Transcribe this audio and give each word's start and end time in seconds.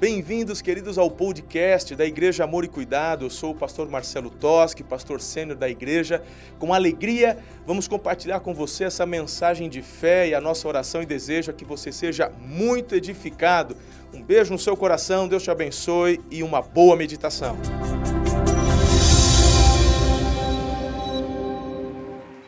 Bem-vindos, 0.00 0.62
queridos, 0.62 0.96
ao 0.96 1.10
podcast 1.10 1.94
da 1.94 2.06
Igreja 2.06 2.44
Amor 2.44 2.64
e 2.64 2.68
Cuidado. 2.68 3.26
Eu 3.26 3.28
sou 3.28 3.50
o 3.50 3.54
pastor 3.54 3.86
Marcelo 3.86 4.30
Toschi, 4.30 4.82
pastor 4.82 5.20
sênior 5.20 5.58
da 5.58 5.68
igreja. 5.68 6.24
Com 6.58 6.72
alegria, 6.72 7.36
vamos 7.66 7.86
compartilhar 7.86 8.40
com 8.40 8.54
você 8.54 8.84
essa 8.84 9.04
mensagem 9.04 9.68
de 9.68 9.82
fé 9.82 10.28
e 10.28 10.34
a 10.34 10.40
nossa 10.40 10.66
oração 10.66 11.02
e 11.02 11.06
desejo 11.06 11.50
é 11.50 11.52
que 11.52 11.66
você 11.66 11.92
seja 11.92 12.32
muito 12.40 12.94
edificado. 12.94 13.76
Um 14.14 14.22
beijo 14.22 14.50
no 14.50 14.58
seu 14.58 14.74
coração, 14.74 15.28
Deus 15.28 15.42
te 15.42 15.50
abençoe 15.50 16.18
e 16.30 16.42
uma 16.42 16.62
boa 16.62 16.96
meditação. 16.96 17.58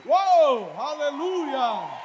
Uou! 0.07 0.71
Aleluia! 0.75 2.02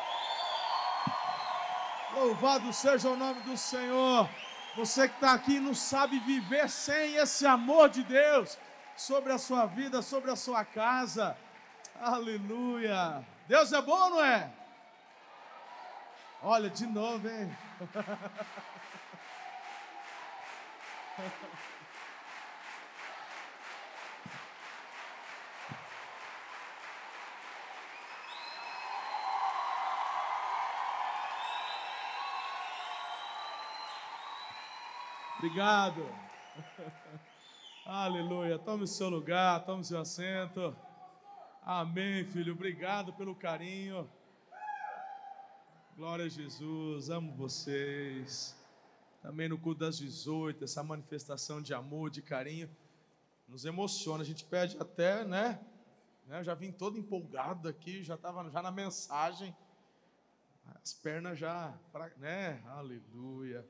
Louvado 2.19 2.73
seja 2.73 3.09
o 3.09 3.15
nome 3.15 3.41
do 3.41 3.55
Senhor. 3.55 4.27
Você 4.75 5.07
que 5.07 5.13
está 5.13 5.33
aqui 5.33 5.59
não 5.59 5.75
sabe 5.75 6.17
viver 6.19 6.67
sem 6.67 7.15
esse 7.15 7.45
amor 7.45 7.89
de 7.89 8.03
Deus 8.03 8.57
sobre 8.95 9.31
a 9.31 9.37
sua 9.37 9.67
vida, 9.67 10.01
sobre 10.01 10.31
a 10.31 10.35
sua 10.35 10.65
casa. 10.65 11.37
Aleluia. 12.01 13.23
Deus 13.47 13.71
é 13.71 13.81
bom, 13.83 14.09
não 14.09 14.25
é? 14.25 14.49
Olha, 16.41 16.71
de 16.71 16.87
novo, 16.87 17.29
hein? 17.29 17.55
Obrigado. 35.47 36.05
Aleluia. 37.85 38.59
Tome 38.59 38.83
o 38.83 38.87
seu 38.87 39.07
lugar, 39.07 39.63
tome 39.65 39.79
o 39.79 39.83
seu 39.83 39.97
assento. 39.97 40.75
Amém, 41.63 42.25
filho. 42.25 42.51
Obrigado 42.51 43.13
pelo 43.13 43.33
carinho. 43.33 44.09
Glória 45.95 46.25
a 46.25 46.27
Jesus. 46.27 47.09
Amo 47.09 47.31
vocês. 47.33 48.57
Também 49.21 49.47
no 49.47 49.57
culto 49.57 49.79
das 49.79 49.97
18, 49.97 50.65
essa 50.65 50.83
manifestação 50.83 51.61
de 51.61 51.73
amor, 51.73 52.09
de 52.09 52.21
carinho, 52.21 52.69
nos 53.47 53.63
emociona. 53.63 54.23
A 54.23 54.25
gente 54.25 54.43
pede 54.43 54.75
até, 54.77 55.23
né? 55.23 55.65
né? 56.25 56.43
Já 56.43 56.55
vim 56.55 56.73
todo 56.73 56.97
empolgado 56.97 57.69
aqui, 57.69 58.03
já 58.03 58.15
estava 58.15 58.49
já 58.49 58.61
na 58.61 58.69
mensagem. 58.69 59.55
As 60.83 60.93
pernas 60.93 61.39
já, 61.39 61.73
né? 62.17 62.61
Aleluia. 62.67 63.65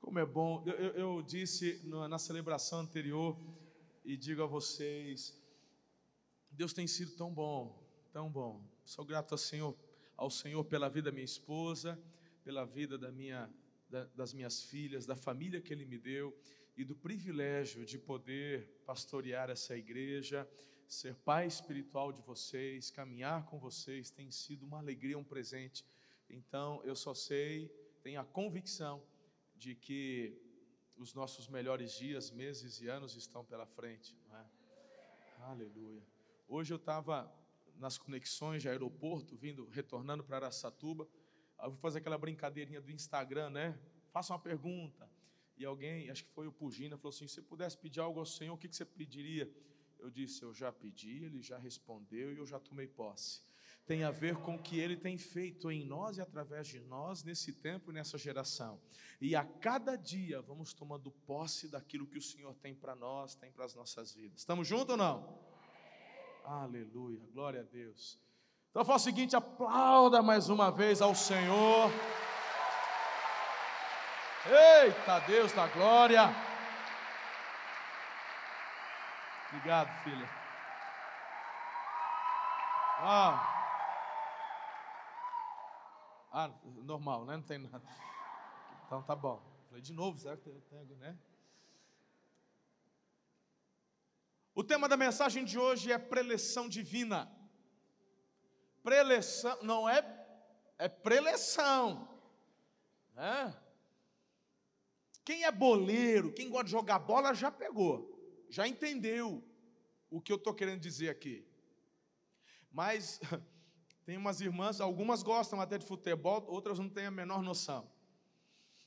Como 0.00 0.18
é 0.18 0.24
bom. 0.24 0.64
Eu, 0.66 0.74
eu, 0.74 0.92
eu 0.94 1.22
disse 1.22 1.78
na, 1.84 2.18
celebração 2.18 2.80
anterior 2.80 3.38
e 4.02 4.16
digo 4.16 4.42
a 4.42 4.46
vocês: 4.46 5.38
Deus 6.50 6.72
tem 6.72 6.86
sido 6.86 7.12
tão 7.16 7.32
bom, 7.32 7.78
tão 8.10 8.30
bom. 8.30 8.64
Sou 8.82 9.04
grato 9.04 9.32
ao 9.32 9.38
Senhor, 9.38 9.76
ao 10.16 10.30
Senhor 10.30 10.64
pela 10.64 10.88
vida 10.88 11.10
da 11.10 11.14
minha 11.14 11.24
esposa, 11.24 12.02
pela 12.42 12.64
vida 12.64 12.96
da 12.96 13.12
minha, 13.12 13.48
da, 13.90 14.04
das 14.06 14.32
minhas 14.32 14.62
filhas, 14.62 15.04
da 15.04 15.14
família 15.14 15.60
que 15.60 15.72
Ele 15.72 15.84
me 15.84 15.98
deu 15.98 16.34
e 16.76 16.82
do 16.82 16.96
privilégio 16.96 17.84
de 17.84 17.98
poder 17.98 18.82
pastorear 18.86 19.50
essa 19.50 19.76
igreja, 19.76 20.48
ser 20.88 21.14
pai 21.14 21.46
espiritual 21.46 22.10
de 22.10 22.22
vocês, 22.22 22.90
caminhar 22.90 23.44
com 23.44 23.58
vocês, 23.58 24.10
tem 24.10 24.30
sido 24.30 24.64
uma 24.64 24.78
alegria, 24.78 25.18
um 25.18 25.24
presente. 25.24 25.84
Então, 26.28 26.82
eu 26.84 26.96
só 26.96 27.12
sei, 27.12 27.68
tenho 28.02 28.18
a 28.18 28.24
convicção 28.24 29.02
de 29.60 29.74
que 29.74 30.34
os 30.96 31.12
nossos 31.12 31.46
melhores 31.46 31.92
dias, 31.92 32.30
meses 32.30 32.80
e 32.80 32.88
anos 32.88 33.14
estão 33.14 33.44
pela 33.44 33.66
frente, 33.66 34.16
não 34.26 34.38
é? 34.38 34.46
Aleluia. 35.42 36.02
Hoje 36.48 36.72
eu 36.72 36.78
estava 36.78 37.30
nas 37.76 37.98
conexões 37.98 38.62
de 38.62 38.70
aeroporto, 38.70 39.36
vindo, 39.36 39.66
retornando 39.68 40.24
para 40.24 40.36
Araçatuba. 40.36 41.06
Eu 41.62 41.72
vou 41.72 41.78
fazer 41.78 41.98
aquela 41.98 42.16
brincadeirinha 42.16 42.80
do 42.80 42.90
Instagram, 42.90 43.50
né? 43.50 43.78
Faça 44.10 44.32
uma 44.32 44.38
pergunta. 44.38 45.06
E 45.58 45.64
alguém, 45.66 46.08
acho 46.08 46.24
que 46.24 46.30
foi 46.30 46.46
o 46.46 46.52
Pugina, 46.52 46.96
falou 46.96 47.14
assim: 47.14 47.28
se 47.28 47.42
pudesse 47.42 47.76
pedir 47.76 48.00
algo 48.00 48.18
ao 48.18 48.26
Senhor, 48.26 48.54
o 48.54 48.58
que 48.58 48.66
você 48.66 48.86
pediria? 48.86 49.50
Eu 49.98 50.10
disse: 50.10 50.42
eu 50.42 50.54
já 50.54 50.72
pedi, 50.72 51.22
ele 51.24 51.42
já 51.42 51.58
respondeu 51.58 52.32
e 52.32 52.38
eu 52.38 52.46
já 52.46 52.58
tomei 52.58 52.88
posse 52.88 53.42
tem 53.86 54.04
a 54.04 54.10
ver 54.10 54.36
com 54.36 54.54
o 54.54 54.62
que 54.62 54.78
Ele 54.78 54.96
tem 54.96 55.18
feito 55.18 55.70
em 55.70 55.84
nós 55.84 56.16
e 56.16 56.20
através 56.20 56.68
de 56.68 56.80
nós 56.80 57.24
nesse 57.24 57.52
tempo 57.52 57.90
e 57.90 57.94
nessa 57.94 58.16
geração. 58.16 58.80
E 59.20 59.34
a 59.34 59.44
cada 59.44 59.96
dia 59.96 60.40
vamos 60.40 60.72
tomando 60.72 61.10
posse 61.10 61.68
daquilo 61.68 62.06
que 62.06 62.18
o 62.18 62.22
Senhor 62.22 62.54
tem 62.56 62.74
para 62.74 62.94
nós, 62.94 63.34
tem 63.34 63.50
para 63.50 63.64
as 63.64 63.74
nossas 63.74 64.14
vidas. 64.14 64.40
Estamos 64.40 64.66
juntos 64.66 64.90
ou 64.90 64.96
não? 64.96 65.38
Aleluia, 66.44 67.20
glória 67.32 67.60
a 67.60 67.64
Deus. 67.64 68.18
Então 68.70 68.84
faz 68.84 69.02
o 69.02 69.04
seguinte: 69.04 69.36
aplauda 69.36 70.22
mais 70.22 70.48
uma 70.48 70.70
vez 70.70 71.02
ao 71.02 71.14
Senhor. 71.14 71.90
Eita 74.46 75.18
Deus 75.20 75.52
da 75.52 75.66
glória. 75.66 76.34
Obrigado, 79.48 79.92
filha. 80.04 80.30
Ah. 83.02 83.59
Ah, 86.42 86.50
normal, 86.64 87.26
né? 87.26 87.36
Não 87.36 87.42
tem 87.42 87.58
nada. 87.58 87.82
Então 88.86 89.02
tá 89.02 89.14
bom. 89.14 89.42
Falei 89.68 89.82
de 89.82 89.92
novo, 89.92 90.18
será 90.18 90.38
que 90.38 90.48
tem, 90.48 90.84
né? 90.96 91.18
O 94.54 94.64
tema 94.64 94.88
da 94.88 94.96
mensagem 94.96 95.44
de 95.44 95.58
hoje 95.58 95.92
é 95.92 95.98
preleção 95.98 96.66
divina. 96.66 97.30
Preleção, 98.82 99.62
não 99.62 99.86
é, 99.86 100.02
é 100.78 100.88
preleção. 100.88 102.08
Né? 103.14 103.54
Quem 105.22 105.44
é 105.44 105.52
boleiro, 105.52 106.32
quem 106.32 106.48
gosta 106.48 106.64
de 106.64 106.70
jogar 106.70 107.00
bola, 107.00 107.34
já 107.34 107.50
pegou, 107.50 108.18
já 108.48 108.66
entendeu 108.66 109.44
o 110.08 110.22
que 110.22 110.32
eu 110.32 110.36
estou 110.36 110.54
querendo 110.54 110.80
dizer 110.80 111.10
aqui. 111.10 111.46
Mas 112.72 113.20
Tem 114.10 114.16
umas 114.16 114.40
irmãs, 114.40 114.80
algumas 114.80 115.22
gostam 115.22 115.60
até 115.60 115.78
de 115.78 115.86
futebol, 115.86 116.44
outras 116.48 116.80
não 116.80 116.88
têm 116.88 117.06
a 117.06 117.12
menor 117.12 117.44
noção. 117.44 117.88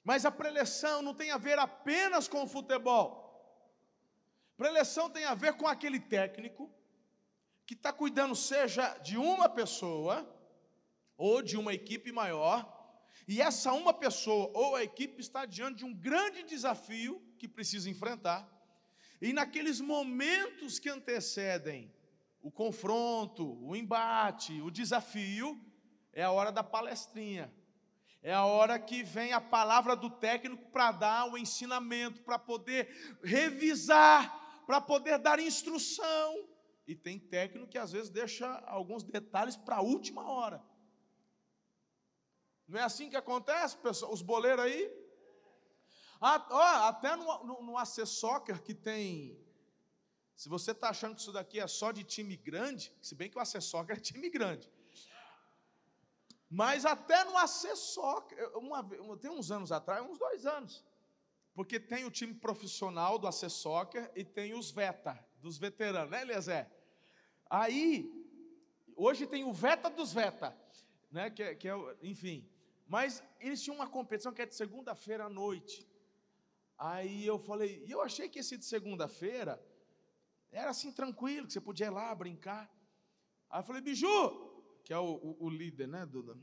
Mas 0.04 0.26
a 0.26 0.32
preleção 0.32 1.02
não 1.02 1.14
tem 1.14 1.32
a 1.32 1.38
ver 1.38 1.58
apenas 1.58 2.28
com 2.28 2.44
o 2.44 2.46
futebol. 2.46 3.10
Preleção 4.58 5.10
tem 5.10 5.24
a 5.24 5.34
ver 5.34 5.54
com 5.54 5.66
aquele 5.66 5.98
técnico 5.98 6.70
que 7.66 7.74
está 7.74 7.94
cuidando, 7.94 8.36
seja 8.36 8.98
de 8.98 9.16
uma 9.16 9.48
pessoa 9.48 10.30
ou 11.16 11.42
de 11.42 11.56
uma 11.56 11.74
equipe 11.74 12.12
maior, 12.12 12.60
e 13.26 13.42
essa 13.42 13.72
uma 13.72 13.94
pessoa 13.94 14.52
ou 14.54 14.76
a 14.76 14.84
equipe 14.84 15.22
está 15.22 15.46
diante 15.46 15.78
de 15.78 15.86
um 15.86 15.94
grande 15.94 16.44
desafio 16.44 17.26
que 17.40 17.48
precisa 17.48 17.90
enfrentar, 17.90 18.46
e 19.22 19.32
naqueles 19.32 19.80
momentos 19.80 20.80
que 20.80 20.90
antecedem 20.90 21.90
o 22.44 22.52
confronto, 22.52 23.58
o 23.66 23.74
embate, 23.74 24.62
o 24.62 24.70
desafio, 24.70 25.58
é 26.12 26.24
a 26.24 26.32
hora 26.32 26.52
da 26.52 26.62
palestrinha. 26.62 27.52
É 28.22 28.34
a 28.34 28.46
hora 28.46 28.78
que 28.78 29.02
vem 29.02 29.32
a 29.32 29.40
palavra 29.40 29.96
do 29.96 30.10
técnico 30.10 30.70
para 30.70 30.92
dar 30.92 31.32
o 31.32 31.38
ensinamento, 31.38 32.22
para 32.22 32.38
poder 32.38 33.18
revisar, 33.24 34.62
para 34.66 34.82
poder 34.82 35.18
dar 35.18 35.40
instrução. 35.40 36.48
E 36.86 36.94
tem 36.94 37.18
técnico 37.18 37.68
que 37.68 37.78
às 37.78 37.94
vezes 37.94 38.10
deixa 38.10 38.48
alguns 38.68 39.04
detalhes 39.04 39.56
para 39.56 39.78
a 39.78 39.82
última 39.82 40.30
hora. 40.30 40.62
Não 42.68 42.80
é 42.80 42.84
assim 42.84 43.10
que 43.10 43.16
acontece, 43.16 43.78
pessoal? 43.78 44.12
Os 44.12 44.22
boleiros 44.22 44.66
aí? 44.66 44.92
Ah, 46.20 46.88
até 46.90 47.16
no, 47.16 47.44
no, 47.44 47.62
no 47.64 47.78
AC 47.78 48.06
Soccer, 48.06 48.62
que 48.62 48.74
tem 48.74 49.43
se 50.36 50.50
você 50.50 50.72
está 50.72 50.90
achando 50.90 51.16
que 51.16 51.22
isso 51.22 51.32
daqui 51.32 51.60
é 51.60 51.68
só 51.68 51.92
de 51.92 52.04
time 52.04 52.36
grande, 52.36 52.92
se 53.02 53.16
bem 53.16 53.30
que 53.30 53.38
o 53.38 53.42
AC 53.42 53.62
Soccer 53.62 53.98
é 53.98 54.00
time 54.00 54.30
grande. 54.30 54.70
Mas 56.50 56.86
até 56.86 57.24
no 57.24 57.38
AC 57.38 57.76
Soccer, 57.76 58.58
uma, 58.58 58.84
tem 59.18 59.32
uns 59.32 59.52
anos 59.52 59.72
atrás, 59.72 60.04
uns 60.04 60.18
dois 60.18 60.46
anos, 60.46 60.84
porque 61.54 61.80
tem 61.80 62.06
o 62.06 62.12
time 62.12 62.34
profissional 62.34 63.18
do 63.18 63.28
AC 63.28 63.50
Soccer 63.50 64.12
e 64.16 64.24
tem 64.24 64.54
os 64.54 64.72
VETA, 64.72 65.18
dos 65.40 65.58
veteranos, 65.58 66.12
né, 66.12 66.22
Eliezer? 66.22 66.70
Aí, 67.50 68.12
hoje 68.96 69.28
tem 69.28 69.44
o 69.44 69.54
VETA 69.54 69.90
dos 69.90 70.14
VETA, 70.14 70.56
né, 71.12 71.30
que, 71.30 71.44
é, 71.44 71.56
que 71.56 71.68
é, 71.68 71.76
enfim. 72.02 72.48
Mas 72.88 73.24
eles 73.40 73.62
tinham 73.62 73.76
uma 73.76 73.88
competição 73.88 74.34
que 74.34 74.42
é 74.42 74.46
de 74.46 74.56
segunda-feira 74.56 75.26
à 75.26 75.30
noite. 75.30 75.88
Aí 76.78 77.26
eu 77.26 77.40
falei, 77.40 77.84
e 77.86 77.92
eu 77.92 78.02
achei 78.02 78.28
que 78.28 78.40
esse 78.40 78.58
de 78.58 78.66
segunda-feira 78.66 79.60
era 80.54 80.70
assim 80.70 80.92
tranquilo, 80.92 81.48
que 81.48 81.54
você 81.54 81.62
podia 81.62 81.88
ir 81.88 81.90
lá 81.90 82.14
brincar. 82.14 82.72
Aí 83.50 83.60
eu 83.60 83.64
falei, 83.64 83.82
Biju, 83.82 84.54
que 84.84 84.94
é 84.94 84.98
o, 84.98 85.16
o, 85.16 85.46
o 85.46 85.50
líder, 85.50 85.88
né, 85.88 86.06
Duda? 86.06 86.38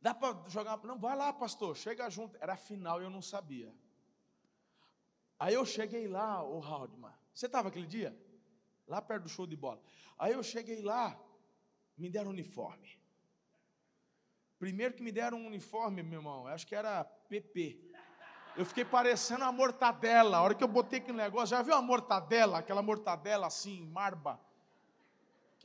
Dá 0.00 0.14
para 0.14 0.48
jogar? 0.48 0.78
Não, 0.84 0.98
vai 0.98 1.16
lá, 1.16 1.32
pastor, 1.32 1.76
chega 1.76 2.08
junto. 2.08 2.38
Era 2.40 2.56
final 2.56 3.00
e 3.00 3.04
eu 3.04 3.10
não 3.10 3.20
sabia. 3.20 3.74
Aí 5.38 5.54
eu 5.54 5.64
cheguei 5.64 6.06
lá, 6.06 6.42
o 6.42 6.60
Haldman. 6.62 7.12
Você 7.34 7.46
estava 7.46 7.68
aquele 7.68 7.86
dia? 7.86 8.18
Lá 8.86 9.00
perto 9.00 9.24
do 9.24 9.28
show 9.28 9.46
de 9.46 9.56
bola. 9.56 9.82
Aí 10.18 10.32
eu 10.32 10.42
cheguei 10.42 10.82
lá, 10.82 11.18
me 11.96 12.10
deram 12.10 12.30
uniforme. 12.30 12.98
Primeiro 14.58 14.92
que 14.92 15.02
me 15.02 15.10
deram 15.10 15.38
um 15.38 15.46
uniforme, 15.46 16.02
meu 16.02 16.18
irmão, 16.18 16.46
acho 16.46 16.66
que 16.66 16.74
era 16.74 17.02
PP. 17.04 17.89
Eu 18.56 18.64
fiquei 18.64 18.84
parecendo 18.84 19.44
uma 19.44 19.52
mortadela. 19.52 20.38
A 20.38 20.42
hora 20.42 20.54
que 20.54 20.64
eu 20.64 20.68
botei 20.68 20.98
aquele 20.98 21.16
negócio, 21.16 21.48
já 21.48 21.62
viu 21.62 21.74
uma 21.74 21.82
mortadela? 21.82 22.58
Aquela 22.58 22.82
mortadela 22.82 23.46
assim, 23.46 23.86
marba. 23.86 24.40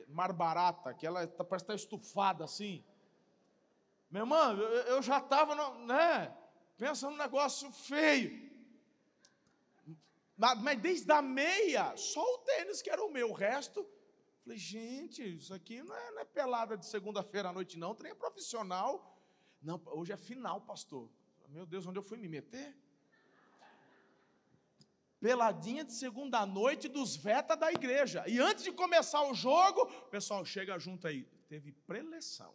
Mar 0.07 0.33
barata, 0.33 0.93
que 0.93 1.07
ela 1.07 1.25
tá, 1.25 1.43
parece 1.43 1.63
estar 1.63 1.73
tá 1.73 1.75
estufada 1.75 2.43
assim. 2.43 2.83
Meu 4.09 4.23
irmão, 4.23 4.57
eu, 4.57 4.69
eu 4.83 5.01
já 5.01 5.17
estava, 5.17 5.55
né? 5.85 6.35
Pensa 6.77 7.09
num 7.09 7.17
negócio 7.17 7.71
feio. 7.71 8.45
Mas, 10.37 10.61
mas 10.61 10.81
desde 10.81 11.11
a 11.11 11.21
meia, 11.21 11.95
só 11.95 12.21
o 12.21 12.37
tênis 12.39 12.81
que 12.81 12.89
era 12.89 13.03
o 13.03 13.09
meu. 13.09 13.31
O 13.31 13.33
resto, 13.33 13.87
falei, 14.43 14.57
gente, 14.57 15.37
isso 15.37 15.53
aqui 15.53 15.81
não 15.81 15.95
é, 15.95 16.11
não 16.11 16.19
é 16.19 16.25
pelada 16.25 16.77
de 16.77 16.85
segunda-feira 16.85 17.49
à 17.49 17.53
noite, 17.53 17.79
não. 17.79 17.95
Trem 17.95 18.11
é 18.11 18.15
profissional. 18.15 19.17
Não, 19.61 19.81
hoje 19.87 20.11
é 20.11 20.17
final, 20.17 20.61
pastor. 20.61 21.09
Meu 21.55 21.65
Deus, 21.65 21.87
onde 21.87 21.97
eu 21.97 22.03
fui 22.03 22.17
me 22.17 22.27
meter? 22.27 22.75
Peladinha 25.21 25.85
de 25.85 25.93
segunda 25.93 26.45
noite 26.45 26.89
dos 26.89 27.15
Veta 27.15 27.55
da 27.55 27.71
igreja. 27.71 28.25
E 28.27 28.39
antes 28.39 28.65
de 28.65 28.73
começar 28.73 29.23
o 29.23 29.33
jogo, 29.33 29.85
pessoal, 30.11 30.43
chega 30.43 30.77
junto 30.77 31.07
aí. 31.07 31.23
Teve 31.47 31.71
preleção. 31.71 32.53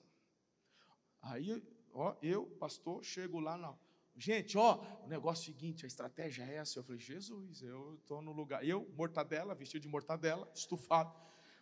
Aí, 1.22 1.66
ó, 1.94 2.14
eu, 2.20 2.44
pastor, 2.44 3.02
chego 3.02 3.40
lá 3.40 3.56
na. 3.56 3.74
Gente, 4.14 4.58
ó, 4.58 4.84
o 5.02 5.08
negócio 5.08 5.48
é 5.48 5.50
o 5.50 5.54
seguinte, 5.54 5.86
a 5.86 5.88
estratégia 5.88 6.42
é 6.42 6.56
essa. 6.56 6.78
Eu 6.78 6.84
falei, 6.84 7.00
Jesus, 7.00 7.62
eu 7.62 7.94
estou 7.94 8.20
no 8.20 8.32
lugar. 8.32 8.62
Eu, 8.62 8.86
mortadela, 8.94 9.54
vestido 9.54 9.80
de 9.80 9.88
mortadela, 9.88 10.46
estufado 10.54 11.10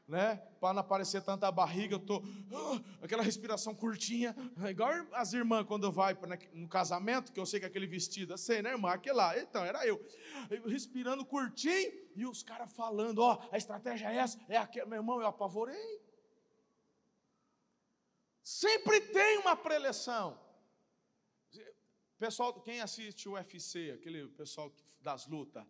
né? 0.08 0.36
Para 0.58 0.72
não 0.72 0.80
aparecer 0.80 1.22
tanta 1.22 1.52
barriga, 1.52 1.94
eu 1.94 2.00
tô 2.00 2.18
uh, 2.18 2.84
aquela 3.02 3.22
respiração 3.22 3.74
curtinha, 3.74 4.34
igual 4.68 4.90
as 5.12 5.34
irmãs 5.34 5.66
quando 5.66 5.92
vai 5.92 6.16
no 6.54 6.66
casamento, 6.66 7.30
que 7.30 7.38
eu 7.38 7.44
sei 7.44 7.60
que 7.60 7.66
é 7.66 7.68
aquele 7.68 7.86
vestido, 7.86 8.32
assim, 8.32 8.62
né, 8.62 8.70
irmã? 8.70 8.90
Aquele 8.90 9.14
lá, 9.14 9.38
então 9.38 9.62
era 9.62 9.86
eu, 9.86 10.02
respirando 10.66 11.26
curtinho 11.26 11.92
e 12.16 12.24
os 12.24 12.42
caras 12.42 12.72
falando, 12.72 13.18
ó, 13.18 13.34
oh, 13.34 13.54
a 13.54 13.58
estratégia 13.58 14.10
é 14.10 14.16
essa, 14.16 14.40
é 14.48 14.56
aquela, 14.56 14.88
meu 14.88 14.96
irmão, 14.96 15.20
eu 15.20 15.26
apavorei. 15.26 16.00
Sempre 18.42 19.02
tem 19.02 19.38
uma 19.38 19.54
preleção. 19.54 20.40
Pessoal, 22.18 22.58
quem 22.62 22.80
assiste 22.80 23.28
o 23.28 23.34
UFC, 23.34 23.90
aquele 23.90 24.26
pessoal 24.28 24.74
das 25.02 25.26
lutas, 25.26 25.64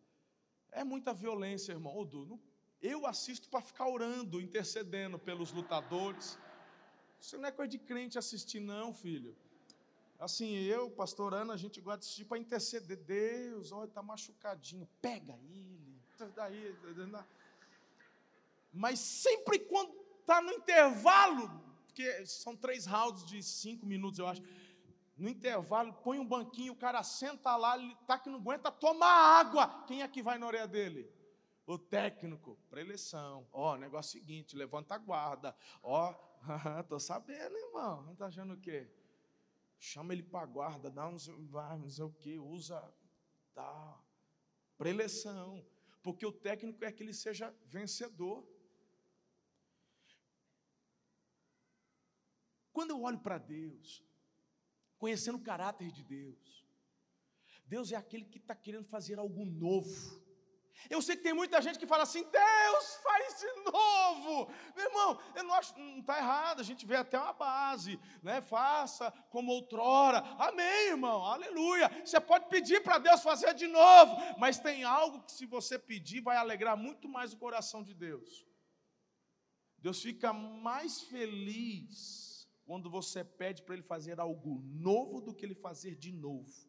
é 0.70 0.84
muita 0.84 1.12
violência, 1.12 1.72
irmão. 1.72 1.94
Ô, 1.96 2.04
Du, 2.04 2.24
não 2.24 2.47
eu 2.82 3.06
assisto 3.06 3.48
para 3.48 3.60
ficar 3.60 3.88
orando, 3.88 4.40
intercedendo 4.40 5.18
pelos 5.18 5.52
lutadores. 5.52 6.38
Isso 7.20 7.36
não 7.36 7.48
é 7.48 7.52
coisa 7.52 7.70
de 7.70 7.78
crente 7.78 8.18
assistir, 8.18 8.60
não, 8.60 8.94
filho. 8.94 9.36
Assim, 10.18 10.56
eu, 10.56 10.90
pastor 10.90 11.32
Ana, 11.34 11.54
a 11.54 11.56
gente 11.56 11.80
gosta 11.80 12.00
de 12.00 12.06
assistir 12.06 12.24
para 12.24 12.38
interceder. 12.38 12.96
Deus, 12.96 13.72
olha, 13.72 13.88
está 13.88 14.02
machucadinho, 14.02 14.88
pega 15.00 15.38
ele. 15.50 15.96
Daí, 16.34 16.76
Mas 18.72 18.98
sempre 18.98 19.60
quando 19.60 19.92
está 20.20 20.40
no 20.40 20.52
intervalo, 20.52 21.48
porque 21.86 22.26
são 22.26 22.56
três 22.56 22.84
rounds 22.86 23.24
de 23.24 23.42
cinco 23.42 23.86
minutos, 23.86 24.18
eu 24.18 24.26
acho. 24.26 24.42
No 25.16 25.28
intervalo, 25.28 25.92
põe 25.92 26.18
um 26.18 26.26
banquinho, 26.26 26.72
o 26.72 26.76
cara 26.76 27.02
senta 27.02 27.56
lá, 27.56 27.76
ele 27.76 27.96
tá 28.06 28.18
que 28.18 28.28
não 28.28 28.38
aguenta, 28.38 28.70
toma 28.70 29.06
água. 29.06 29.84
Quem 29.86 30.02
é 30.02 30.08
que 30.08 30.22
vai 30.22 30.38
na 30.38 30.46
orelha 30.46 30.68
dele? 30.68 31.10
O 31.72 31.78
técnico 31.78 32.58
para 32.70 32.80
eleição. 32.80 33.46
Ó, 33.52 33.74
oh, 33.74 33.76
negócio 33.76 34.18
seguinte, 34.18 34.56
levanta 34.56 34.94
a 34.94 34.98
guarda. 34.98 35.54
Ó, 35.82 36.14
oh, 36.80 36.84
tô 36.84 36.98
sabendo, 36.98 37.56
irmão. 37.56 38.16
Tá 38.16 38.26
achando 38.26 38.54
o 38.54 38.60
quê? 38.60 38.90
Chama 39.78 40.14
ele 40.14 40.22
para 40.22 40.46
guarda, 40.46 40.90
dá 40.90 41.06
uns, 41.06 41.26
vai, 41.26 41.78
não 41.78 41.90
sei 41.90 42.04
o 42.04 42.10
quê, 42.10 42.38
usa, 42.38 42.82
tá, 43.54 44.02
para 44.76 44.88
eleição. 44.88 45.64
Porque 46.02 46.24
o 46.24 46.32
técnico 46.32 46.84
é 46.84 46.90
que 46.90 47.02
ele 47.02 47.12
seja 47.12 47.54
vencedor. 47.66 48.44
Quando 52.72 52.90
eu 52.90 53.02
olho 53.02 53.18
para 53.18 53.36
Deus, 53.36 54.02
conhecendo 54.96 55.36
o 55.36 55.42
caráter 55.42 55.92
de 55.92 56.02
Deus, 56.02 56.64
Deus 57.66 57.92
é 57.92 57.96
aquele 57.96 58.24
que 58.24 58.38
está 58.38 58.54
querendo 58.54 58.86
fazer 58.86 59.18
algo 59.18 59.44
novo. 59.44 60.27
Eu 60.88 61.02
sei 61.02 61.16
que 61.16 61.22
tem 61.22 61.32
muita 61.32 61.60
gente 61.60 61.78
que 61.78 61.86
fala 61.86 62.02
assim: 62.04 62.22
Deus, 62.22 62.94
faz 63.02 63.40
de 63.40 63.70
novo. 63.70 64.50
Meu 64.76 64.86
irmão, 64.86 65.20
eu 65.34 65.44
não 65.44 65.54
acho, 65.54 65.78
não 65.78 66.00
está 66.00 66.18
errado, 66.18 66.60
a 66.60 66.64
gente 66.64 66.86
vê 66.86 66.96
até 66.96 67.18
uma 67.18 67.32
base, 67.32 67.98
né? 68.22 68.40
Faça 68.40 69.10
como 69.30 69.52
outrora. 69.52 70.18
Amém, 70.38 70.88
irmão, 70.88 71.24
aleluia. 71.24 71.90
Você 72.04 72.20
pode 72.20 72.48
pedir 72.48 72.82
para 72.82 72.98
Deus 72.98 73.22
fazer 73.22 73.54
de 73.54 73.66
novo, 73.66 74.16
mas 74.38 74.58
tem 74.58 74.84
algo 74.84 75.22
que, 75.24 75.32
se 75.32 75.46
você 75.46 75.78
pedir, 75.78 76.20
vai 76.20 76.36
alegrar 76.36 76.76
muito 76.76 77.08
mais 77.08 77.32
o 77.32 77.38
coração 77.38 77.82
de 77.82 77.94
Deus. 77.94 78.46
Deus 79.78 80.02
fica 80.02 80.32
mais 80.32 81.02
feliz 81.02 82.48
quando 82.64 82.90
você 82.90 83.24
pede 83.24 83.62
para 83.62 83.74
Ele 83.74 83.82
fazer 83.82 84.20
algo 84.20 84.60
novo 84.64 85.20
do 85.20 85.34
que 85.34 85.46
Ele 85.46 85.54
fazer 85.54 85.94
de 85.94 86.12
novo. 86.12 86.67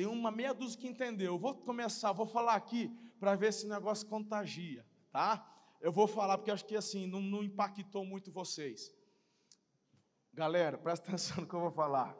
Tem 0.00 0.06
uma 0.06 0.30
meia 0.30 0.54
dúzia 0.54 0.80
que 0.80 0.88
entendeu. 0.88 1.34
Eu 1.34 1.38
vou 1.38 1.54
começar, 1.54 2.10
vou 2.12 2.24
falar 2.24 2.54
aqui 2.54 2.90
para 3.18 3.34
ver 3.34 3.52
se 3.52 3.66
o 3.66 3.68
negócio 3.68 4.08
contagia, 4.08 4.82
tá? 5.12 5.46
Eu 5.78 5.92
vou 5.92 6.06
falar 6.06 6.38
porque 6.38 6.50
acho 6.50 6.64
que 6.64 6.74
assim 6.74 7.06
não, 7.06 7.20
não 7.20 7.44
impactou 7.44 8.02
muito 8.02 8.32
vocês. 8.32 8.96
Galera, 10.32 10.78
presta 10.78 11.04
atenção 11.06 11.42
no 11.42 11.46
que 11.46 11.52
eu 11.52 11.60
vou 11.60 11.70
falar. 11.70 12.16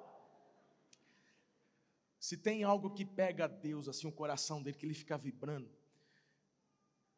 Se 2.19 2.37
tem 2.37 2.65
algo 2.65 2.91
que 2.91 3.03
pega 3.03 3.49
Deus, 3.49 3.89
assim, 3.89 4.07
o 4.07 4.13
coração 4.13 4.63
dele, 4.63 4.77
que 4.77 4.85
ele 4.85 4.93
fica 4.93 5.17
vibrando, 5.17 5.71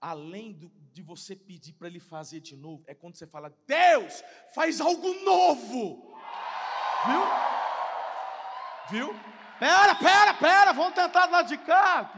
além 0.01 0.53
do, 0.53 0.71
de 0.93 1.03
você 1.03 1.35
pedir 1.35 1.73
para 1.73 1.89
ele 1.89 1.99
fazer 1.99 2.39
de 2.39 2.55
novo, 2.55 2.85
é 2.87 2.95
quando 2.95 3.17
você 3.17 3.27
fala: 3.27 3.53
Deus, 3.67 4.23
faz 4.55 4.81
algo 4.81 5.13
novo. 5.25 6.15
Viu? 7.05 8.93
Viu? 8.93 9.42
Pera, 9.59 9.95
pera, 9.95 10.35
pera, 10.35 10.73
vamos 10.73 10.95
tentar 10.95 11.27
do 11.27 11.33
lado 11.33 11.49
de 11.49 11.59
cá. 11.59 12.13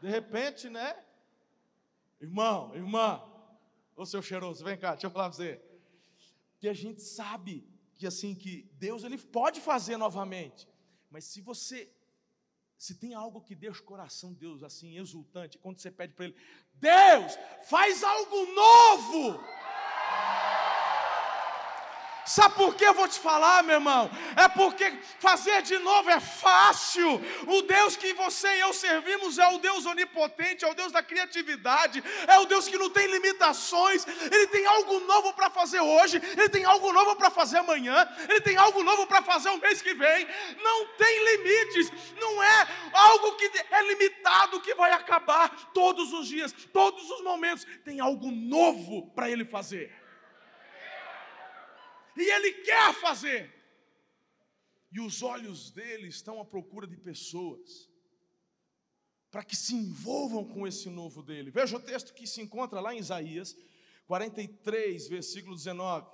De 0.00 0.08
repente, 0.08 0.68
né? 0.68 0.96
Irmão, 2.20 2.74
irmã, 2.74 3.22
ô 3.96 4.04
seu 4.04 4.22
cheiroso, 4.22 4.64
vem 4.64 4.76
cá, 4.76 4.92
deixa 4.92 5.06
eu 5.06 5.10
falar 5.10 5.28
para 5.30 5.36
você. 5.36 5.62
Que 6.58 6.68
a 6.68 6.74
gente 6.74 7.02
sabe 7.02 7.66
que 7.96 8.06
assim, 8.06 8.34
que 8.34 8.70
Deus 8.74 9.04
ele 9.04 9.18
pode 9.18 9.60
fazer 9.60 9.96
novamente. 9.96 10.68
Mas 11.10 11.24
se 11.24 11.40
você 11.40 11.92
se 12.80 12.94
tem 12.94 13.12
algo 13.12 13.42
que 13.42 13.54
deixa 13.54 13.82
o 13.82 13.84
coração 13.84 14.32
de 14.32 14.40
Deus 14.40 14.62
assim 14.62 14.96
exultante, 14.96 15.58
quando 15.58 15.78
você 15.78 15.90
pede 15.90 16.14
para 16.14 16.24
ele, 16.24 16.36
Deus, 16.72 17.38
faz 17.64 18.02
algo 18.02 18.46
novo. 18.54 19.38
Sabe 22.24 22.54
por 22.54 22.74
que 22.74 22.84
eu 22.84 22.94
vou 22.94 23.08
te 23.08 23.18
falar, 23.18 23.62
meu 23.62 23.76
irmão? 23.76 24.10
É 24.36 24.48
porque 24.48 24.92
fazer 25.18 25.62
de 25.62 25.78
novo 25.78 26.10
é 26.10 26.20
fácil. 26.20 27.20
O 27.46 27.62
Deus 27.62 27.96
que 27.96 28.12
você 28.14 28.48
e 28.56 28.60
eu 28.60 28.72
servimos 28.72 29.38
é 29.38 29.46
o 29.48 29.58
Deus 29.58 29.86
onipotente, 29.86 30.64
é 30.64 30.68
o 30.68 30.74
Deus 30.74 30.92
da 30.92 31.02
criatividade, 31.02 32.02
é 32.26 32.38
o 32.38 32.46
Deus 32.46 32.68
que 32.68 32.78
não 32.78 32.90
tem 32.90 33.06
limitações. 33.06 34.06
Ele 34.06 34.46
tem 34.48 34.66
algo 34.66 35.00
novo 35.00 35.32
para 35.32 35.50
fazer 35.50 35.80
hoje, 35.80 36.20
ele 36.36 36.48
tem 36.48 36.64
algo 36.64 36.92
novo 36.92 37.16
para 37.16 37.30
fazer 37.30 37.58
amanhã, 37.58 38.08
ele 38.28 38.40
tem 38.40 38.56
algo 38.56 38.82
novo 38.82 39.06
para 39.06 39.22
fazer 39.22 39.50
o 39.50 39.58
mês 39.58 39.82
que 39.82 39.94
vem. 39.94 40.26
Não 40.62 40.86
tem 40.96 41.36
limites, 41.36 41.92
não 42.20 42.42
é 42.42 42.68
algo 42.92 43.36
que 43.36 43.50
é 43.70 43.82
limitado 43.88 44.60
que 44.60 44.74
vai 44.74 44.92
acabar 44.92 45.70
todos 45.72 46.12
os 46.12 46.28
dias, 46.28 46.52
todos 46.72 47.10
os 47.10 47.22
momentos. 47.22 47.66
Tem 47.84 48.00
algo 48.00 48.30
novo 48.30 49.10
para 49.14 49.30
ele 49.30 49.44
fazer 49.44 49.99
e 52.16 52.22
Ele 52.22 52.52
quer 52.62 52.94
fazer. 52.94 53.52
E 54.92 55.00
os 55.00 55.22
olhos 55.22 55.70
dele 55.70 56.08
estão 56.08 56.40
à 56.40 56.44
procura 56.44 56.86
de 56.86 56.96
pessoas 56.96 57.88
para 59.30 59.44
que 59.44 59.54
se 59.54 59.74
envolvam 59.74 60.44
com 60.44 60.66
esse 60.66 60.90
novo 60.90 61.22
dele. 61.22 61.50
Veja 61.50 61.76
o 61.76 61.80
texto 61.80 62.12
que 62.12 62.26
se 62.26 62.40
encontra 62.40 62.80
lá 62.80 62.92
em 62.92 62.98
Isaías 62.98 63.56
43, 64.06 65.08
versículo 65.08 65.54
19. 65.54 66.08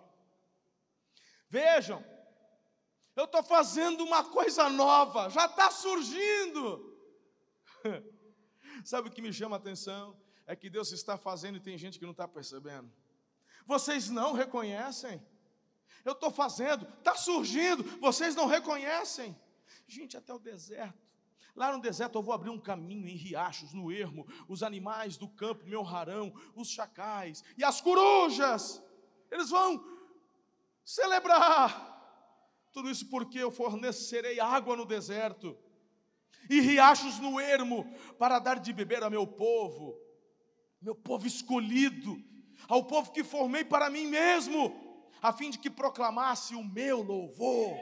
Vejam, 1.49 2.05
eu 3.15 3.25
estou 3.25 3.43
fazendo 3.43 4.05
uma 4.05 4.23
coisa 4.25 4.69
nova, 4.69 5.31
já 5.31 5.47
está 5.47 5.71
surgindo. 5.71 6.95
Sabe 8.85 9.09
o 9.09 9.11
que 9.11 9.23
me 9.23 9.33
chama 9.33 9.57
a 9.57 9.59
atenção? 9.59 10.15
É 10.47 10.55
que 10.55 10.69
Deus 10.69 10.93
está 10.93 11.17
fazendo 11.17 11.57
e 11.57 11.61
tem 11.61 11.79
gente 11.79 11.99
que 11.99 12.05
não 12.05 12.12
está 12.12 12.29
percebendo. 12.29 12.93
Vocês 13.65 14.11
não 14.11 14.35
reconhecem. 14.35 15.21
Eu 16.07 16.13
estou 16.13 16.31
fazendo, 16.31 16.87
está 16.99 17.17
surgindo, 17.17 17.83
vocês 17.99 18.37
não 18.37 18.47
reconhecem. 18.47 19.37
Gente, 19.89 20.17
até 20.17 20.33
o 20.33 20.39
deserto. 20.39 21.05
Lá 21.57 21.73
no 21.73 21.83
deserto 21.83 22.17
eu 22.17 22.23
vou 22.23 22.33
abrir 22.33 22.51
um 22.51 22.61
caminho 22.61 23.09
em 23.09 23.17
riachos, 23.17 23.73
no 23.73 23.91
ermo, 23.91 24.25
os 24.47 24.63
animais 24.63 25.17
do 25.17 25.27
campo 25.27 25.65
me 25.65 25.77
honrarão, 25.77 26.33
os 26.55 26.69
chacais 26.69 27.43
e 27.59 27.65
as 27.65 27.81
corujas, 27.81 28.81
eles 29.33 29.51
vão 29.51 29.85
celebrar. 30.85 31.93
Tudo 32.73 32.89
isso 32.89 33.11
porque 33.11 33.41
eu 33.41 33.51
fornecerei 33.51 34.39
água 34.39 34.77
no 34.77 34.87
deserto 34.87 35.59
e 36.49 36.61
riachos 36.61 37.19
no 37.19 37.41
ermo 37.41 37.85
para 38.17 38.39
dar 38.39 38.61
de 38.61 38.73
beber 38.73 39.03
a 39.03 39.11
meu 39.11 39.27
povo, 39.27 39.99
meu 40.81 40.95
povo 40.95 41.27
escolhido, 41.27 42.17
ao 42.69 42.85
povo 42.85 43.11
que 43.11 43.25
formei 43.25 43.65
para 43.65 43.91
mim 43.91 44.07
mesmo, 44.07 44.86
a 45.23 45.32
fim 45.32 45.50
de 45.50 45.58
que 45.58 45.70
proclamasse 45.70 46.54
o 46.54 46.64
meu 46.64 47.02
louvor. 47.02 47.76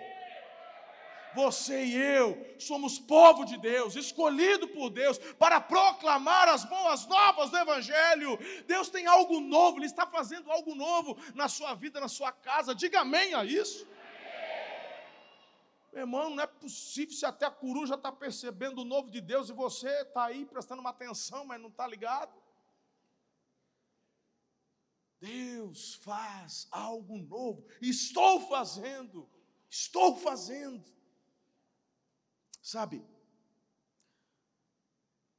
Você 1.35 1.85
e 1.85 1.97
eu 1.97 2.55
somos 2.59 2.99
povo 2.99 3.45
de 3.45 3.57
Deus, 3.59 3.97
escolhido 3.97 4.69
por 4.69 4.89
Deus 4.89 5.19
para 5.19 5.61
proclamar 5.61 6.49
as 6.49 6.65
boas 6.65 7.07
novas 7.07 7.51
do 7.51 7.57
Evangelho. 7.57 8.39
Deus 8.67 8.89
tem 8.89 9.07
algo 9.07 9.41
novo, 9.41 9.79
Ele 9.79 9.87
está 9.87 10.07
fazendo 10.07 10.51
algo 10.51 10.75
novo 10.75 11.19
na 11.35 11.49
sua 11.49 11.75
vida, 11.75 11.99
na 11.99 12.09
sua 12.09 12.31
casa. 12.31 12.75
Diga 12.75 13.01
amém 13.01 13.35
a 13.35 13.45
isso. 13.45 13.85
Meu 15.93 16.03
irmão, 16.03 16.31
não 16.31 16.43
é 16.43 16.47
possível 16.47 17.15
se 17.15 17.25
até 17.25 17.47
a 17.47 17.51
coruja 17.51 17.95
está 17.95 18.11
percebendo 18.11 18.83
o 18.83 18.85
novo 18.85 19.11
de 19.11 19.21
Deus 19.21 19.49
e 19.49 19.53
você 19.53 19.89
está 20.03 20.25
aí 20.25 20.45
prestando 20.45 20.81
uma 20.81 20.91
atenção, 20.91 21.45
mas 21.45 21.61
não 21.61 21.69
está 21.69 21.87
ligado. 21.87 22.33
Deus 25.25 25.95
faz 25.95 26.69
algo 26.71 27.17
novo. 27.17 27.67
Estou 27.81 28.47
fazendo. 28.47 29.27
Estou 29.71 30.17
fazendo. 30.17 30.85
Sabe, 32.61 33.03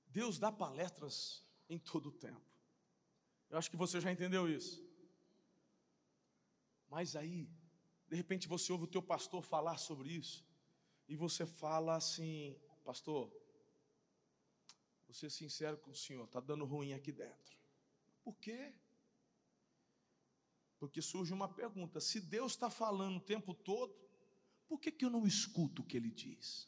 Deus 0.07 0.39
dá 0.39 0.51
palestras 0.51 1.45
em 1.69 1.77
todo 1.77 2.09
o 2.09 2.11
tempo. 2.11 2.49
Eu 3.49 3.57
acho 3.59 3.69
que 3.69 3.77
você 3.77 4.01
já 4.01 4.11
entendeu 4.11 4.49
isso. 4.49 4.83
Mas 6.89 7.15
aí, 7.15 7.47
de 8.07 8.15
repente 8.15 8.47
você 8.47 8.71
ouve 8.71 8.85
o 8.85 8.93
teu 8.95 9.03
pastor 9.03 9.43
falar 9.43 9.77
sobre 9.77 10.09
isso 10.09 10.43
e 11.07 11.15
você 11.15 11.45
fala 11.45 11.95
assim, 11.95 12.59
pastor, 12.83 13.29
vou 15.05 15.13
ser 15.13 15.29
sincero 15.29 15.77
com 15.77 15.91
o 15.91 15.95
senhor, 15.95 16.25
está 16.25 16.39
dando 16.39 16.65
ruim 16.65 16.93
aqui 16.93 17.11
dentro. 17.11 17.55
Por 18.23 18.35
quê? 18.37 18.73
Porque 20.79 21.01
surge 21.01 21.33
uma 21.33 21.47
pergunta: 21.47 21.99
se 21.99 22.19
Deus 22.19 22.53
está 22.53 22.69
falando 22.69 23.17
o 23.17 23.25
tempo 23.25 23.53
todo, 23.53 23.95
por 24.67 24.79
que, 24.79 24.91
que 24.91 25.05
eu 25.05 25.09
não 25.09 25.25
escuto 25.25 25.81
o 25.81 25.85
que 25.85 25.97
ele 25.97 26.11
diz? 26.11 26.67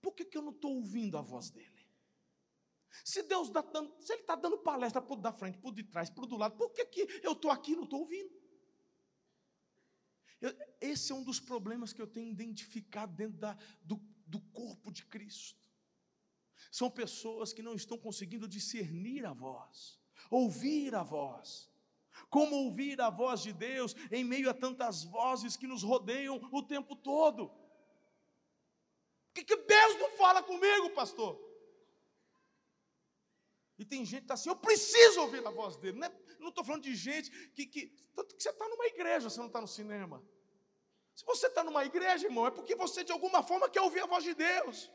Por 0.00 0.14
que, 0.14 0.24
que 0.24 0.36
eu 0.36 0.42
não 0.42 0.52
estou 0.52 0.76
ouvindo 0.76 1.18
a 1.18 1.20
voz 1.20 1.50
dele? 1.50 1.80
Se 3.04 3.22
Deus 3.22 3.48
está 3.48 3.60
dando, 3.60 3.94
se 4.02 4.12
Ele 4.12 4.22
está 4.22 4.34
dando 4.34 4.58
palestra 4.58 5.00
por 5.00 5.16
da 5.16 5.32
frente, 5.32 5.58
por 5.58 5.72
de 5.72 5.84
trás, 5.84 6.10
por 6.10 6.26
do 6.26 6.36
lado, 6.36 6.56
por 6.56 6.70
que, 6.72 6.84
que 6.86 7.00
eu 7.22 7.32
estou 7.32 7.50
aqui 7.50 7.72
e 7.72 7.76
não 7.76 7.84
estou 7.84 8.00
ouvindo? 8.00 8.40
Eu, 10.40 10.52
esse 10.80 11.12
é 11.12 11.14
um 11.14 11.22
dos 11.22 11.38
problemas 11.38 11.92
que 11.92 12.00
eu 12.00 12.06
tenho 12.06 12.30
identificado 12.30 13.14
dentro 13.14 13.38
da, 13.38 13.56
do, 13.82 13.96
do 14.26 14.40
corpo 14.40 14.90
de 14.90 15.04
Cristo. 15.04 15.60
São 16.70 16.90
pessoas 16.90 17.52
que 17.52 17.62
não 17.62 17.74
estão 17.74 17.96
conseguindo 17.96 18.48
discernir 18.48 19.24
a 19.24 19.32
voz, 19.32 19.98
ouvir 20.30 20.94
a 20.94 21.02
voz. 21.02 21.69
Como 22.28 22.56
ouvir 22.64 23.00
a 23.00 23.10
voz 23.10 23.42
de 23.42 23.52
Deus 23.52 23.94
em 24.10 24.24
meio 24.24 24.50
a 24.50 24.54
tantas 24.54 25.04
vozes 25.04 25.56
que 25.56 25.66
nos 25.66 25.82
rodeiam 25.82 26.40
o 26.52 26.62
tempo 26.62 26.94
todo? 26.94 27.48
Por 27.48 29.34
que, 29.34 29.44
que 29.44 29.56
Deus 29.56 29.98
não 29.98 30.10
fala 30.12 30.42
comigo, 30.42 30.90
pastor? 30.90 31.38
E 33.78 33.84
tem 33.84 34.04
gente 34.04 34.18
que 34.18 34.24
está 34.24 34.34
assim, 34.34 34.50
eu 34.50 34.56
preciso 34.56 35.22
ouvir 35.22 35.46
a 35.46 35.50
voz 35.50 35.76
dele. 35.76 35.98
Não 36.38 36.48
estou 36.48 36.62
falando 36.62 36.82
de 36.82 36.94
gente 36.94 37.30
que, 37.50 37.64
que. 37.64 37.86
Tanto 38.14 38.34
que 38.36 38.42
você 38.42 38.50
está 38.50 38.68
numa 38.68 38.86
igreja, 38.86 39.30
você 39.30 39.38
não 39.38 39.46
está 39.46 39.60
no 39.60 39.68
cinema. 39.68 40.22
Se 41.14 41.24
você 41.24 41.46
está 41.46 41.64
numa 41.64 41.84
igreja, 41.84 42.26
irmão, 42.26 42.46
é 42.46 42.50
porque 42.50 42.74
você 42.74 43.02
de 43.02 43.12
alguma 43.12 43.42
forma 43.42 43.68
quer 43.68 43.80
ouvir 43.80 44.00
a 44.00 44.06
voz 44.06 44.24
de 44.24 44.34
Deus. 44.34 44.90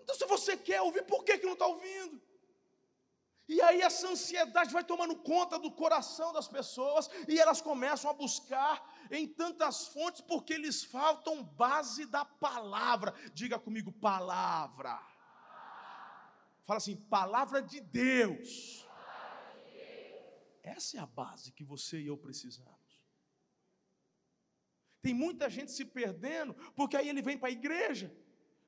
Então, 0.00 0.14
se 0.14 0.26
você 0.26 0.56
quer 0.56 0.80
ouvir, 0.82 1.04
por 1.04 1.24
que, 1.24 1.38
que 1.38 1.46
não 1.46 1.54
está 1.54 1.66
ouvindo? 1.66 2.20
E 3.48 3.60
aí 3.62 3.80
essa 3.80 4.08
ansiedade 4.08 4.72
vai 4.72 4.82
tomando 4.82 5.14
conta 5.16 5.58
do 5.58 5.70
coração 5.70 6.32
das 6.32 6.48
pessoas 6.48 7.08
e 7.28 7.38
elas 7.38 7.60
começam 7.60 8.10
a 8.10 8.14
buscar 8.14 8.84
em 9.10 9.26
tantas 9.26 9.86
fontes 9.88 10.20
porque 10.20 10.56
lhes 10.56 10.82
faltam 10.82 11.44
base 11.44 12.06
da 12.06 12.24
palavra. 12.24 13.14
Diga 13.32 13.58
comigo, 13.58 13.92
palavra. 13.92 15.00
Fala 16.64 16.78
assim, 16.78 16.96
palavra 16.96 17.62
de 17.62 17.80
Deus. 17.80 18.84
Essa 20.64 20.96
é 20.96 21.00
a 21.00 21.06
base 21.06 21.52
que 21.52 21.62
você 21.62 22.00
e 22.00 22.08
eu 22.08 22.18
precisamos. 22.18 22.74
Tem 25.00 25.14
muita 25.14 25.48
gente 25.48 25.70
se 25.70 25.84
perdendo, 25.84 26.52
porque 26.74 26.96
aí 26.96 27.08
ele 27.08 27.22
vem 27.22 27.38
para 27.38 27.48
a 27.48 27.52
igreja, 27.52 28.12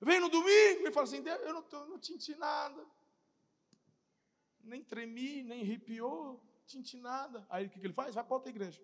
vem 0.01 0.21
no 0.21 0.29
domingo 0.29 0.87
e 0.87 0.93
fala 0.93 1.03
assim: 1.03 1.21
Eu 1.27 1.53
não, 1.53 1.63
tô, 1.63 1.85
não 1.87 2.01
senti 2.01 2.37
nada, 2.37 2.87
nem 4.69 4.83
tremi, 4.83 5.43
nem 5.43 5.63
arrepiou, 5.63 6.43
senti 6.67 6.97
nada. 6.97 7.47
Aí 7.49 7.67
o 7.67 7.71
que 7.71 7.79
ele 7.81 7.93
faz? 7.93 8.15
Vai 8.15 8.25
para 8.25 8.35
outra 8.35 8.51
igreja. 8.51 8.83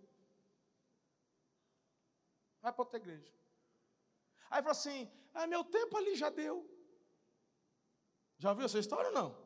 Vai 2.62 2.72
para 2.72 2.82
outra 2.82 2.98
igreja. 2.98 3.32
Aí 4.50 4.62
fala 4.62 4.72
assim: 4.72 5.10
ah, 5.34 5.46
meu 5.46 5.62
tempo 5.64 5.96
ali 5.96 6.16
já 6.16 6.30
deu. 6.30 6.56
Já 8.38 8.50
ouviu 8.50 8.66
essa 8.66 8.78
história 8.78 9.08
ou 9.08 9.14
não? 9.14 9.44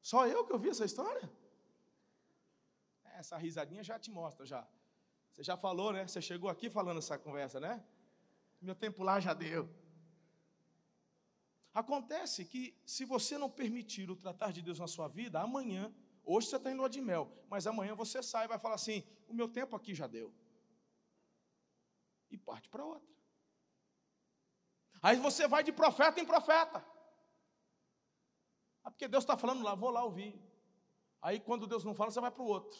Só 0.00 0.26
eu 0.26 0.46
que 0.46 0.52
ouvi 0.52 0.70
essa 0.70 0.84
história? 0.84 1.28
essa 3.18 3.36
risadinha 3.36 3.82
já 3.82 3.98
te 3.98 4.10
mostra 4.10 4.46
já. 4.46 4.66
Você 5.32 5.42
já 5.42 5.56
falou, 5.56 5.92
né? 5.92 6.06
Você 6.06 6.22
chegou 6.22 6.48
aqui 6.48 6.70
falando 6.70 6.98
essa 6.98 7.18
conversa, 7.18 7.58
né? 7.58 7.84
Meu 8.60 8.74
tempo 8.74 9.02
lá 9.02 9.18
já 9.18 9.34
deu. 9.34 9.68
Acontece 11.74 12.44
que 12.44 12.76
se 12.84 13.04
você 13.04 13.38
não 13.38 13.50
permitir 13.50 14.10
o 14.10 14.16
tratar 14.16 14.52
de 14.52 14.62
Deus 14.62 14.78
na 14.78 14.86
sua 14.86 15.08
vida, 15.08 15.40
amanhã, 15.40 15.92
hoje 16.24 16.48
você 16.48 16.56
está 16.56 16.70
em 16.70 16.74
lua 16.74 16.88
de 16.88 17.00
mel, 17.00 17.30
mas 17.48 17.66
amanhã 17.66 17.94
você 17.94 18.22
sai 18.22 18.46
e 18.46 18.48
vai 18.48 18.58
falar 18.58 18.74
assim: 18.74 19.04
o 19.28 19.34
meu 19.34 19.48
tempo 19.48 19.76
aqui 19.76 19.94
já 19.94 20.06
deu. 20.06 20.34
E 22.30 22.36
parte 22.36 22.68
para 22.68 22.84
outra. 22.84 23.08
Aí 25.00 25.16
você 25.16 25.46
vai 25.46 25.62
de 25.62 25.72
profeta 25.72 26.20
em 26.20 26.26
profeta. 26.26 26.84
Ah, 28.82 28.90
porque 28.90 29.06
Deus 29.06 29.24
está 29.24 29.36
falando 29.36 29.62
lá, 29.62 29.74
vou 29.74 29.90
lá 29.90 30.02
ouvir. 30.02 30.40
Aí 31.20 31.38
quando 31.38 31.66
Deus 31.66 31.84
não 31.84 31.94
fala, 31.94 32.10
você 32.10 32.20
vai 32.20 32.30
para 32.30 32.42
o 32.42 32.46
outro. 32.46 32.78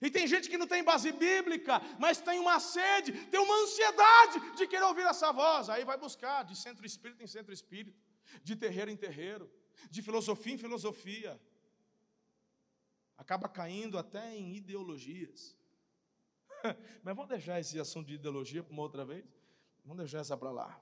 E 0.00 0.10
tem 0.10 0.26
gente 0.26 0.48
que 0.48 0.58
não 0.58 0.66
tem 0.66 0.82
base 0.82 1.12
bíblica, 1.12 1.80
mas 1.98 2.20
tem 2.20 2.38
uma 2.40 2.58
sede, 2.58 3.12
tem 3.26 3.40
uma 3.40 3.54
ansiedade 3.62 4.56
de 4.56 4.66
querer 4.66 4.84
ouvir 4.84 5.06
essa 5.06 5.32
voz. 5.32 5.68
Aí 5.68 5.84
vai 5.84 5.96
buscar 5.96 6.44
de 6.44 6.56
centro 6.56 6.84
espírito 6.84 7.22
em 7.22 7.26
centro 7.26 7.52
espírito, 7.52 8.00
de 8.42 8.56
terreiro 8.56 8.90
em 8.90 8.96
terreiro, 8.96 9.50
de 9.90 10.02
filosofia 10.02 10.54
em 10.54 10.58
filosofia. 10.58 11.40
Acaba 13.16 13.48
caindo 13.48 13.96
até 13.98 14.34
em 14.36 14.56
ideologias. 14.56 15.56
mas 17.02 17.14
vamos 17.14 17.28
deixar 17.28 17.60
esse 17.60 17.78
assunto 17.78 18.08
de 18.08 18.14
ideologia 18.14 18.62
para 18.62 18.72
uma 18.72 18.82
outra 18.82 19.04
vez? 19.04 19.24
Vamos 19.84 19.98
deixar 19.98 20.18
essa 20.18 20.36
para 20.36 20.50
lá. 20.50 20.80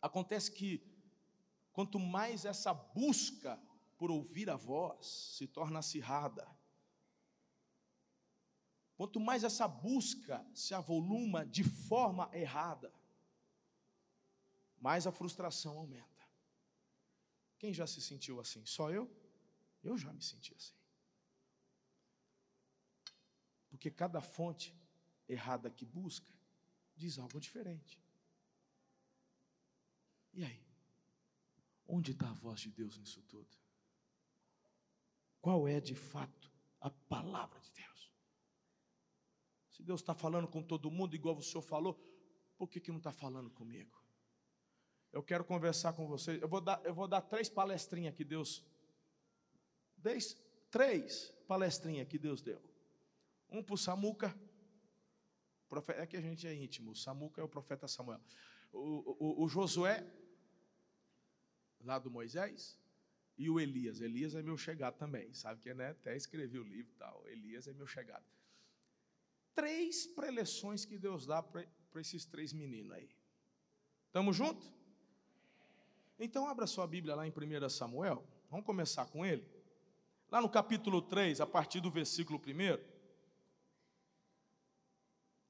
Acontece 0.00 0.50
que 0.50 0.82
quanto 1.72 1.98
mais 1.98 2.44
essa 2.44 2.72
busca 2.72 3.60
por 3.96 4.10
ouvir 4.10 4.48
a 4.48 4.56
voz 4.56 5.34
se 5.36 5.46
torna 5.46 5.80
acirrada, 5.80 6.46
Quanto 8.98 9.20
mais 9.20 9.44
essa 9.44 9.68
busca 9.68 10.44
se 10.52 10.74
avoluma 10.74 11.46
de 11.46 11.62
forma 11.62 12.28
errada, 12.32 12.92
mais 14.80 15.06
a 15.06 15.12
frustração 15.12 15.78
aumenta. 15.78 16.28
Quem 17.60 17.72
já 17.72 17.86
se 17.86 18.02
sentiu 18.02 18.40
assim? 18.40 18.66
Só 18.66 18.90
eu? 18.90 19.08
Eu 19.84 19.96
já 19.96 20.12
me 20.12 20.20
senti 20.20 20.52
assim. 20.52 20.74
Porque 23.68 23.88
cada 23.88 24.20
fonte 24.20 24.76
errada 25.28 25.70
que 25.70 25.84
busca 25.84 26.36
diz 26.96 27.20
algo 27.20 27.38
diferente. 27.38 28.02
E 30.32 30.44
aí? 30.44 30.66
Onde 31.86 32.10
está 32.10 32.28
a 32.28 32.32
voz 32.32 32.58
de 32.62 32.70
Deus 32.70 32.98
nisso 32.98 33.22
tudo? 33.28 33.56
Qual 35.40 35.68
é 35.68 35.80
de 35.80 35.94
fato 35.94 36.50
a 36.80 36.90
palavra 36.90 37.60
de 37.60 37.70
Deus? 37.70 37.97
Se 39.78 39.84
Deus 39.84 40.00
está 40.00 40.12
falando 40.12 40.48
com 40.48 40.60
todo 40.60 40.90
mundo, 40.90 41.14
igual 41.14 41.36
o 41.36 41.42
senhor 41.42 41.62
falou, 41.62 41.96
por 42.56 42.68
que, 42.68 42.80
que 42.80 42.90
não 42.90 42.98
está 42.98 43.12
falando 43.12 43.48
comigo? 43.48 43.96
Eu 45.12 45.22
quero 45.22 45.44
conversar 45.44 45.92
com 45.92 46.04
vocês. 46.08 46.42
Eu 46.42 46.48
vou 46.48 46.60
dar, 46.60 46.84
eu 46.84 46.92
vou 46.92 47.06
dar 47.06 47.20
três 47.20 47.48
palestrinhas 47.48 48.12
que 48.12 48.24
Deus. 48.24 48.64
Três, 50.02 50.36
três. 50.68 51.32
palestrinha 51.46 52.04
que 52.04 52.18
Deus 52.18 52.42
deu. 52.42 52.60
Um 53.48 53.62
para 53.62 53.74
o 53.74 53.78
Samuca, 53.78 54.36
é 55.96 56.06
que 56.06 56.16
a 56.16 56.20
gente 56.20 56.44
é 56.44 56.52
íntimo, 56.52 56.90
o 56.90 56.96
Samuca 56.96 57.40
é 57.40 57.44
o 57.44 57.48
profeta 57.48 57.86
Samuel. 57.86 58.20
O, 58.72 59.40
o, 59.40 59.44
o 59.44 59.48
Josué, 59.48 60.04
lá 61.80 62.00
do 62.00 62.10
Moisés, 62.10 62.76
e 63.38 63.48
o 63.48 63.60
Elias. 63.60 64.00
Elias 64.00 64.34
é 64.34 64.42
meu 64.42 64.58
chegado 64.58 64.98
também, 64.98 65.32
sabe 65.32 65.60
que 65.60 65.72
né? 65.72 65.90
até 65.90 66.16
escrevi 66.16 66.58
o 66.58 66.64
livro 66.64 66.92
e 66.92 66.96
tal. 66.96 67.26
Elias 67.28 67.68
é 67.68 67.72
meu 67.72 67.86
chegado. 67.86 68.26
Três 69.58 70.06
preleções 70.06 70.84
que 70.84 70.96
Deus 70.96 71.26
dá 71.26 71.42
para 71.42 71.66
esses 71.96 72.24
três 72.24 72.52
meninos 72.52 72.92
aí. 72.92 73.10
Estamos 74.06 74.36
juntos? 74.36 74.72
Então 76.16 76.46
abra 76.46 76.64
sua 76.64 76.86
Bíblia 76.86 77.16
lá 77.16 77.26
em 77.26 77.32
1 77.32 77.68
Samuel. 77.68 78.24
Vamos 78.48 78.64
começar 78.64 79.06
com 79.06 79.26
ele. 79.26 79.44
Lá 80.30 80.40
no 80.40 80.48
capítulo 80.48 81.02
3, 81.02 81.40
a 81.40 81.46
partir 81.46 81.80
do 81.80 81.90
versículo 81.90 82.38
1. 82.38 82.78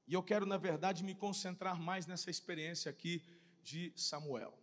E 0.07 0.13
eu 0.15 0.23
quero, 0.23 0.43
na 0.43 0.57
verdade, 0.57 1.03
me 1.03 1.13
concentrar 1.13 1.79
mais 1.79 2.07
nessa 2.07 2.31
experiência 2.31 2.89
aqui 2.89 3.23
de 3.61 3.93
Samuel. 3.95 4.57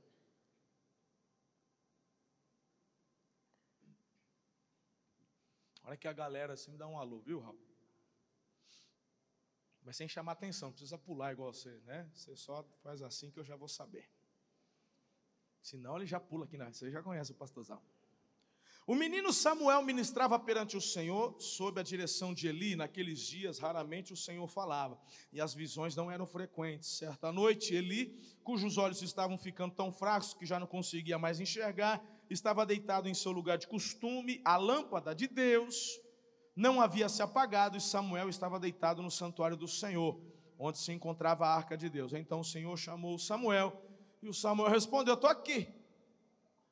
Olha 5.84 5.96
que 5.96 6.08
a 6.08 6.12
galera 6.12 6.54
assim 6.54 6.72
me 6.72 6.78
dá 6.78 6.88
um 6.88 6.98
alô, 6.98 7.20
viu, 7.20 7.38
Raul? 7.38 7.75
Mas 9.86 9.96
sem 9.96 10.08
chamar 10.08 10.32
atenção, 10.32 10.66
não 10.66 10.72
precisa 10.72 10.98
pular 10.98 11.30
igual 11.30 11.52
você, 11.52 11.70
né? 11.86 12.10
Você 12.12 12.34
só 12.34 12.64
faz 12.82 13.00
assim 13.02 13.30
que 13.30 13.38
eu 13.38 13.44
já 13.44 13.54
vou 13.54 13.68
saber. 13.68 14.10
Senão 15.62 15.96
ele 15.96 16.06
já 16.06 16.18
pula 16.18 16.44
aqui 16.44 16.58
na. 16.58 16.72
Você 16.72 16.90
já 16.90 17.00
conhece 17.00 17.30
o 17.30 17.36
pastorzão. 17.36 17.80
O 18.84 18.96
menino 18.96 19.32
Samuel 19.32 19.82
ministrava 19.82 20.38
perante 20.40 20.76
o 20.76 20.80
Senhor 20.80 21.40
sob 21.40 21.80
a 21.80 21.84
direção 21.84 22.34
de 22.34 22.48
Eli. 22.48 22.74
Naqueles 22.74 23.20
dias, 23.20 23.60
raramente 23.60 24.12
o 24.12 24.16
Senhor 24.16 24.48
falava, 24.48 25.00
e 25.32 25.40
as 25.40 25.54
visões 25.54 25.94
não 25.94 26.10
eram 26.10 26.26
frequentes. 26.26 26.88
Certa 26.88 27.30
noite, 27.30 27.72
Eli, 27.72 28.20
cujos 28.42 28.78
olhos 28.78 29.02
estavam 29.02 29.38
ficando 29.38 29.72
tão 29.72 29.92
fracos 29.92 30.34
que 30.34 30.44
já 30.44 30.58
não 30.58 30.66
conseguia 30.66 31.16
mais 31.16 31.38
enxergar, 31.38 32.04
estava 32.28 32.66
deitado 32.66 33.08
em 33.08 33.14
seu 33.14 33.30
lugar 33.30 33.56
de 33.56 33.68
costume. 33.68 34.40
A 34.44 34.56
lâmpada 34.56 35.14
de 35.14 35.28
Deus 35.28 36.00
não 36.56 36.80
havia 36.80 37.06
se 37.06 37.22
apagado, 37.22 37.76
e 37.76 37.80
Samuel 37.80 38.30
estava 38.30 38.58
deitado 38.58 39.02
no 39.02 39.10
santuário 39.10 39.58
do 39.58 39.68
Senhor, 39.68 40.18
onde 40.58 40.78
se 40.78 40.90
encontrava 40.90 41.46
a 41.46 41.54
arca 41.54 41.76
de 41.76 41.90
Deus. 41.90 42.14
Então 42.14 42.40
o 42.40 42.44
Senhor 42.44 42.74
chamou 42.78 43.18
Samuel, 43.18 43.78
e 44.22 44.28
o 44.28 44.32
Samuel 44.32 44.70
respondeu: 44.70 45.14
Estou 45.14 45.28
aqui. 45.28 45.68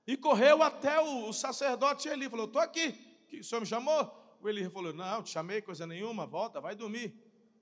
E 0.07 0.17
correu 0.17 0.63
até 0.63 0.99
o, 1.01 1.33
sacerdote 1.33 2.09
Eli, 2.09 2.31
falou: 2.31 2.47
Estou 2.47 2.63
aqui. 2.63 2.93
Que 3.29 3.41
o 3.41 3.45
senhor 3.45 3.61
me 3.61 3.67
chamou? 3.67 4.37
O 4.41 4.49
Eli 4.49 4.69
falou: 4.71 4.93
Não, 4.93 5.23
te 5.23 5.31
chamei 5.31 5.61
coisa 5.61 5.87
nenhuma, 5.87 6.27
volta, 6.27 6.61
vai 6.61 6.75
dormir. 6.75 7.15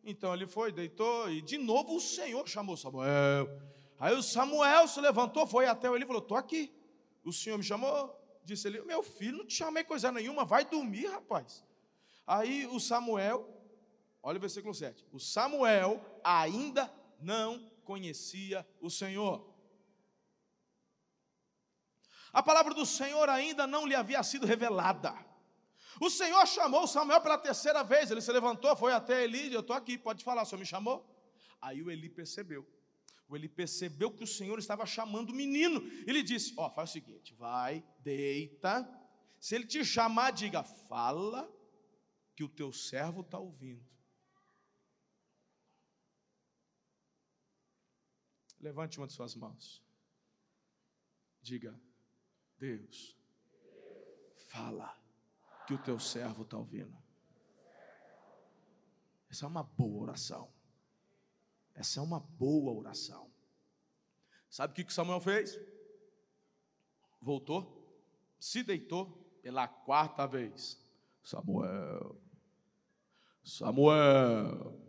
Então 0.05 0.33
ele 0.33 0.47
foi, 0.47 0.73
deitou, 0.73 1.31
e 1.31 1.41
de 1.41 1.59
novo 1.59 1.97
o 1.97 2.01
Senhor 2.01 2.49
chamou 2.49 2.77
Samuel. 2.77 3.49
Aí 3.99 4.15
o 4.15 4.23
Samuel 4.23 4.89
se 4.89 5.01
levantou, 5.01 5.47
foi 5.47 5.67
até 5.67 5.91
o 5.91 5.95
Eli 5.97 6.05
e 6.05 6.07
falou: 6.07 6.23
Estou 6.23 6.37
aqui. 6.37 6.73
O 7.25 7.33
Senhor 7.33 7.57
me 7.57 7.65
chamou, 7.65 8.17
disse 8.45 8.67
ele: 8.69 8.81
Meu 8.83 9.03
filho, 9.03 9.39
não 9.39 9.47
te 9.47 9.55
chamei 9.55 9.85
coisa 9.85 10.11
nenhuma, 10.11 10.45
vai 10.45 10.65
dormir, 10.65 11.07
rapaz. 11.07 11.65
Aí 12.27 12.67
o 12.67 12.79
Samuel, 12.79 13.49
olha 14.23 14.39
o 14.39 14.41
versículo 14.41 14.75
7. 14.75 15.07
O 15.13 15.19
Samuel 15.19 16.01
ainda 16.23 16.93
não 17.21 17.71
conhecia 17.85 18.67
o 18.81 18.89
Senhor. 18.89 19.53
A 22.33 22.43
palavra 22.43 22.73
do 22.73 22.87
Senhor 22.87 23.29
ainda 23.29 23.67
não 23.67 23.87
lhe 23.87 23.95
havia 23.95 24.23
sido 24.23 24.47
revelada. 24.47 25.15
O 26.01 26.09
Senhor 26.09 26.47
chamou 26.47 26.87
Samuel 26.87 27.21
pela 27.21 27.37
terceira 27.37 27.85
vez. 27.85 28.11
Ele 28.11 28.23
se 28.23 28.33
levantou, 28.33 28.75
foi 28.75 28.93
até 28.93 29.25
Eli. 29.25 29.53
Eu 29.53 29.61
estou 29.61 29.77
aqui, 29.77 29.99
pode 29.99 30.25
falar, 30.25 30.43
o 30.43 30.47
Senhor 30.47 30.61
me 30.61 30.67
chamou? 30.67 31.07
Aí 31.61 31.83
o 31.83 31.91
Eli 31.91 32.09
percebeu. 32.09 32.67
O 33.29 33.37
Eli 33.37 33.49
percebeu 33.49 34.11
que 34.11 34.25
o 34.25 34.27
Senhor 34.27 34.59
estava 34.59 34.87
chamando 34.87 35.31
o 35.31 35.35
menino. 35.35 35.81
Ele 36.07 36.23
disse: 36.23 36.55
Ó, 36.57 36.67
oh, 36.67 36.71
faz 36.71 36.91
o 36.91 36.93
seguinte, 36.93 37.35
vai, 37.35 37.85
deita. 38.01 38.89
Se 39.39 39.55
ele 39.55 39.67
te 39.67 39.85
chamar, 39.85 40.33
diga, 40.33 40.63
fala, 40.63 41.51
que 42.43 42.45
o 42.45 42.49
teu 42.49 42.73
servo 42.73 43.21
está 43.21 43.39
ouvindo. 43.39 43.87
Levante 48.59 48.99
uma 48.99 49.07
de 49.07 49.13
suas 49.13 49.37
mãos. 49.37 49.81
Diga, 51.41 51.79
Deus, 52.59 53.17
fala 54.49 54.97
que 55.67 55.75
o 55.75 55.83
teu 55.83 55.99
servo 56.01 56.43
está 56.43 56.57
ouvindo. 56.57 56.97
Essa 59.31 59.45
é 59.45 59.49
uma 59.49 59.63
boa 59.63 60.03
oração. 60.03 60.53
Essa 61.75 62.01
é 62.01 62.03
uma 62.03 62.21
boa 62.21 62.73
oração. 62.73 63.31
Sabe 64.51 64.73
o 64.73 64.85
que 64.85 64.93
Samuel 64.93 65.21
fez? 65.21 65.59
Voltou, 67.21 67.89
se 68.39 68.63
deitou 68.63 69.07
pela 69.43 69.67
quarta 69.67 70.27
vez. 70.27 70.85
Samuel, 71.23 72.21
Samuel. 73.43 74.81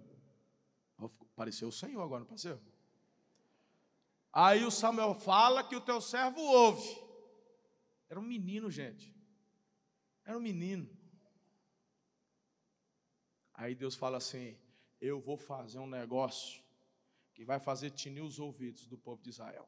Apareceu 1.34 1.68
o 1.68 1.72
Senhor 1.72 2.02
agora, 2.02 2.20
não 2.20 2.26
apareceu? 2.26 2.62
Aí 4.32 4.64
o 4.64 4.72
Samuel 4.72 5.14
fala 5.16 5.64
que 5.64 5.76
o 5.76 5.82
teu 5.82 6.00
servo 6.00 6.40
ouve. 6.40 7.02
Era 8.10 8.20
um 8.20 8.24
menino, 8.24 8.70
gente. 8.70 9.14
Era 10.26 10.38
um 10.38 10.42
menino. 10.42 10.90
Aí 13.54 13.76
Deus 13.76 13.96
fala 13.96 14.18
assim: 14.18 14.58
Eu 15.02 15.20
vou 15.20 15.38
fazer 15.38 15.80
um 15.80 15.88
negócio 15.88 16.64
que 17.34 17.44
vai 17.44 17.60
fazer 17.60 17.92
tinir 17.92 18.22
os 18.22 18.40
ouvidos 18.40 18.86
do 18.86 18.98
povo 18.98 19.22
de 19.22 19.30
Israel. 19.30 19.68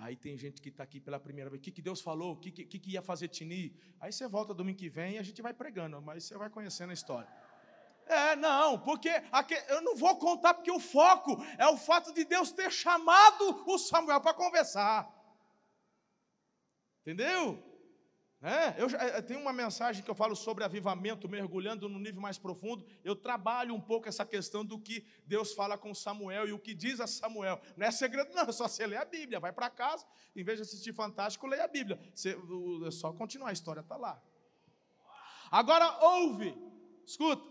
Aí 0.00 0.14
tem 0.16 0.36
gente 0.36 0.62
que 0.62 0.68
está 0.68 0.84
aqui 0.84 1.00
pela 1.00 1.18
primeira 1.18 1.50
vez. 1.50 1.60
O 1.60 1.62
que, 1.62 1.72
que 1.72 1.82
Deus 1.82 2.00
falou? 2.00 2.34
O 2.34 2.36
que, 2.36 2.52
que, 2.52 2.78
que 2.78 2.90
ia 2.92 3.02
fazer 3.02 3.28
tinir? 3.28 3.74
Aí 4.00 4.12
você 4.12 4.28
volta 4.28 4.54
domingo 4.54 4.78
que 4.78 4.88
vem 4.88 5.14
e 5.14 5.18
a 5.18 5.22
gente 5.22 5.42
vai 5.42 5.52
pregando, 5.52 6.00
mas 6.00 6.24
você 6.24 6.38
vai 6.38 6.48
conhecendo 6.48 6.90
a 6.90 6.94
história. 6.94 7.28
É, 8.06 8.36
não, 8.36 8.78
porque 8.78 9.10
aqui, 9.32 9.54
eu 9.68 9.82
não 9.82 9.96
vou 9.96 10.16
contar, 10.16 10.54
porque 10.54 10.70
o 10.70 10.78
foco 10.78 11.44
é 11.58 11.66
o 11.66 11.76
fato 11.76 12.14
de 12.14 12.24
Deus 12.24 12.52
ter 12.52 12.70
chamado 12.70 13.64
o 13.66 13.76
Samuel 13.76 14.20
para 14.20 14.32
conversar. 14.32 15.12
Entendeu? 17.02 17.62
É, 18.40 18.80
eu, 18.80 18.88
eu 18.88 19.22
tenho 19.24 19.40
uma 19.40 19.52
mensagem 19.52 20.00
que 20.00 20.08
eu 20.08 20.14
falo 20.14 20.36
sobre 20.36 20.62
avivamento, 20.62 21.28
mergulhando 21.28 21.88
no 21.88 21.98
nível 21.98 22.20
mais 22.20 22.38
profundo. 22.38 22.86
Eu 23.02 23.16
trabalho 23.16 23.74
um 23.74 23.80
pouco 23.80 24.08
essa 24.08 24.24
questão 24.24 24.64
do 24.64 24.78
que 24.78 25.04
Deus 25.26 25.52
fala 25.52 25.76
com 25.76 25.92
Samuel 25.92 26.46
e 26.46 26.52
o 26.52 26.58
que 26.58 26.72
diz 26.72 27.00
a 27.00 27.06
Samuel. 27.08 27.60
Não 27.76 27.84
é 27.84 27.90
segredo, 27.90 28.32
não, 28.32 28.42
é 28.42 28.52
só 28.52 28.68
você 28.68 28.86
ler 28.86 28.98
a 28.98 29.04
Bíblia. 29.04 29.40
Vai 29.40 29.52
para 29.52 29.68
casa, 29.68 30.06
em 30.36 30.44
vez 30.44 30.58
de 30.58 30.62
assistir 30.62 30.92
Fantástico, 30.92 31.48
leia 31.48 31.64
a 31.64 31.68
Bíblia. 31.68 31.98
Você, 32.14 32.38
é 32.86 32.90
só 32.92 33.12
continuar, 33.12 33.48
a 33.48 33.52
história 33.52 33.80
está 33.80 33.96
lá. 33.96 34.22
Agora 35.50 35.98
ouve, 36.04 36.56
escuta. 37.04 37.42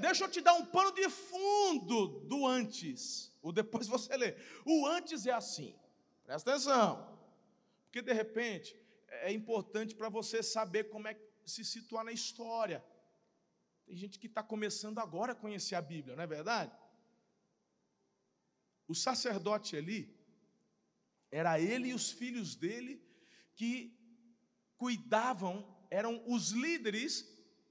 Deixa 0.00 0.24
eu 0.24 0.28
te 0.28 0.40
dar 0.40 0.54
um 0.54 0.66
pano 0.66 0.90
de 0.92 1.08
fundo 1.08 2.20
do 2.26 2.46
antes. 2.46 3.32
O 3.40 3.52
depois 3.52 3.86
você 3.88 4.16
lê. 4.16 4.36
O 4.64 4.86
antes 4.88 5.24
é 5.24 5.32
assim. 5.32 5.72
Presta 6.24 6.50
atenção. 6.50 7.14
Porque 7.84 8.02
de 8.02 8.12
repente 8.12 8.76
é 9.22 9.32
importante 9.32 9.94
para 9.94 10.08
você 10.08 10.42
saber 10.42 10.84
como 10.84 11.08
é 11.08 11.18
se 11.44 11.64
situar 11.64 12.04
na 12.04 12.12
história. 12.12 12.84
Tem 13.86 13.96
gente 13.96 14.18
que 14.18 14.26
está 14.26 14.42
começando 14.42 14.98
agora 14.98 15.32
a 15.32 15.36
conhecer 15.36 15.74
a 15.74 15.82
Bíblia, 15.82 16.16
não 16.16 16.22
é 16.22 16.26
verdade? 16.26 16.72
O 18.88 18.94
sacerdote 18.94 19.76
ali, 19.76 20.14
era 21.30 21.60
ele 21.60 21.88
e 21.88 21.94
os 21.94 22.10
filhos 22.10 22.54
dele 22.54 23.02
que 23.54 23.98
cuidavam, 24.76 25.54
eram 25.90 26.22
os 26.26 26.50
líderes 26.50 27.28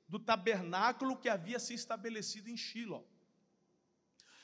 do 0.08 0.20
tabernáculo 0.20 1.18
que 1.18 1.30
havia 1.30 1.60
se 1.60 1.74
estabelecido 1.74 2.50
em 2.50 2.58
Shiloh. 2.58 3.08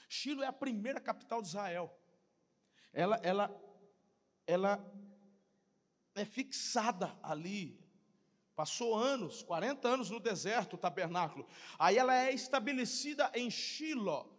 Shiloh 0.08 0.44
é 0.44 0.48
a 0.48 0.54
primeira 0.54 1.00
capital 1.00 1.42
de 1.42 1.50
Israel. 1.50 1.96
Ela, 2.92 3.18
ela, 3.18 3.62
ela 4.48 5.09
é 6.22 6.26
fixada 6.26 7.18
ali. 7.24 7.80
Passou 8.56 8.96
anos, 8.96 9.42
40 9.44 9.88
anos 9.88 10.10
no 10.10 10.20
deserto, 10.20 10.74
o 10.74 10.78
tabernáculo. 10.78 11.48
Aí 11.78 11.98
ela 11.98 12.14
é 12.14 12.34
estabelecida 12.34 13.32
em 13.34 13.50
Shiloh. 13.50 14.38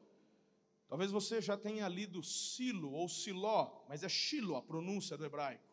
Talvez 0.88 1.10
você 1.10 1.40
já 1.40 1.56
tenha 1.56 1.88
lido 1.88 2.22
Silo 2.22 2.92
ou 2.92 3.08
Siló, 3.08 3.84
mas 3.88 4.02
é 4.02 4.08
Shiloh 4.08 4.56
a 4.56 4.62
pronúncia 4.62 5.16
do 5.16 5.24
hebraico. 5.24 5.64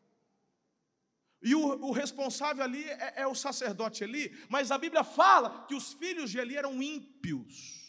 E 1.42 1.54
o, 1.56 1.60
o 1.60 1.92
responsável 1.92 2.64
ali 2.64 2.84
é, 2.84 3.22
é, 3.22 3.28
o 3.28 3.36
sacerdote 3.36 4.04
Eli, 4.04 4.30
mas 4.50 4.72
a 4.72 4.78
Bíblia 4.78 5.04
fala 5.04 5.66
que 5.66 5.76
os 5.76 5.94
filhos 5.94 6.32
de 6.32 6.40
Eli 6.40 6.56
eram 6.56 6.82
ímpios. 6.82 7.88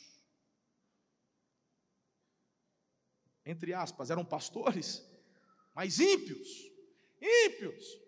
Entre 3.44 3.72
aspas, 3.72 4.10
eram 4.10 4.24
pastores, 4.24 5.06
mas 5.74 5.98
ímpios. 6.00 6.48
Ímpios. 7.20 8.07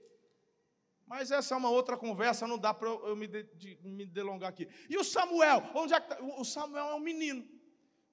Mas 1.10 1.32
essa 1.32 1.54
é 1.54 1.58
uma 1.58 1.68
outra 1.68 1.96
conversa, 1.96 2.46
não 2.46 2.56
dá 2.56 2.72
para 2.72 2.88
eu 2.88 3.16
me, 3.16 3.26
de, 3.26 3.42
de, 3.56 3.76
me 3.82 4.06
delongar 4.06 4.48
aqui. 4.48 4.68
E 4.88 4.96
o 4.96 5.02
Samuel? 5.02 5.60
Onde 5.74 5.92
é 5.92 6.00
que 6.00 6.08
tá? 6.08 6.22
O 6.22 6.44
Samuel 6.44 6.86
é 6.86 6.94
um 6.94 7.00
menino. 7.00 7.44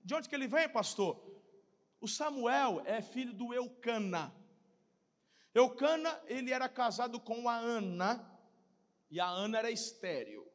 De 0.03 0.15
onde 0.15 0.27
que 0.27 0.33
ele 0.33 0.47
vem, 0.47 0.67
pastor? 0.67 1.15
O 2.01 2.07
Samuel 2.07 2.81
é 2.85 2.99
filho 2.99 3.33
do 3.33 3.53
Eucana. 3.53 4.35
Eucana, 5.53 6.19
ele 6.25 6.51
era 6.51 6.67
casado 6.67 7.19
com 7.19 7.47
a 7.47 7.55
Ana, 7.55 8.27
e 9.11 9.19
a 9.19 9.27
Ana 9.27 9.59
era 9.59 9.69
estéril. 9.69 10.51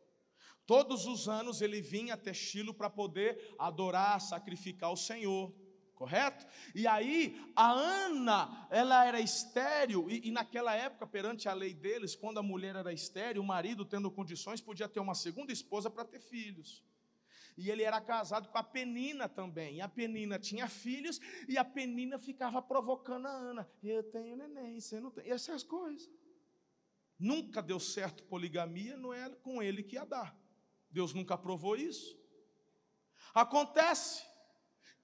Todos 0.67 1.07
os 1.07 1.29
anos 1.29 1.63
ele 1.63 1.81
vinha 1.81 2.15
até 2.15 2.35
Shilo 2.35 2.75
para 2.75 2.91
poder 2.91 3.55
adorar, 3.57 4.21
sacrificar 4.21 4.91
o 4.91 4.97
Senhor, 4.97 5.53
correto? 6.03 6.45
E 6.75 6.85
aí 6.85 7.41
a 7.55 7.71
Ana, 7.71 8.67
ela 8.71 9.05
era 9.05 9.21
estéril, 9.21 10.11
e, 10.11 10.29
e, 10.29 10.31
naquela 10.33 10.75
época, 10.75 11.07
perante 11.07 11.49
a 11.49 11.55
lei 11.55 11.73
deles, 11.73 12.17
quando 12.17 12.39
a 12.39 12.43
mulher 12.43 12.75
era 12.75 12.93
estéril, 12.93 13.41
o 13.41 13.47
marido, 13.47 13.85
tendo 13.85 14.11
condições, 14.11 14.61
podia 14.61 14.89
ter 14.89 14.99
uma 14.99 15.15
segunda 15.15 15.53
esposa 15.53 15.89
para 15.89 16.05
ter 16.05 16.19
filhos. 16.19 16.83
E 17.57 17.71
ele 17.71 17.85
era 17.85 18.01
casado 18.01 18.49
com 18.49 18.59
a 18.59 18.65
Penina 18.65 19.29
também. 19.29 19.77
E 19.77 19.81
a 19.81 19.89
Penina 19.89 20.41
tinha 20.41 20.69
filhos, 20.69 21.21
e 21.47 21.57
a 21.57 21.65
Penina 21.65 22.19
ficava 22.19 22.61
provocando 22.61 23.27
a 23.27 23.31
Ana. 23.31 23.71
Eu 23.81 24.03
tenho 24.03 24.37
neném, 24.37 24.81
você 24.81 24.99
não 24.99 25.11
tem. 25.13 25.29
E 25.29 25.31
essas 25.31 25.63
coisas. 25.63 26.11
Nunca 27.17 27.63
deu 27.63 27.79
certo 27.79 28.25
poligamia, 28.25 28.97
não 28.97 29.15
é 29.15 29.31
com 29.31 29.63
ele 29.63 29.85
que 29.85 29.95
ia 29.95 30.05
dar. 30.05 30.37
Deus 30.91 31.15
nunca 31.15 31.35
aprovou 31.35 31.77
isso. 31.77 32.19
Acontece 33.33 34.32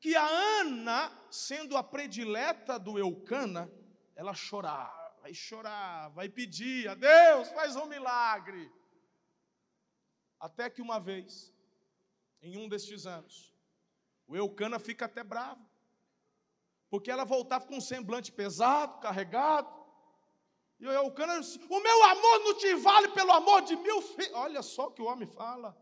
que 0.01 0.15
a 0.15 0.27
Ana, 0.61 1.13
sendo 1.31 1.77
a 1.77 1.83
predileta 1.83 2.79
do 2.79 2.99
Eucana, 2.99 3.71
ela 4.15 4.35
chorar, 4.35 5.17
vai 5.21 5.35
chorar, 5.35 6.09
vai 6.11 6.29
pedir 6.29 6.89
a 6.89 6.95
Deus, 6.95 7.49
faz 7.51 7.77
um 7.77 7.87
milagre. 7.87 8.71
Até 10.39 10.71
que 10.71 10.81
uma 10.81 11.01
vez, 11.01 11.53
em 12.41 12.57
um 12.57 12.69
destes 12.69 13.07
anos, 13.07 13.53
o 14.27 14.37
Eucana 14.37 14.79
fica 14.79 15.07
até 15.07 15.25
bravo, 15.25 15.67
porque 16.89 17.11
ela 17.11 17.25
voltava 17.25 17.67
com 17.67 17.77
um 17.77 17.81
semblante 17.81 18.31
pesado, 18.31 19.01
carregado, 19.01 19.79
e 20.81 20.87
o 20.87 20.93
Eucana 20.93 21.41
disse: 21.41 21.59
O 21.69 21.81
meu 21.81 22.05
amor 22.05 22.39
não 22.41 22.55
te 22.57 22.75
vale 22.77 23.09
pelo 23.09 23.33
amor 23.33 23.63
de 23.63 23.75
mil 23.77 24.01
filhos. 24.01 24.33
Olha 24.35 24.63
só 24.63 24.87
o 24.87 24.91
que 24.93 25.03
o 25.03 25.07
homem 25.07 25.27
fala. 25.27 25.77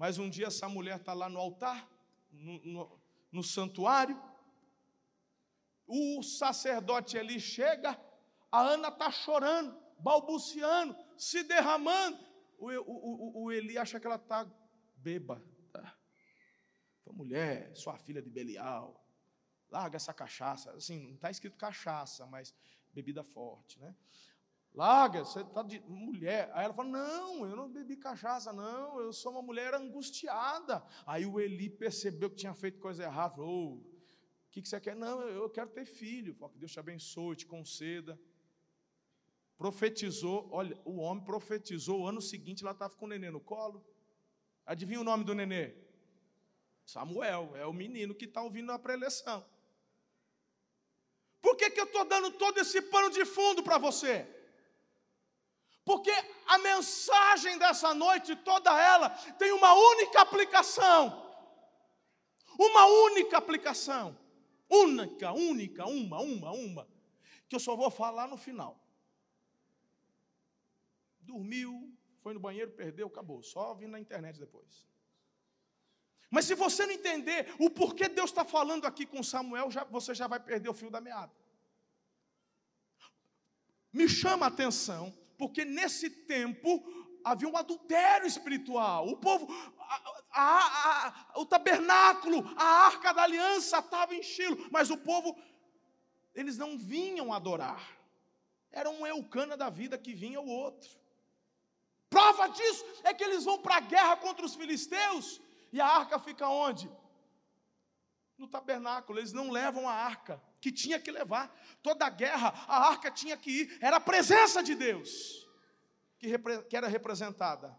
Mas 0.00 0.16
um 0.16 0.30
dia 0.30 0.46
essa 0.46 0.66
mulher 0.66 0.96
está 0.96 1.12
lá 1.12 1.28
no 1.28 1.38
altar, 1.38 1.86
no, 2.32 2.58
no, 2.64 3.00
no 3.30 3.42
santuário. 3.42 4.18
O 5.86 6.22
sacerdote 6.22 7.18
ali 7.18 7.38
chega, 7.38 8.00
a 8.50 8.60
Ana 8.62 8.88
está 8.88 9.10
chorando, 9.10 9.78
balbuciando, 9.98 10.96
se 11.18 11.42
derramando. 11.42 12.18
O, 12.56 12.70
o, 12.70 13.42
o, 13.42 13.44
o 13.44 13.52
Eli 13.52 13.76
acha 13.76 14.00
que 14.00 14.06
ela 14.06 14.16
está 14.16 14.50
bêbada. 14.96 15.44
Mulher, 17.12 17.76
sua 17.76 17.98
filha 17.98 18.22
de 18.22 18.30
Belial, 18.30 19.06
larga 19.70 19.96
essa 19.96 20.14
cachaça. 20.14 20.70
Assim, 20.70 21.08
não 21.08 21.16
está 21.16 21.30
escrito 21.30 21.58
cachaça, 21.58 22.24
mas 22.24 22.54
bebida 22.90 23.22
forte, 23.22 23.78
né? 23.78 23.94
Larga, 24.72 25.24
você 25.24 25.40
está 25.40 25.62
de 25.62 25.80
mulher. 25.80 26.50
Aí 26.54 26.64
ela 26.64 26.74
fala: 26.74 26.88
Não, 26.88 27.46
eu 27.46 27.56
não 27.56 27.68
bebi 27.68 27.96
cachaça, 27.96 28.52
não, 28.52 29.00
eu 29.00 29.12
sou 29.12 29.32
uma 29.32 29.42
mulher 29.42 29.74
angustiada. 29.74 30.84
Aí 31.04 31.26
o 31.26 31.40
Eli 31.40 31.68
percebeu 31.68 32.30
que 32.30 32.36
tinha 32.36 32.54
feito 32.54 32.78
coisa 32.78 33.02
errada. 33.02 33.34
Falou: 33.34 33.74
O 33.74 33.84
que, 34.50 34.62
que 34.62 34.68
você 34.68 34.80
quer? 34.80 34.94
Não, 34.94 35.22
eu 35.22 35.50
quero 35.50 35.70
ter 35.70 35.84
filho. 35.84 36.34
Falou, 36.34 36.50
que 36.50 36.58
Deus 36.58 36.72
te 36.72 36.78
abençoe, 36.78 37.36
te 37.36 37.46
conceda. 37.46 38.18
Profetizou, 39.58 40.48
olha, 40.52 40.78
o 40.84 41.00
homem 41.00 41.22
profetizou. 41.22 42.00
O 42.00 42.06
ano 42.06 42.22
seguinte 42.22 42.62
ela 42.62 42.72
estava 42.72 42.94
com 42.94 43.04
o 43.06 43.08
nenê 43.08 43.30
no 43.30 43.40
colo. 43.40 43.84
Adivinha 44.64 45.00
o 45.00 45.04
nome 45.04 45.24
do 45.24 45.34
nenê? 45.34 45.74
Samuel, 46.86 47.54
é 47.56 47.66
o 47.66 47.72
menino 47.72 48.14
que 48.14 48.24
está 48.24 48.40
ouvindo 48.40 48.72
a 48.72 48.78
preleção. 48.78 49.44
Por 51.42 51.56
que, 51.56 51.70
que 51.70 51.80
eu 51.80 51.84
estou 51.84 52.04
dando 52.04 52.30
todo 52.32 52.58
esse 52.58 52.80
pano 52.82 53.10
de 53.10 53.24
fundo 53.24 53.62
para 53.62 53.78
você? 53.78 54.39
Porque 55.84 56.10
a 56.46 56.58
mensagem 56.58 57.58
dessa 57.58 57.94
noite, 57.94 58.36
toda 58.36 58.70
ela, 58.80 59.10
tem 59.38 59.52
uma 59.52 59.72
única 59.72 60.20
aplicação. 60.20 61.26
Uma 62.58 62.86
única 62.86 63.38
aplicação. 63.38 64.18
Única, 64.68 65.32
única, 65.32 65.86
uma, 65.86 66.20
uma, 66.20 66.52
uma. 66.52 66.88
Que 67.48 67.56
eu 67.56 67.60
só 67.60 67.74
vou 67.74 67.90
falar 67.90 68.28
no 68.28 68.36
final. 68.36 68.78
Dormiu, 71.20 71.92
foi 72.20 72.34
no 72.34 72.40
banheiro, 72.40 72.70
perdeu, 72.72 73.06
acabou. 73.08 73.42
Só 73.42 73.74
vi 73.74 73.86
na 73.86 73.98
internet 73.98 74.38
depois. 74.38 74.88
Mas 76.30 76.44
se 76.44 76.54
você 76.54 76.86
não 76.86 76.92
entender 76.92 77.52
o 77.58 77.68
porquê 77.68 78.08
Deus 78.08 78.30
está 78.30 78.44
falando 78.44 78.86
aqui 78.86 79.04
com 79.04 79.22
Samuel, 79.22 79.70
já, 79.70 79.82
você 79.84 80.14
já 80.14 80.28
vai 80.28 80.38
perder 80.38 80.68
o 80.68 80.74
fio 80.74 80.90
da 80.90 81.00
meada. 81.00 81.32
Me 83.92 84.08
chama 84.08 84.46
a 84.46 84.48
atenção, 84.48 85.12
porque 85.40 85.64
nesse 85.64 86.10
tempo 86.10 86.70
havia 87.24 87.48
um 87.48 87.56
adultério 87.56 88.26
espiritual. 88.26 89.08
O 89.08 89.16
povo, 89.16 89.48
a, 90.30 90.42
a, 90.42 91.08
a, 91.08 91.40
o 91.40 91.46
tabernáculo, 91.46 92.44
a 92.56 92.68
arca 92.84 93.14
da 93.14 93.22
aliança 93.22 93.78
estava 93.78 94.14
em 94.14 94.22
Chilo, 94.22 94.68
mas 94.70 94.90
o 94.90 94.98
povo, 94.98 95.34
eles 96.34 96.58
não 96.58 96.76
vinham 96.76 97.32
adorar. 97.32 97.82
Era 98.70 98.90
um 98.90 99.06
Eucana 99.06 99.56
da 99.56 99.70
vida 99.70 99.96
que 99.96 100.12
vinha 100.12 100.42
o 100.42 100.46
outro. 100.46 100.90
Prova 102.10 102.48
disso 102.48 102.84
é 103.02 103.14
que 103.14 103.24
eles 103.24 103.44
vão 103.44 103.58
para 103.62 103.76
a 103.76 103.80
guerra 103.80 104.16
contra 104.18 104.44
os 104.44 104.54
filisteus 104.54 105.40
e 105.72 105.80
a 105.80 105.86
arca 105.86 106.18
fica 106.18 106.46
onde? 106.48 106.90
No 108.36 108.46
tabernáculo. 108.46 109.18
Eles 109.18 109.32
não 109.32 109.50
levam 109.50 109.88
a 109.88 109.94
arca, 109.94 110.38
que 110.60 110.70
tinha 110.70 111.00
que 111.00 111.10
levar. 111.10 111.48
Toda 111.82 112.06
a 112.06 112.10
guerra, 112.10 112.48
a 112.68 112.88
arca 112.88 113.10
tinha 113.10 113.36
que 113.36 113.50
ir. 113.50 113.78
Era 113.80 113.96
a 113.96 114.00
presença 114.00 114.62
de 114.62 114.74
Deus 114.74 115.48
que, 116.18 116.28
que 116.68 116.76
era 116.76 116.86
representada. 116.86 117.78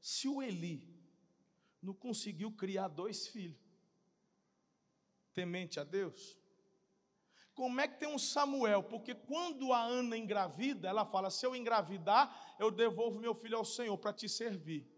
Se 0.00 0.28
o 0.28 0.40
Eli 0.40 0.88
não 1.82 1.92
conseguiu 1.92 2.52
criar 2.52 2.88
dois 2.88 3.26
filhos, 3.26 3.60
temente 5.34 5.80
a 5.80 5.84
Deus, 5.84 6.38
como 7.54 7.80
é 7.80 7.88
que 7.88 7.98
tem 7.98 8.08
um 8.08 8.18
Samuel? 8.18 8.82
Porque 8.82 9.14
quando 9.14 9.72
a 9.72 9.82
Ana 9.82 10.16
engravida, 10.16 10.88
ela 10.88 11.04
fala: 11.04 11.30
se 11.30 11.44
eu 11.44 11.54
engravidar, 11.54 12.56
eu 12.58 12.70
devolvo 12.70 13.18
meu 13.18 13.34
filho 13.34 13.58
ao 13.58 13.64
Senhor 13.64 13.96
para 13.98 14.12
te 14.12 14.28
servir. 14.28 14.91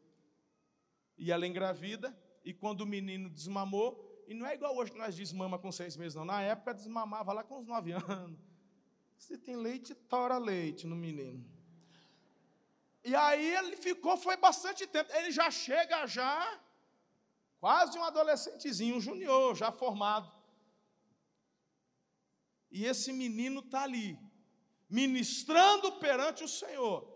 E 1.16 1.30
ela 1.30 1.46
engravida, 1.46 2.16
e 2.44 2.52
quando 2.52 2.82
o 2.82 2.86
menino 2.86 3.30
desmamou, 3.30 4.24
e 4.26 4.34
não 4.34 4.46
é 4.46 4.54
igual 4.54 4.76
hoje 4.76 4.92
que 4.92 4.98
nós 4.98 5.14
desmama 5.14 5.58
com 5.58 5.70
seis 5.70 5.96
meses, 5.96 6.14
não. 6.14 6.24
Na 6.24 6.40
época 6.40 6.74
desmamava 6.74 7.32
lá 7.32 7.44
com 7.44 7.58
uns 7.58 7.66
nove 7.66 7.92
anos. 8.08 8.38
Se 9.16 9.38
tem 9.38 9.56
leite, 9.56 9.94
tora 9.94 10.38
leite 10.38 10.86
no 10.86 10.96
menino. 10.96 11.44
E 13.04 13.14
aí 13.14 13.54
ele 13.56 13.76
ficou, 13.76 14.16
foi 14.16 14.36
bastante 14.36 14.86
tempo. 14.86 15.12
Ele 15.12 15.30
já 15.30 15.50
chega 15.50 16.06
já, 16.06 16.60
quase 17.60 17.98
um 17.98 18.04
adolescentezinho, 18.04 18.96
um 18.96 19.00
junior, 19.00 19.54
já 19.54 19.70
formado. 19.70 20.32
E 22.70 22.86
esse 22.86 23.12
menino 23.12 23.60
está 23.60 23.82
ali, 23.82 24.18
ministrando 24.88 25.92
perante 25.92 26.42
o 26.42 26.48
Senhor. 26.48 27.14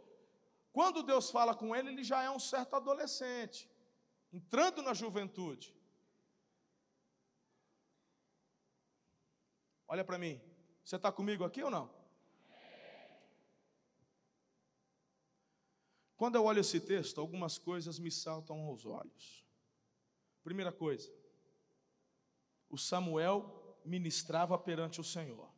Quando 0.73 1.03
Deus 1.03 1.31
fala 1.31 1.55
com 1.55 1.75
ele, 1.75 1.89
ele 1.89 2.05
já 2.05 2.23
é 2.23 2.31
um 2.31 2.39
certo 2.39 2.77
adolescente, 2.77 3.69
entrando 4.33 4.83
na 4.83 4.95
juventude. 4.95 5.75
Olha 9.87 10.05
para 10.05 10.19
mim, 10.19 10.41
você 10.85 10.97
está 10.97 11.11
comigo 11.11 11.45
aqui 11.45 11.63
ou 11.63 11.71
não? 11.71 11.99
Quando 16.17 16.35
eu 16.35 16.45
olho 16.45 16.61
esse 16.61 16.81
texto, 16.81 17.21
algumas 17.21 17.59
coisas 17.59 17.99
me 17.99 18.11
saltam 18.11 18.61
aos 18.63 18.85
olhos. 18.85 19.47
Primeira 20.43 20.73
coisa, 20.73 21.13
o 22.69 22.77
Samuel 22.77 23.79
ministrava 23.85 24.59
perante 24.59 25.01
o 25.01 25.05
Senhor. 25.05 25.49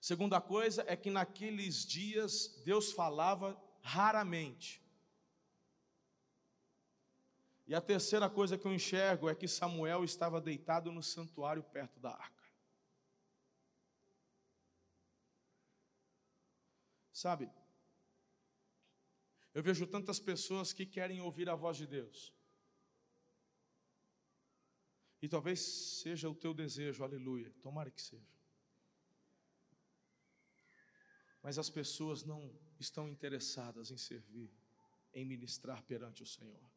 Segunda 0.00 0.40
coisa 0.40 0.84
é 0.86 0.94
que 0.94 1.10
naqueles 1.10 1.84
dias 1.86 2.62
Deus 2.64 2.92
falava 2.92 3.60
raramente. 3.80 4.83
E 7.66 7.74
a 7.74 7.80
terceira 7.80 8.28
coisa 8.28 8.58
que 8.58 8.66
eu 8.66 8.74
enxergo 8.74 9.28
é 9.28 9.34
que 9.34 9.48
Samuel 9.48 10.04
estava 10.04 10.40
deitado 10.40 10.92
no 10.92 11.02
santuário 11.02 11.62
perto 11.62 11.98
da 11.98 12.10
arca. 12.10 12.44
Sabe, 17.12 17.50
eu 19.54 19.62
vejo 19.62 19.86
tantas 19.86 20.18
pessoas 20.18 20.72
que 20.72 20.84
querem 20.84 21.20
ouvir 21.20 21.48
a 21.48 21.54
voz 21.54 21.76
de 21.76 21.86
Deus, 21.86 22.34
E 25.24 25.28
talvez 25.28 25.58
seja 26.02 26.28
o 26.28 26.34
teu 26.34 26.52
desejo, 26.52 27.02
aleluia. 27.02 27.50
Tomara 27.62 27.90
que 27.90 28.02
seja. 28.02 28.28
Mas 31.42 31.58
as 31.58 31.70
pessoas 31.70 32.24
não 32.24 32.54
estão 32.78 33.08
interessadas 33.08 33.90
em 33.90 33.96
servir, 33.96 34.52
em 35.14 35.24
ministrar 35.24 35.82
perante 35.84 36.22
o 36.22 36.26
Senhor. 36.26 36.73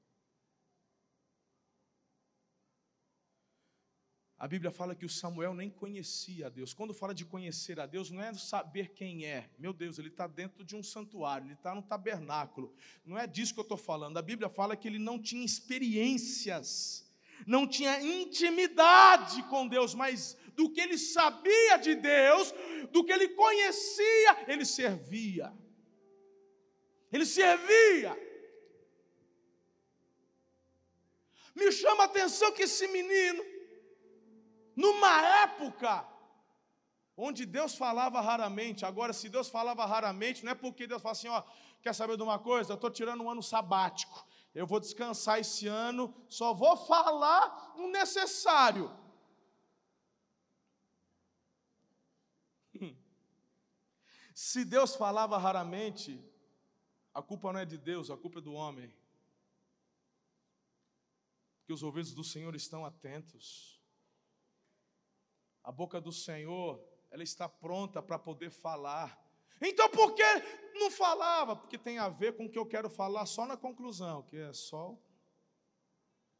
A 4.39 4.47
Bíblia 4.47 4.69
fala 4.69 4.93
que 4.93 5.05
o 5.05 5.09
Samuel 5.09 5.55
nem 5.55 5.67
conhecia 5.67 6.45
a 6.45 6.49
Deus. 6.49 6.71
Quando 6.71 6.93
fala 6.93 7.11
de 7.11 7.25
conhecer 7.25 7.79
a 7.79 7.87
Deus, 7.87 8.11
não 8.11 8.21
é 8.21 8.31
saber 8.35 8.89
quem 8.89 9.25
é. 9.25 9.49
Meu 9.57 9.73
Deus, 9.73 9.97
ele 9.97 10.09
está 10.09 10.27
dentro 10.27 10.63
de 10.63 10.75
um 10.75 10.83
santuário, 10.83 11.47
ele 11.47 11.53
está 11.55 11.73
no 11.73 11.81
tabernáculo. 11.81 12.71
Não 13.03 13.17
é 13.17 13.25
disso 13.25 13.53
que 13.55 13.59
eu 13.59 13.63
estou 13.63 13.77
falando. 13.77 14.17
A 14.17 14.21
Bíblia 14.21 14.47
fala 14.47 14.75
que 14.75 14.87
ele 14.87 14.99
não 14.99 15.19
tinha 15.19 15.43
experiências, 15.43 17.11
não 17.47 17.65
tinha 17.65 17.99
intimidade 17.99 19.41
com 19.43 19.67
Deus, 19.67 19.95
mas 19.95 20.37
do 20.55 20.71
que 20.71 20.81
ele 20.81 20.99
sabia 20.99 21.77
de 21.77 21.95
Deus, 21.95 22.53
do 22.91 23.03
que 23.03 23.11
ele 23.11 23.29
conhecia, 23.29 24.45
ele 24.47 24.65
servia. 24.65 25.51
Ele 27.11 27.25
servia. 27.25 28.15
Me 31.55 31.71
chama 31.71 32.03
a 32.03 32.05
atenção 32.05 32.51
que 32.51 32.63
esse 32.63 32.87
menino, 32.87 33.43
numa 34.77 35.21
época 35.43 36.07
onde 37.17 37.45
Deus 37.47 37.73
falava 37.75 38.21
raramente. 38.21 38.85
Agora, 38.85 39.11
se 39.11 39.27
Deus 39.27 39.49
falava 39.49 39.83
raramente, 39.85 40.45
não 40.45 40.51
é 40.51 40.55
porque 40.55 40.85
Deus 40.85 41.01
fala 41.01 41.13
assim: 41.13 41.27
ó, 41.27 41.41
quer 41.81 41.93
saber 41.95 42.15
de 42.15 42.21
uma 42.21 42.37
coisa? 42.37 42.71
Eu 42.71 42.75
estou 42.75 42.91
tirando 42.91 43.23
um 43.23 43.29
ano 43.29 43.41
sabático. 43.41 44.23
Eu 44.53 44.67
vou 44.67 44.79
descansar 44.79 45.39
esse 45.39 45.67
ano, 45.67 46.13
só 46.29 46.53
vou 46.53 46.77
falar 46.77 47.73
o 47.75 47.87
necessário. 47.89 48.95
Se 54.33 54.63
Deus 54.63 54.95
falava 54.95 55.37
raramente, 55.37 56.23
a 57.13 57.21
culpa 57.21 57.51
não 57.51 57.59
é 57.59 57.65
de 57.65 57.77
Deus, 57.77 58.09
a 58.11 58.17
culpa 58.17 58.39
é 58.39 58.41
do 58.41 58.53
homem. 58.53 58.93
Que 61.65 61.73
os 61.73 61.83
ouvidos 61.83 62.13
do 62.13 62.23
Senhor 62.23 62.55
estão 62.55 62.85
atentos. 62.85 63.76
A 65.67 65.71
boca 65.73 65.99
do 65.99 66.13
Senhor, 66.13 66.81
ela 67.11 67.23
está 67.23 67.49
pronta 67.49 68.01
para 68.01 68.17
poder 68.17 68.49
falar. 68.49 69.21
Então 69.61 69.89
por 69.89 70.15
que 70.15 70.23
não 70.75 70.89
falava? 70.89 71.57
Porque 71.57 71.77
tem 71.77 71.97
a 71.97 72.07
ver 72.07 72.37
com 72.37 72.45
o 72.45 72.49
que 72.49 72.57
eu 72.57 72.65
quero 72.65 72.89
falar 72.89 73.25
só 73.25 73.45
na 73.45 73.57
conclusão, 73.57 74.23
que 74.23 74.37
é 74.37 74.53
só 74.53 74.97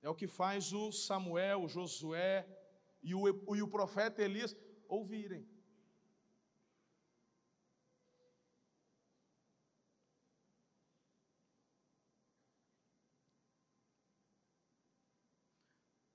é 0.01 0.09
o 0.09 0.15
que 0.15 0.27
faz 0.27 0.71
o 0.71 0.93
Samuel, 0.93 1.63
o 1.63 1.67
Josué 1.67 2.47
e 3.03 3.13
o, 3.13 3.27
e 3.53 3.61
o 3.61 3.67
profeta 3.67 4.21
Elias 4.23 4.55
ouvirem. 4.87 5.45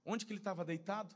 Onde 0.03 0.25
que 0.25 0.33
ele 0.33 0.41
estava 0.41 0.65
deitado? 0.65 1.15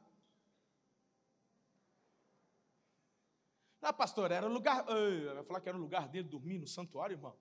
Ah, 3.89 3.93
pastor, 3.93 4.33
era 4.33 4.45
o 4.45 4.53
lugar. 4.53 4.85
Vai 4.85 5.45
falar 5.45 5.61
que 5.61 5.69
era 5.69 5.79
o 5.79 5.81
lugar 5.81 6.09
dele 6.09 6.27
dormir 6.27 6.59
no 6.59 6.67
santuário, 6.67 7.15
irmão? 7.15 7.37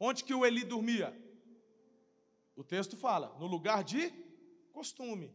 Onde 0.00 0.24
que 0.24 0.32
o 0.32 0.46
Eli 0.46 0.64
dormia? 0.64 1.14
O 2.56 2.64
texto 2.64 2.96
fala, 2.96 3.36
no 3.38 3.46
lugar 3.46 3.84
de 3.84 4.10
costume. 4.72 5.30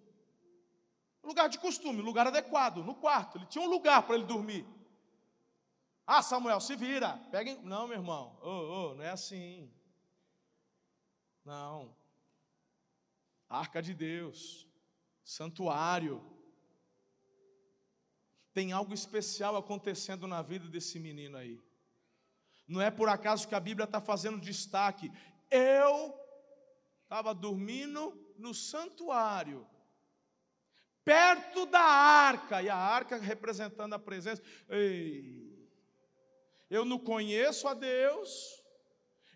Lugar 1.21 1.47
de 1.47 1.60
costume, 1.60 2.01
lugar 2.01 2.25
adequado, 2.25 2.77
no 2.84 2.95
quarto. 2.95 3.38
Ele 3.38 3.45
tinha 3.45 3.63
um 3.63 3.69
lugar 3.69 4.08
para 4.08 4.15
ele 4.15 4.25
dormir. 4.25 4.65
Ah, 6.08 6.23
Samuel, 6.23 6.60
se 6.62 6.75
vira. 6.75 7.15
Peguem. 7.30 7.62
Não, 7.62 7.88
meu 7.88 7.97
irmão. 7.97 8.39
Oh, 8.41 8.47
oh, 8.49 8.95
não 8.95 9.03
é 9.03 9.12
assim. 9.12 9.71
Não. 11.45 11.95
Arca 13.47 13.84
de 13.84 13.93
Deus. 13.93 14.67
Santuário 15.23 16.25
tem 18.58 18.72
algo 18.72 18.91
especial 18.91 19.56
acontecendo 19.56 20.26
na 20.26 20.41
vida 20.41 20.67
desse 20.67 20.98
menino 21.00 21.38
aí. 21.38 21.62
Não 22.67 22.82
é 22.82 22.89
por 22.89 23.08
acaso 23.08 23.48
que 23.48 23.54
a 23.54 23.60
Bíblia 23.60 23.84
está 23.84 24.02
fazendo 24.02 24.41
destaque. 24.41 25.12
Eu 25.52 26.20
estava 27.04 27.36
dormindo 27.36 28.20
no 28.36 28.56
santuário, 28.56 29.63
perto 31.06 31.67
da 31.67 31.84
arca, 31.84 32.60
e 32.63 32.67
a 32.67 32.76
arca 32.76 33.17
representando 33.17 33.93
a 33.93 34.00
presença. 34.00 34.41
Ei, 34.67 35.70
eu 36.67 36.84
não 36.84 36.98
conheço 36.98 37.67
a 37.67 37.76
Deus, 37.76 38.60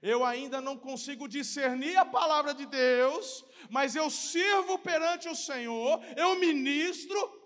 eu 0.01 0.25
ainda 0.25 0.59
não 0.59 0.75
consigo 0.75 1.27
discernir 1.27 1.95
a 1.95 2.05
palavra 2.05 2.55
de 2.55 2.65
Deus, 2.65 3.45
mas 3.69 3.95
eu 3.95 4.09
sirvo 4.09 4.79
perante 4.79 5.29
o 5.29 5.35
Senhor, 5.35 6.01
eu 6.17 6.39
ministro, 6.39 7.40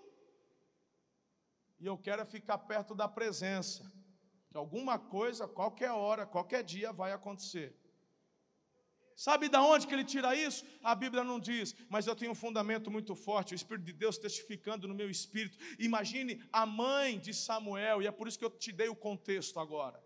e 1.78 1.86
eu 1.86 1.96
quero 1.98 2.22
é 2.22 2.24
ficar 2.24 2.58
perto 2.58 2.94
da 2.94 3.08
presença. 3.08 3.90
Que 4.50 4.56
alguma 4.56 4.98
coisa, 4.98 5.46
qualquer 5.46 5.90
hora, 5.90 6.26
qualquer 6.26 6.62
dia 6.62 6.92
vai 6.92 7.12
acontecer. 7.12 7.76
Sabe 9.16 9.48
de 9.48 9.56
onde 9.56 9.86
que 9.86 9.94
ele 9.94 10.04
tira 10.04 10.36
isso? 10.36 10.64
A 10.82 10.94
Bíblia 10.94 11.24
não 11.24 11.40
diz, 11.40 11.74
mas 11.88 12.06
eu 12.06 12.14
tenho 12.14 12.32
um 12.32 12.34
fundamento 12.34 12.90
muito 12.90 13.14
forte, 13.14 13.54
o 13.54 13.56
Espírito 13.56 13.86
de 13.86 13.94
Deus 13.94 14.18
testificando 14.18 14.86
no 14.86 14.94
meu 14.94 15.08
espírito. 15.08 15.56
Imagine 15.78 16.42
a 16.52 16.66
mãe 16.66 17.18
de 17.18 17.32
Samuel, 17.32 18.02
e 18.02 18.06
é 18.06 18.10
por 18.10 18.28
isso 18.28 18.38
que 18.38 18.44
eu 18.44 18.50
te 18.50 18.70
dei 18.70 18.88
o 18.88 18.94
contexto 18.94 19.58
agora. 19.58 20.05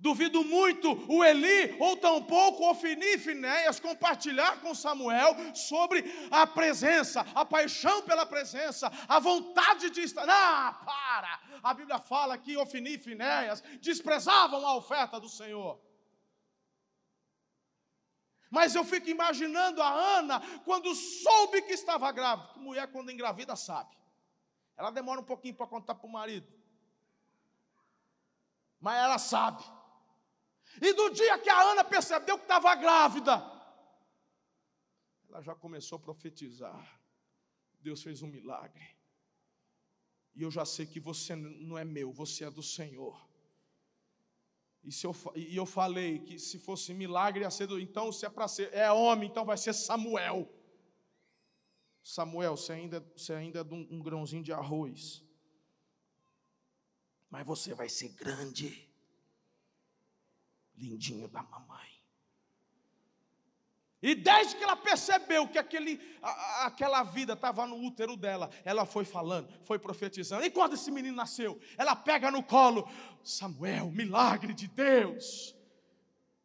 Duvido 0.00 0.42
muito 0.42 0.92
o 1.12 1.22
Eli, 1.22 1.76
ou 1.78 1.94
tampouco 1.94 2.66
Ofini 2.70 3.04
e 3.04 3.18
Finéias, 3.18 3.78
compartilhar 3.78 4.58
com 4.62 4.74
Samuel 4.74 5.36
sobre 5.54 6.02
a 6.30 6.46
presença, 6.46 7.20
a 7.34 7.44
paixão 7.44 8.00
pela 8.00 8.24
presença, 8.24 8.90
a 9.06 9.18
vontade 9.18 9.90
de 9.90 10.00
estar. 10.00 10.24
Ah, 10.26 10.72
para! 10.86 11.38
A 11.62 11.74
Bíblia 11.74 11.98
fala 11.98 12.38
que 12.38 12.56
Ofini 12.56 12.94
e 12.94 12.98
Finéias 12.98 13.62
desprezavam 13.82 14.66
a 14.66 14.74
oferta 14.74 15.20
do 15.20 15.28
Senhor. 15.28 15.78
Mas 18.50 18.74
eu 18.74 18.84
fico 18.84 19.10
imaginando 19.10 19.82
a 19.82 19.90
Ana 19.90 20.40
quando 20.64 20.94
soube 20.94 21.60
que 21.60 21.74
estava 21.74 22.10
grávida. 22.10 22.54
Mulher, 22.56 22.90
quando 22.90 23.10
engravida, 23.10 23.54
sabe. 23.54 23.94
Ela 24.78 24.90
demora 24.90 25.20
um 25.20 25.24
pouquinho 25.24 25.54
para 25.54 25.66
contar 25.66 25.94
para 25.94 26.08
o 26.08 26.10
marido. 26.10 26.50
Mas 28.80 28.96
ela 28.96 29.18
sabe. 29.18 29.62
E 30.80 30.92
do 30.94 31.10
dia 31.10 31.38
que 31.38 31.50
a 31.50 31.60
Ana 31.60 31.84
percebeu 31.84 32.38
que 32.38 32.44
estava 32.44 32.74
grávida, 32.74 33.34
ela 35.28 35.42
já 35.42 35.54
começou 35.54 35.96
a 35.96 36.00
profetizar. 36.00 37.00
Deus 37.80 38.02
fez 38.02 38.22
um 38.22 38.26
milagre. 38.26 38.84
E 40.34 40.42
eu 40.42 40.50
já 40.50 40.64
sei 40.64 40.86
que 40.86 40.98
você 40.98 41.36
não 41.36 41.76
é 41.76 41.84
meu, 41.84 42.12
você 42.12 42.44
é 42.44 42.50
do 42.50 42.62
Senhor. 42.62 43.28
E, 44.82 44.90
se 44.90 45.06
eu, 45.06 45.14
e 45.36 45.54
eu 45.54 45.66
falei 45.66 46.20
que 46.20 46.38
se 46.38 46.58
fosse 46.58 46.94
milagre 46.94 47.42
ia 47.42 47.50
ser 47.50 47.66
do. 47.66 47.78
Então, 47.78 48.10
se 48.10 48.24
é 48.24 48.30
para 48.30 48.48
ser, 48.48 48.72
é 48.72 48.90
homem, 48.90 49.28
então 49.28 49.44
vai 49.44 49.58
ser 49.58 49.74
Samuel. 49.74 50.50
Samuel, 52.02 52.56
você 52.56 52.72
ainda, 52.72 53.00
você 53.14 53.34
ainda 53.34 53.60
é 53.60 53.62
um, 53.62 53.86
um 53.90 54.00
grãozinho 54.00 54.42
de 54.42 54.52
arroz. 54.52 55.22
Mas 57.28 57.46
você 57.46 57.74
vai 57.74 57.90
ser 57.90 58.08
grande 58.08 58.89
lindinho 60.80 61.28
da 61.28 61.42
mamãe. 61.42 61.90
E 64.02 64.14
desde 64.14 64.56
que 64.56 64.64
ela 64.64 64.76
percebeu 64.76 65.46
que 65.46 65.58
aquele, 65.58 66.00
a, 66.22 66.66
aquela 66.66 67.02
vida 67.02 67.34
estava 67.34 67.66
no 67.66 67.76
útero 67.76 68.16
dela, 68.16 68.50
ela 68.64 68.86
foi 68.86 69.04
falando, 69.04 69.48
foi 69.62 69.78
profetizando. 69.78 70.44
E 70.44 70.50
quando 70.50 70.72
esse 70.72 70.90
menino 70.90 71.14
nasceu, 71.14 71.60
ela 71.76 71.94
pega 71.94 72.30
no 72.30 72.42
colo: 72.42 72.88
Samuel, 73.22 73.90
milagre 73.90 74.54
de 74.54 74.66
Deus, 74.68 75.54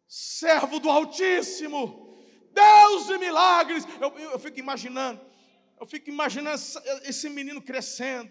servo 0.05 0.79
do 0.79 0.89
Altíssimo, 0.89 2.19
Deus 2.51 3.07
de 3.07 3.17
milagres. 3.17 3.87
Eu, 4.01 4.09
eu, 4.17 4.31
eu 4.31 4.39
fico 4.39 4.59
imaginando, 4.59 5.21
eu 5.79 5.85
fico 5.85 6.09
imaginando 6.09 6.61
esse 7.03 7.29
menino 7.29 7.61
crescendo, 7.61 8.29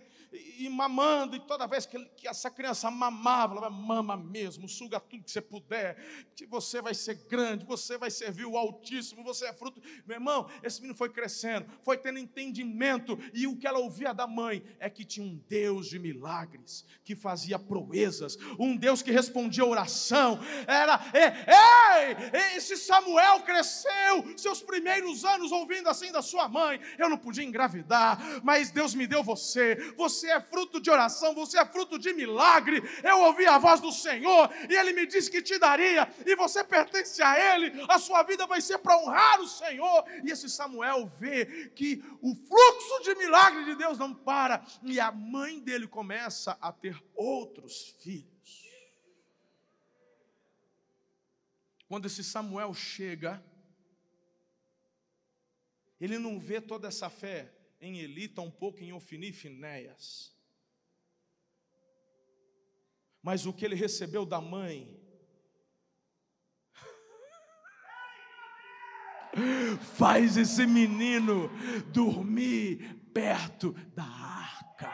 e, 0.58 0.68
mamando, 0.68 1.36
e 1.36 1.40
toda 1.40 1.66
vez 1.66 1.86
que, 1.86 1.98
que 2.16 2.28
essa 2.28 2.50
criança 2.50 2.90
mamava, 2.90 3.56
ela 3.56 3.70
mama 3.70 4.16
mesmo, 4.16 4.68
suga 4.68 4.98
tudo 4.98 5.24
que 5.24 5.30
você 5.30 5.40
puder, 5.40 5.96
que 6.34 6.46
você 6.46 6.82
vai 6.82 6.94
ser 6.94 7.14
grande, 7.28 7.64
você 7.64 7.96
vai 7.96 8.10
servir 8.10 8.44
o 8.44 8.56
Altíssimo, 8.56 9.22
você 9.22 9.46
é 9.46 9.52
fruto. 9.52 9.80
Meu 10.06 10.16
irmão, 10.16 10.48
esse 10.62 10.80
menino 10.80 10.96
foi 10.96 11.08
crescendo, 11.08 11.66
foi 11.82 11.96
tendo 11.96 12.18
entendimento, 12.18 13.18
e 13.32 13.46
o 13.46 13.56
que 13.56 13.66
ela 13.66 13.78
ouvia 13.78 14.12
da 14.12 14.26
mãe 14.26 14.64
é 14.78 14.90
que 14.90 15.04
tinha 15.04 15.26
um 15.26 15.40
Deus 15.48 15.88
de 15.88 15.98
milagres, 15.98 16.84
que 17.04 17.14
fazia 17.14 17.58
proezas, 17.58 18.36
um 18.58 18.76
Deus 18.76 19.02
que 19.02 19.10
respondia 19.10 19.64
oração. 19.64 20.38
Era, 20.66 21.00
ei, 21.14 22.56
esse 22.56 22.76
Samuel 22.76 23.40
cresceu 23.40 24.36
seus 24.36 24.62
primeiros 24.62 25.24
anos 25.24 25.52
ouvindo 25.52 25.88
assim 25.88 26.10
da 26.10 26.22
sua 26.22 26.48
mãe. 26.48 26.80
Eu 26.98 27.08
não 27.08 27.18
podia 27.18 27.44
engravidar, 27.44 28.42
mas 28.42 28.70
Deus 28.70 28.94
me 28.94 29.06
deu 29.06 29.22
você. 29.22 29.76
Você 29.96 30.23
é 30.30 30.40
fruto 30.40 30.80
de 30.80 30.90
oração, 30.90 31.34
você 31.34 31.58
é 31.58 31.64
fruto 31.64 31.98
de 31.98 32.12
milagre. 32.12 32.82
Eu 33.02 33.20
ouvi 33.20 33.46
a 33.46 33.58
voz 33.58 33.80
do 33.80 33.92
Senhor 33.92 34.50
e 34.68 34.74
Ele 34.74 34.92
me 34.92 35.06
disse 35.06 35.30
que 35.30 35.42
te 35.42 35.58
daria, 35.58 36.12
e 36.26 36.34
você 36.36 36.62
pertence 36.64 37.22
a 37.22 37.54
Ele. 37.54 37.84
A 37.88 37.98
sua 37.98 38.22
vida 38.22 38.46
vai 38.46 38.60
ser 38.60 38.78
para 38.78 38.98
honrar 38.98 39.40
o 39.40 39.48
Senhor. 39.48 40.04
E 40.24 40.30
esse 40.30 40.48
Samuel 40.48 41.06
vê 41.06 41.70
que 41.70 42.02
o 42.20 42.34
fluxo 42.34 43.02
de 43.02 43.14
milagre 43.16 43.64
de 43.64 43.76
Deus 43.76 43.98
não 43.98 44.14
para, 44.14 44.64
e 44.82 44.98
a 44.98 45.12
mãe 45.12 45.60
dele 45.60 45.86
começa 45.86 46.56
a 46.60 46.72
ter 46.72 47.02
outros 47.14 47.94
filhos. 48.00 48.34
Quando 51.86 52.06
esse 52.06 52.24
Samuel 52.24 52.74
chega, 52.74 53.42
ele 56.00 56.18
não 56.18 56.40
vê 56.40 56.60
toda 56.60 56.88
essa 56.88 57.08
fé 57.08 57.53
em 57.84 57.98
Eli, 57.98 58.28
tampouco 58.28 58.82
em 58.82 58.92
Ofini 58.92 59.28
e 59.28 59.32
Finéias. 59.32 60.34
Mas 63.22 63.46
o 63.46 63.52
que 63.52 63.64
ele 63.64 63.74
recebeu 63.74 64.24
da 64.24 64.40
mãe 64.40 65.00
faz 69.96 70.36
esse 70.36 70.66
menino 70.66 71.50
dormir 71.92 73.02
perto 73.12 73.72
da 73.94 74.04
arca. 74.04 74.90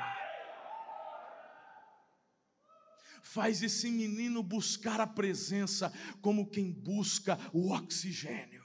Faz 3.22 3.62
esse 3.62 3.90
menino 3.90 4.42
buscar 4.42 5.00
a 5.00 5.06
presença 5.06 5.92
como 6.20 6.50
quem 6.50 6.72
busca 6.72 7.38
o 7.52 7.72
oxigênio. 7.72 8.59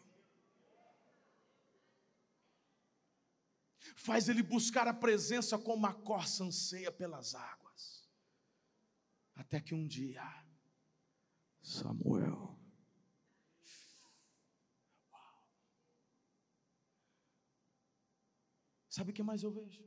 Faz 4.06 4.30
ele 4.30 4.44
buscar 4.44 4.88
a 4.88 4.94
presença 4.94 5.58
como 5.58 5.88
a 5.88 5.94
corça 5.94 6.44
anseia 6.44 6.91
pelas 6.91 7.34
águas. 7.34 8.08
Até 9.34 9.60
que 9.60 9.74
um 9.74 9.88
dia, 9.88 10.24
Samuel, 11.62 12.54
Sabe 18.96 19.12
o 19.12 19.13
que 19.13 19.22
mais 19.22 19.44
eu 19.44 19.52
vejo? 19.52 19.84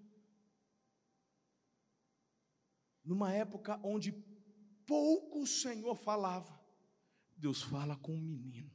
Numa 3.02 3.32
época 3.32 3.80
onde 3.82 4.12
pouco 4.86 5.40
o 5.40 5.46
Senhor 5.46 5.94
falava, 5.94 6.62
Deus 7.34 7.62
fala 7.62 7.96
com 7.96 8.14
um 8.14 8.20
menino. 8.20 8.70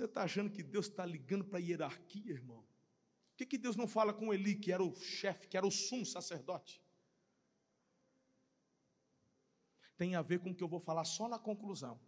Você 0.00 0.06
está 0.06 0.22
achando 0.22 0.50
que 0.50 0.62
Deus 0.62 0.86
está 0.86 1.04
ligando 1.04 1.44
para 1.44 1.58
a 1.58 1.60
hierarquia, 1.60 2.32
irmão? 2.32 2.62
Por 3.28 3.36
que, 3.36 3.44
que 3.44 3.58
Deus 3.58 3.76
não 3.76 3.86
fala 3.86 4.14
com 4.14 4.32
Eli, 4.32 4.54
que 4.54 4.72
era 4.72 4.82
o 4.82 4.94
chefe, 4.94 5.46
que 5.46 5.58
era 5.58 5.66
o 5.66 5.70
sumo 5.70 6.06
sacerdote? 6.06 6.82
Tem 9.98 10.14
a 10.14 10.22
ver 10.22 10.40
com 10.40 10.52
o 10.52 10.54
que 10.54 10.64
eu 10.64 10.68
vou 10.68 10.80
falar 10.80 11.04
só 11.04 11.28
na 11.28 11.38
conclusão. 11.38 12.00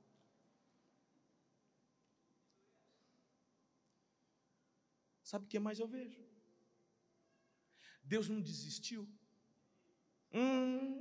Sabe 5.23 5.45
o 5.45 5.49
que 5.49 5.59
mais 5.59 5.79
eu 5.79 5.87
vejo? 5.87 6.25
Deus 8.03 8.27
não 8.27 8.41
desistiu. 8.41 9.07
Hum. 10.33 10.99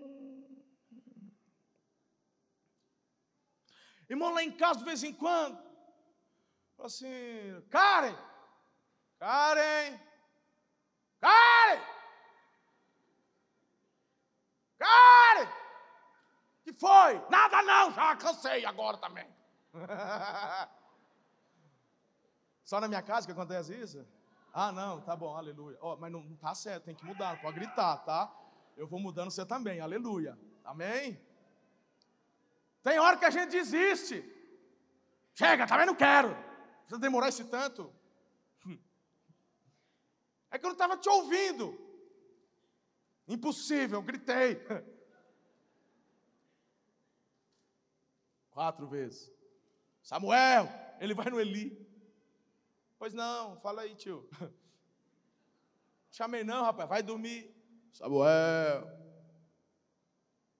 Irmão, 4.10 4.34
lá 4.34 4.43
em 4.43 4.51
casa, 4.51 4.80
de 4.80 4.86
vez 4.86 5.04
em 5.04 5.13
quando, 5.13 5.70
assim, 6.86 7.62
Karen, 7.70 8.15
Karen, 9.20 10.00
Karen, 11.20 11.82
Karen, 14.78 15.48
que 16.63 16.74
foi? 16.74 17.22
Nada 17.30 17.62
não, 17.62 17.91
já 17.94 18.15
cansei 18.15 18.65
agora 18.65 18.98
também. 18.98 19.28
Só 22.63 22.80
na 22.80 22.88
minha 22.88 23.02
casa 23.02 23.26
que 23.26 23.32
acontece 23.32 23.74
isso? 23.76 24.08
Ah, 24.54 24.72
não, 24.72 25.02
tá 25.02 25.15
bom, 25.15 25.36
aleluia. 25.36 25.78
Oh, 25.82 25.96
mas 25.98 26.12
não, 26.12 26.22
não 26.22 26.36
tá 26.36 26.56
certo, 26.56 26.86
tem 26.86 26.96
que 26.96 27.06
mudar, 27.06 27.39
pode 27.41 27.60
gritar, 27.60 27.98
tá? 28.00 28.34
Eu 28.76 28.88
vou 28.88 29.00
mudando 29.00 29.30
você 29.32 29.46
também, 29.46 29.80
aleluia. 29.80 30.38
Amém? 30.63 31.20
Tem 32.82 32.98
hora 33.00 33.17
que 33.17 33.26
a 33.26 33.30
gente 33.30 33.52
desiste. 33.52 34.24
Chega, 35.36 35.67
também 35.67 35.86
não 35.86 35.96
quero. 35.96 36.50
Precisa 36.91 36.99
demorar 36.99 37.30
esse 37.30 37.45
tanto? 37.45 37.89
É 40.49 40.60
que 40.60 40.65
eu 40.65 40.67
não 40.67 40.73
estava 40.73 40.97
te 40.97 41.08
ouvindo. 41.08 41.80
Impossível, 43.25 44.01
gritei. 44.01 44.56
Quatro 48.51 48.86
vezes. 48.89 49.32
Samuel, 50.04 50.67
ele 50.99 51.13
vai 51.13 51.30
no 51.30 51.39
Eli. 51.39 51.89
Pois 52.99 53.13
não, 53.13 53.58
fala 53.62 53.84
aí, 53.84 53.95
tio. 53.95 54.30
Chamei 56.12 56.43
não, 56.43 56.65
rapaz, 56.65 56.89
vai 56.89 57.01
dormir. 57.01 57.56
Samuel. 57.93 58.86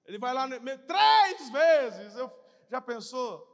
Ele 0.06 0.18
vai 0.18 0.34
lá 0.34 0.48
três 0.78 1.50
vezes. 1.50 2.16
Eu, 2.16 2.32
já 2.70 2.80
pensou? 2.80 3.51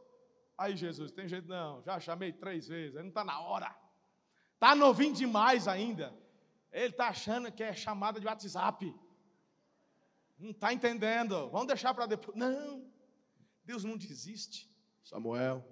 Aí, 0.57 0.75
Jesus, 0.75 1.11
tem 1.11 1.27
jeito 1.27 1.47
não, 1.47 1.83
já 1.83 1.99
chamei 1.99 2.33
três 2.33 2.67
vezes, 2.67 2.95
não 2.95 3.09
está 3.09 3.23
na 3.23 3.39
hora. 3.39 3.75
Está 4.55 4.73
novinho 4.73 5.13
demais 5.13 5.67
ainda. 5.67 6.13
Ele 6.71 6.87
está 6.87 7.09
achando 7.09 7.51
que 7.51 7.61
é 7.61 7.73
chamada 7.73 8.19
de 8.19 8.25
WhatsApp. 8.25 8.93
Não 10.39 10.49
está 10.49 10.73
entendendo. 10.73 11.49
Vamos 11.49 11.67
deixar 11.67 11.93
para 11.93 12.07
depois. 12.07 12.35
Não, 12.35 12.91
Deus 13.63 13.83
não 13.83 13.97
desiste. 13.97 14.67
Samuel. 15.03 15.63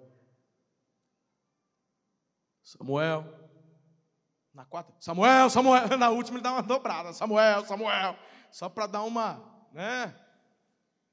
Samuel. 2.62 3.24
Na 4.52 4.64
quarta, 4.64 4.94
Samuel, 4.98 5.50
Samuel. 5.50 5.88
Na 5.98 6.10
última 6.10 6.38
ele 6.38 6.42
dá 6.42 6.52
uma 6.52 6.62
dobrada. 6.62 7.12
Samuel, 7.12 7.64
Samuel. 7.64 8.16
Só 8.50 8.68
para 8.68 8.86
dar 8.86 9.02
uma, 9.02 9.68
né? 9.72 10.18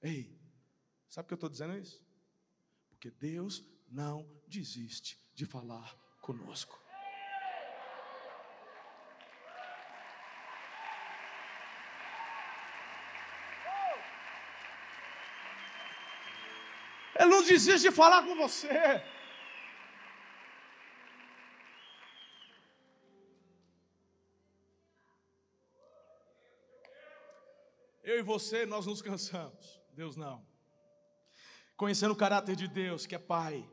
Ei, 0.02 0.40
sabe 1.10 1.26
o 1.26 1.28
que 1.28 1.34
eu 1.34 1.36
estou 1.36 1.50
dizendo 1.50 1.78
isso? 1.78 2.02
Porque 3.04 3.12
Deus 3.20 3.62
não 3.92 4.26
desiste 4.48 5.20
de 5.36 5.46
falar 5.46 5.94
conosco. 6.22 6.82
Ele 17.20 17.30
não 17.30 17.44
desiste 17.44 17.90
de 17.90 17.92
falar 17.92 18.24
com 18.24 18.38
você. 18.38 18.70
Eu 28.02 28.20
e 28.20 28.22
você, 28.22 28.66
nós 28.66 28.86
nos 28.86 29.02
cansamos. 29.02 29.82
Deus 29.92 30.16
não 30.16 30.53
conhecendo 31.84 32.14
o 32.14 32.16
caráter 32.16 32.56
de 32.56 32.66
Deus, 32.66 33.06
que 33.06 33.14
é 33.14 33.20
Pai, 33.20 33.70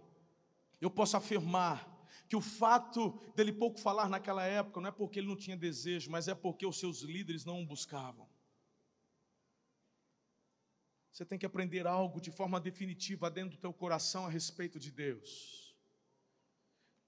eu 0.81 0.91
posso 0.91 1.17
afirmar 1.17 2.09
que 2.29 2.35
o 2.35 2.41
fato 2.41 3.11
dele 3.37 3.53
pouco 3.53 3.79
falar 3.79 4.09
naquela 4.09 4.45
época 4.45 4.81
não 4.81 4.89
é 4.89 4.91
porque 4.91 5.21
ele 5.21 5.29
não 5.29 5.37
tinha 5.37 5.57
desejo, 5.57 6.11
mas 6.11 6.27
é 6.27 6.35
porque 6.35 6.67
os 6.67 6.77
seus 6.77 7.03
líderes 7.03 7.45
não 7.45 7.63
o 7.63 7.65
buscavam. 7.65 8.29
Você 11.13 11.25
tem 11.25 11.39
que 11.39 11.47
aprender 11.47 11.87
algo 11.87 12.21
de 12.21 12.33
forma 12.33 12.61
definitiva 12.61 13.31
dentro 13.31 13.57
do 13.57 13.61
teu 13.61 13.73
coração 13.73 14.27
a 14.27 14.29
respeito 14.29 14.81
de 14.81 14.91
Deus. 14.91 15.73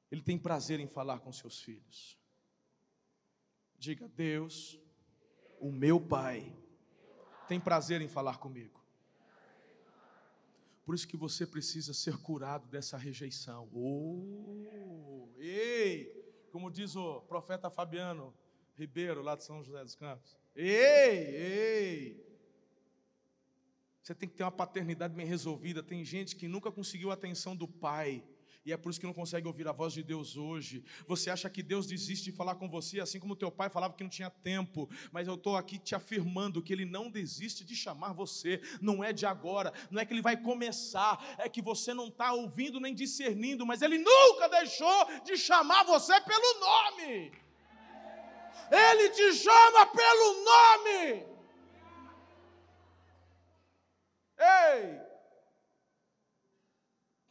Ele 0.08 0.22
tem 0.22 0.38
prazer 0.38 0.78
em 0.78 0.86
falar 0.86 1.18
com 1.18 1.32
seus 1.32 1.60
filhos. 1.60 2.16
Diga, 3.76 4.06
Deus, 4.06 4.78
o 5.58 5.72
meu 5.72 6.00
Pai, 6.00 6.56
tem 7.48 7.58
prazer 7.58 8.00
em 8.00 8.06
falar 8.06 8.38
comigo. 8.38 8.81
Por 10.84 10.94
isso 10.94 11.06
que 11.06 11.16
você 11.16 11.46
precisa 11.46 11.94
ser 11.94 12.16
curado 12.18 12.66
dessa 12.68 12.96
rejeição. 12.96 13.68
Oh, 13.72 15.28
ei, 15.38 16.46
como 16.50 16.70
diz 16.70 16.96
o 16.96 17.20
profeta 17.22 17.70
Fabiano 17.70 18.34
Ribeiro, 18.76 19.22
lá 19.22 19.36
de 19.36 19.44
São 19.44 19.62
José 19.62 19.82
dos 19.82 19.94
Campos. 19.94 20.36
Ei, 20.54 20.66
ei! 20.66 22.32
Você 24.02 24.14
tem 24.14 24.28
que 24.28 24.34
ter 24.34 24.42
uma 24.42 24.50
paternidade 24.50 25.14
bem 25.14 25.24
resolvida. 25.24 25.82
Tem 25.82 26.04
gente 26.04 26.34
que 26.34 26.48
nunca 26.48 26.72
conseguiu 26.72 27.10
a 27.12 27.14
atenção 27.14 27.54
do 27.54 27.68
pai. 27.68 28.24
E 28.64 28.72
é 28.72 28.76
por 28.76 28.90
isso 28.90 29.00
que 29.00 29.06
não 29.06 29.12
consegue 29.12 29.46
ouvir 29.48 29.66
a 29.66 29.72
voz 29.72 29.92
de 29.92 30.04
Deus 30.04 30.36
hoje. 30.36 30.84
Você 31.08 31.30
acha 31.30 31.50
que 31.50 31.62
Deus 31.62 31.84
desiste 31.86 32.30
de 32.30 32.36
falar 32.36 32.54
com 32.54 32.68
você, 32.68 33.00
assim 33.00 33.18
como 33.18 33.34
teu 33.34 33.50
pai 33.50 33.68
falava 33.68 33.94
que 33.94 34.04
não 34.04 34.10
tinha 34.10 34.30
tempo. 34.30 34.88
Mas 35.10 35.26
eu 35.26 35.34
estou 35.34 35.56
aqui 35.56 35.78
te 35.78 35.96
afirmando 35.96 36.62
que 36.62 36.72
Ele 36.72 36.84
não 36.84 37.10
desiste 37.10 37.64
de 37.64 37.74
chamar 37.74 38.12
você. 38.12 38.60
Não 38.80 39.02
é 39.02 39.12
de 39.12 39.26
agora, 39.26 39.72
não 39.90 40.00
é 40.00 40.06
que 40.06 40.12
Ele 40.14 40.22
vai 40.22 40.36
começar, 40.36 41.18
é 41.38 41.48
que 41.48 41.60
você 41.60 41.92
não 41.92 42.06
está 42.06 42.32
ouvindo 42.32 42.78
nem 42.78 42.94
discernindo, 42.94 43.66
mas 43.66 43.82
Ele 43.82 43.98
nunca 43.98 44.48
deixou 44.48 45.22
de 45.24 45.36
chamar 45.36 45.82
você 45.84 46.20
pelo 46.20 46.60
nome. 46.60 47.32
Ele 48.70 49.10
te 49.10 49.32
chama 49.34 49.86
pelo 49.86 50.44
nome. 50.44 51.26
Ei! 54.38 55.11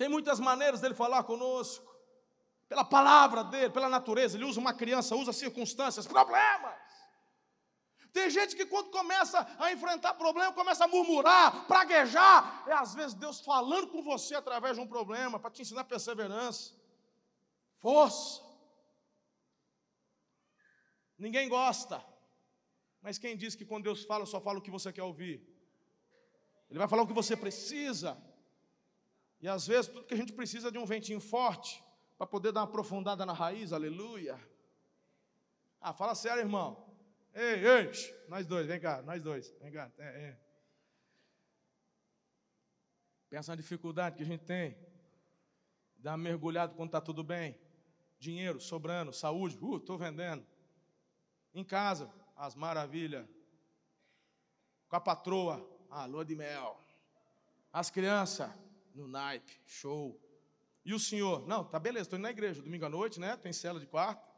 Tem 0.01 0.09
muitas 0.09 0.39
maneiras 0.39 0.81
dele 0.81 0.95
falar 0.95 1.23
conosco. 1.25 1.95
Pela 2.67 2.83
palavra 2.83 3.43
dele, 3.43 3.69
pela 3.69 3.87
natureza. 3.87 4.35
Ele 4.35 4.45
usa 4.45 4.59
uma 4.59 4.73
criança, 4.73 5.15
usa 5.15 5.31
circunstâncias, 5.31 6.07
problemas. 6.07 6.73
Tem 8.11 8.27
gente 8.27 8.55
que 8.55 8.65
quando 8.65 8.89
começa 8.89 9.47
a 9.59 9.71
enfrentar 9.71 10.15
problema, 10.15 10.53
começa 10.53 10.85
a 10.85 10.87
murmurar, 10.87 11.67
praguejar. 11.67 12.63
É 12.67 12.73
às 12.73 12.95
vezes 12.95 13.13
Deus 13.13 13.41
falando 13.41 13.89
com 13.89 14.01
você 14.01 14.33
através 14.33 14.75
de 14.75 14.81
um 14.81 14.87
problema 14.87 15.37
para 15.39 15.51
te 15.51 15.61
ensinar 15.61 15.83
perseverança, 15.83 16.73
força. 17.75 18.41
Ninguém 21.15 21.47
gosta. 21.47 22.03
Mas 23.03 23.19
quem 23.19 23.37
diz 23.37 23.53
que 23.53 23.65
quando 23.65 23.83
Deus 23.83 24.03
fala, 24.03 24.25
só 24.25 24.41
fala 24.41 24.57
o 24.57 24.63
que 24.63 24.71
você 24.71 24.91
quer 24.91 25.03
ouvir? 25.03 25.47
Ele 26.71 26.79
vai 26.79 26.87
falar 26.87 27.03
o 27.03 27.07
que 27.07 27.13
você 27.13 27.37
precisa. 27.37 28.17
E 29.41 29.47
às 29.47 29.65
vezes 29.65 29.89
tudo 29.89 30.05
que 30.05 30.13
a 30.13 30.17
gente 30.17 30.33
precisa 30.33 30.67
é 30.67 30.71
de 30.71 30.77
um 30.77 30.85
ventinho 30.85 31.19
forte 31.19 31.83
para 32.17 32.27
poder 32.27 32.51
dar 32.51 32.61
uma 32.61 32.67
aprofundada 32.67 33.25
na 33.25 33.33
raiz, 33.33 33.73
aleluia. 33.73 34.39
Ah, 35.79 35.93
fala 35.93 36.13
sério, 36.13 36.41
irmão. 36.41 36.87
Ei, 37.33 37.65
ei, 37.65 37.91
nós 38.27 38.45
dois, 38.45 38.67
vem 38.67 38.79
cá, 38.79 39.01
nós 39.01 39.23
dois, 39.23 39.49
vem 39.59 39.71
cá. 39.71 39.91
É, 39.97 40.03
é. 40.03 40.39
Pensa 43.29 43.53
na 43.53 43.55
dificuldade 43.55 44.17
que 44.17 44.23
a 44.23 44.25
gente 44.25 44.43
tem. 44.43 44.77
Dá 45.95 46.11
uma 46.11 46.17
mergulhada 46.17 46.73
quando 46.75 46.89
está 46.89 47.01
tudo 47.01 47.23
bem. 47.23 47.57
Dinheiro 48.19 48.59
sobrando, 48.59 49.11
saúde, 49.11 49.57
uh, 49.59 49.77
estou 49.77 49.97
vendendo. 49.97 50.45
Em 51.53 51.63
casa, 51.63 52.13
as 52.35 52.55
maravilhas. 52.55 53.27
Com 54.87 54.95
a 54.97 55.01
patroa, 55.01 55.65
a 55.89 56.05
lua 56.05 56.25
de 56.25 56.35
mel. 56.35 56.79
As 57.71 57.89
crianças, 57.89 58.51
no 58.93 59.07
naipe, 59.07 59.59
show. 59.65 60.19
E 60.83 60.93
o 60.93 60.99
senhor? 60.99 61.47
Não, 61.47 61.63
tá 61.63 61.79
beleza, 61.79 62.03
estou 62.03 62.17
indo 62.17 62.23
na 62.23 62.31
igreja, 62.31 62.61
domingo 62.61 62.85
à 62.85 62.89
noite, 62.89 63.19
né? 63.19 63.37
Tem 63.37 63.53
cela 63.53 63.79
de 63.79 63.85
quarto. 63.85 64.31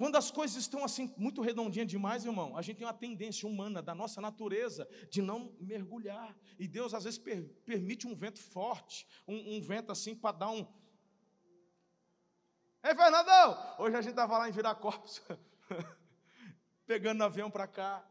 Quando 0.00 0.16
as 0.16 0.30
coisas 0.30 0.56
estão 0.56 0.82
assim, 0.82 1.12
muito 1.14 1.42
redondinhas 1.42 1.86
demais, 1.86 2.24
irmão, 2.24 2.56
a 2.56 2.62
gente 2.62 2.78
tem 2.78 2.86
uma 2.86 2.94
tendência 2.94 3.46
humana, 3.46 3.82
da 3.82 3.94
nossa 3.94 4.18
natureza, 4.18 4.88
de 5.10 5.20
não 5.20 5.54
mergulhar. 5.60 6.34
E 6.58 6.66
Deus, 6.66 6.94
às 6.94 7.04
vezes, 7.04 7.18
per 7.18 7.44
permite 7.66 8.06
um 8.06 8.14
vento 8.14 8.40
forte, 8.40 9.06
um, 9.28 9.56
um 9.56 9.60
vento 9.60 9.92
assim, 9.92 10.14
para 10.14 10.38
dar 10.38 10.48
um. 10.48 10.66
Ei, 12.82 12.94
Fernandão! 12.94 13.76
Hoje 13.78 13.94
a 13.94 14.00
gente 14.00 14.12
estava 14.12 14.38
lá 14.38 14.48
em 14.48 14.52
Viracopos, 14.52 15.20
pegando 16.86 17.22
avião 17.22 17.50
para 17.50 17.66
cá. 17.66 18.02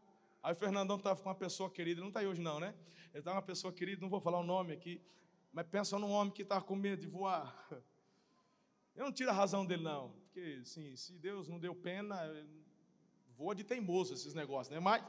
Aí 0.42 0.54
o 0.54 0.56
Fernandão 0.56 0.96
estava 0.98 1.22
com 1.22 1.28
uma 1.28 1.36
pessoa 1.36 1.70
querida, 1.70 2.00
não 2.00 2.08
está 2.08 2.22
aí 2.22 2.28
hoje 2.28 2.42
não, 2.42 2.60
né? 2.60 2.74
Ele 3.10 3.20
estava 3.20 3.38
uma 3.38 3.46
pessoa 3.46 3.74
querida, 3.74 4.02
não 4.02 4.10
vou 4.10 4.22
falar 4.22 4.40
o 4.40 4.44
nome 4.44 4.74
aqui, 4.74 5.02
mas 5.52 5.68
pensa 5.68 6.00
num 6.00 6.12
homem 6.12 6.34
que 6.34 6.44
estava 6.44 6.64
com 6.64 6.76
medo 6.76 7.02
de 7.02 7.08
voar. 7.08 7.68
Eu 8.96 9.06
não 9.06 9.12
tiro 9.12 9.30
a 9.30 9.34
razão 9.34 9.66
dele, 9.66 9.84
não. 9.84 10.10
Porque, 10.10 10.60
assim, 10.62 10.96
se 10.96 11.14
Deus 11.14 11.48
não 11.48 11.60
deu 11.60 11.74
pena, 11.74 12.20
voa 13.38 13.56
de 13.56 13.64
teimoso 13.64 14.14
esses 14.14 14.34
negócios, 14.34 14.74
né? 14.74 14.80
Mas. 14.80 15.04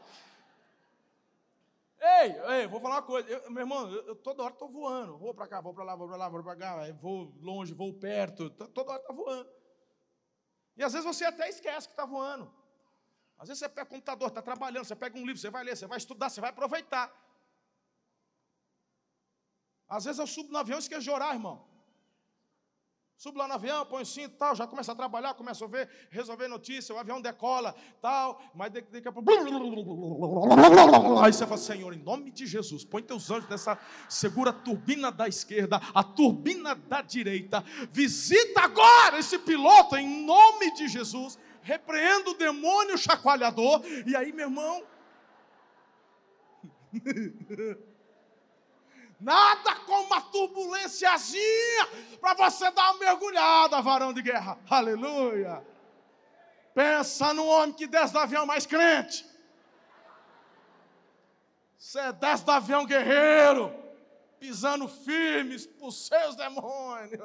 Ei, 2.01 2.61
ei, 2.61 2.67
vou 2.67 2.81
falar 2.81 2.97
uma 2.97 3.03
coisa. 3.03 3.29
Eu, 3.29 3.51
meu 3.51 3.63
irmão, 3.63 3.91
eu, 3.91 4.07
eu 4.07 4.17
toda 4.17 4.43
hora 4.43 4.53
estou 4.53 4.69
voando. 4.69 5.19
Vou 5.19 5.35
para 5.35 5.47
cá, 5.47 5.61
vou 5.61 5.75
para 5.75 5.85
lá, 5.85 5.97
vou 5.97 6.09
para 6.09 6.17
lá, 6.17 6.29
vou 6.29 6.43
para 6.43 6.57
cá. 6.57 6.93
Vou 6.93 7.35
longe, 7.41 7.75
vou 7.75 7.93
perto. 7.93 8.49
Toda 8.51 8.93
hora 8.93 9.03
está 9.03 9.13
voando. 9.13 9.51
E 10.77 10.83
às 10.83 10.93
vezes 10.93 11.05
você 11.05 11.25
até 11.25 11.49
esquece 11.49 11.89
que 11.89 11.93
está 11.93 12.07
voando. 12.07 12.51
Às 13.41 13.49
vezes 13.49 13.61
você 13.61 13.69
pega 13.71 13.87
o 13.87 13.91
computador, 13.91 14.29
está 14.29 14.43
trabalhando, 14.43 14.85
você 14.85 14.95
pega 14.95 15.19
um 15.19 15.25
livro, 15.25 15.41
você 15.41 15.49
vai 15.49 15.65
ler, 15.65 15.75
você 15.75 15.87
vai 15.87 15.97
estudar, 15.97 16.29
você 16.29 16.43
vai 16.43 16.51
aproveitar. 16.51 17.11
Às 19.89 20.05
vezes 20.05 20.19
eu 20.19 20.27
subo 20.27 20.53
no 20.53 20.59
avião 20.59 20.77
e 20.77 20.81
esqueço 20.81 21.01
de 21.01 21.11
orar, 21.11 21.33
irmão. 21.33 21.67
Subo 23.17 23.39
lá 23.39 23.49
no 23.49 23.55
avião, 23.55 23.85
põe 23.87 24.03
o 24.03 24.07
cinto 24.07 24.37
tal, 24.37 24.55
já 24.55 24.67
começa 24.67 24.93
a 24.93 24.95
trabalhar, 24.95 25.33
começa 25.35 25.65
a 25.65 25.69
ver, 25.69 25.89
resolver 26.11 26.49
notícia, 26.49 26.95
o 26.95 26.99
avião 26.99 27.19
decola, 27.21 27.75
tal, 28.01 28.43
mas 28.55 28.71
daqui 28.73 29.09
a 29.09 29.13
pouco. 29.13 29.31
Aí 31.25 31.33
você 31.33 31.47
fala, 31.47 31.59
Senhor, 31.59 31.95
em 31.95 32.03
nome 32.03 32.31
de 32.31 32.47
Jesus, 32.47 32.85
põe 32.85 33.03
teus 33.03 33.31
anjos 33.31 33.49
nessa, 33.49 33.79
segura 34.07 34.51
a 34.51 34.55
turbina 34.55 35.11
da 35.11 35.27
esquerda, 35.27 35.81
a 35.95 36.05
turbina 36.05 36.75
da 36.75 37.01
direita, 37.01 37.65
visita 37.91 38.61
agora 38.61 39.19
esse 39.19 39.39
piloto 39.39 39.97
em 39.97 40.25
nome 40.27 40.75
de 40.75 40.89
Jesus, 40.89 41.39
repreenda 41.63 42.31
o 42.31 42.35
demônio 42.35 42.97
chacoalhador, 42.99 43.83
e 44.07 44.17
aí, 44.17 44.33
meu 44.33 44.47
irmão. 44.47 44.87
Nada 49.21 49.77
como 49.85 50.07
uma 50.07 50.23
turbulênciazinha 50.23 51.87
para 52.21 52.35
você 52.35 52.71
dar 52.71 52.93
uma 52.93 53.01
mergulhada, 53.01 53.83
varão 53.83 54.15
de 54.15 54.23
guerra. 54.23 54.59
Aleluia. 54.69 55.63
Pensa 56.75 57.35
no 57.35 57.45
homem 57.45 57.75
que 57.75 57.87
desce 57.87 58.15
do 58.15 58.19
avião 58.19 58.47
mais 58.47 58.65
crente. 58.65 59.29
Você 61.77 62.13
desce 62.15 62.45
do 62.45 62.51
avião 62.51 62.87
guerreiro, 62.87 63.75
pisando 64.39 64.89
firmes 64.89 65.67
por 65.67 65.93
seus 65.93 66.35
demônios. 66.37 67.21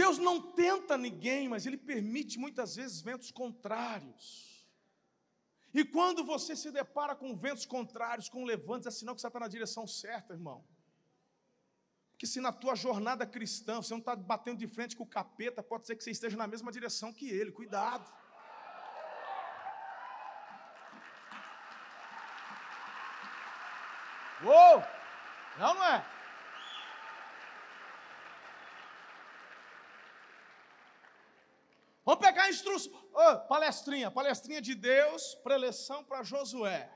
Deus 0.00 0.16
não 0.16 0.40
tenta 0.40 0.96
ninguém, 0.96 1.48
mas 1.48 1.66
Ele 1.66 1.76
permite 1.76 2.38
muitas 2.38 2.76
vezes 2.76 3.00
ventos 3.00 3.32
contrários. 3.32 4.64
E 5.74 5.84
quando 5.84 6.24
você 6.24 6.54
se 6.54 6.70
depara 6.70 7.16
com 7.16 7.34
ventos 7.36 7.66
contrários, 7.66 8.28
com 8.28 8.44
levantes, 8.44 8.86
é 8.86 8.92
sinal 8.92 9.16
que 9.16 9.20
você 9.20 9.26
está 9.26 9.40
na 9.40 9.48
direção 9.48 9.88
certa, 9.88 10.34
irmão. 10.34 10.64
Porque 12.12 12.28
se 12.28 12.40
na 12.40 12.52
tua 12.52 12.76
jornada 12.76 13.26
cristã 13.26 13.82
você 13.82 13.92
não 13.92 13.98
está 13.98 14.14
batendo 14.14 14.58
de 14.58 14.68
frente 14.68 14.96
com 14.96 15.02
o 15.02 15.14
capeta, 15.18 15.64
pode 15.64 15.84
ser 15.84 15.96
que 15.96 16.04
você 16.04 16.12
esteja 16.12 16.36
na 16.36 16.46
mesma 16.46 16.70
direção 16.70 17.12
que 17.12 17.28
ele. 17.28 17.50
Cuidado. 17.50 18.08
Uou! 24.44 24.80
Não, 25.58 25.74
não 25.74 25.84
é? 25.84 26.18
Vamos 32.08 32.24
pegar 32.24 32.37
instrução. 32.48 32.92
Oh, 33.12 33.38
palestrinha, 33.48 34.10
palestrinha 34.10 34.60
de 34.60 34.74
Deus, 34.74 35.34
preleção 35.36 36.04
para 36.04 36.22
Josué. 36.22 36.90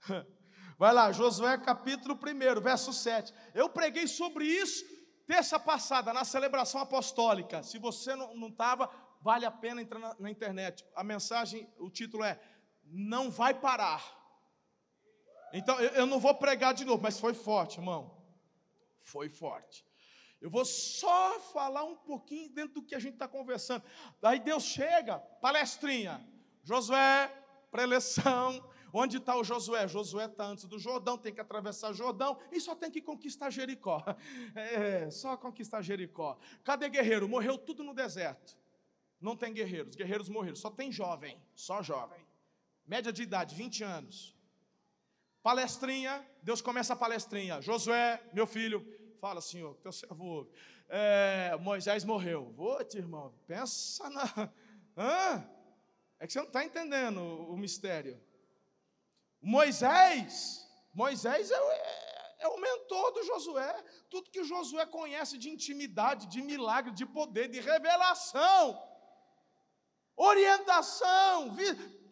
Vai 0.78 0.92
lá, 0.92 1.12
Josué 1.12 1.56
capítulo 1.58 2.14
1, 2.14 2.60
verso 2.60 2.92
7. 2.92 3.32
Eu 3.54 3.68
preguei 3.68 4.08
sobre 4.08 4.44
isso 4.44 4.84
terça 5.26 5.58
passada, 5.58 6.12
na 6.12 6.24
celebração 6.24 6.80
apostólica. 6.80 7.62
Se 7.62 7.78
você 7.78 8.14
não 8.14 8.48
estava, 8.48 8.90
vale 9.20 9.46
a 9.46 9.50
pena 9.50 9.80
entrar 9.80 9.98
na, 9.98 10.16
na 10.18 10.30
internet. 10.30 10.84
A 10.94 11.02
mensagem, 11.02 11.68
o 11.78 11.90
título 11.90 12.24
é 12.24 12.40
Não 12.84 13.30
vai 13.30 13.54
parar. 13.54 14.02
Então, 15.52 15.80
eu, 15.80 15.90
eu 15.90 16.06
não 16.06 16.18
vou 16.18 16.34
pregar 16.34 16.74
de 16.74 16.84
novo, 16.84 17.02
mas 17.02 17.18
foi 17.18 17.32
forte, 17.32 17.78
irmão. 17.78 18.20
Foi 19.00 19.28
forte. 19.28 19.86
Eu 20.40 20.50
vou 20.50 20.64
só 20.64 21.40
falar 21.40 21.84
um 21.84 21.96
pouquinho 21.96 22.50
dentro 22.50 22.74
do 22.74 22.82
que 22.82 22.94
a 22.94 22.98
gente 22.98 23.14
está 23.14 23.26
conversando. 23.26 23.82
Daí 24.20 24.38
Deus 24.38 24.64
chega, 24.64 25.18
palestrinha. 25.18 26.26
Josué, 26.62 27.28
preleção. 27.70 28.62
Onde 28.96 29.16
está 29.16 29.36
o 29.36 29.42
Josué? 29.42 29.88
Josué 29.88 30.26
está 30.26 30.46
antes 30.46 30.66
do 30.66 30.78
Jordão, 30.78 31.18
tem 31.18 31.34
que 31.34 31.40
atravessar 31.40 31.90
o 31.90 31.94
Jordão 31.94 32.38
e 32.52 32.60
só 32.60 32.76
tem 32.76 32.92
que 32.92 33.02
conquistar 33.02 33.50
Jericó. 33.50 34.00
É, 34.54 35.10
só 35.10 35.36
conquistar 35.36 35.82
Jericó. 35.82 36.38
Cadê 36.62 36.88
guerreiro? 36.88 37.28
Morreu 37.28 37.58
tudo 37.58 37.82
no 37.82 37.92
deserto. 37.92 38.56
Não 39.20 39.36
tem 39.36 39.52
guerreiros, 39.52 39.96
guerreiros 39.96 40.28
morreram. 40.28 40.54
Só 40.54 40.70
tem 40.70 40.92
jovem, 40.92 41.42
só 41.54 41.82
jovem. 41.82 42.24
Média 42.86 43.12
de 43.12 43.22
idade, 43.22 43.54
20 43.54 43.82
anos. 43.82 44.36
Palestrinha, 45.42 46.24
Deus 46.42 46.62
começa 46.62 46.92
a 46.92 46.96
palestrinha. 46.96 47.60
Josué, 47.60 48.22
meu 48.32 48.46
filho, 48.46 48.86
Fala, 49.24 49.40
Senhor, 49.40 49.74
teu 49.76 49.90
servo 49.90 50.22
ouve. 50.22 50.50
É, 50.86 51.56
Moisés 51.58 52.04
morreu. 52.04 52.52
Vou, 52.52 52.78
irmão, 52.92 53.34
pensa 53.46 54.10
na. 54.10 54.52
Hã? 54.94 55.48
É 56.20 56.26
que 56.26 56.32
você 56.34 56.40
não 56.40 56.46
está 56.46 56.62
entendendo 56.62 57.22
o, 57.22 57.54
o 57.54 57.56
mistério. 57.56 58.20
Moisés, 59.40 60.68
Moisés 60.92 61.50
é, 61.50 61.54
é, 61.54 62.36
é, 62.40 62.48
o 62.48 62.60
mentor 62.60 63.12
do 63.12 63.24
Josué. 63.24 63.82
Tudo 64.10 64.30
que 64.30 64.44
Josué 64.44 64.84
conhece 64.84 65.38
de 65.38 65.48
intimidade, 65.48 66.26
de 66.26 66.42
milagre, 66.42 66.92
de 66.92 67.06
poder, 67.06 67.48
de 67.48 67.60
revelação, 67.60 68.78
orientação, 70.14 71.56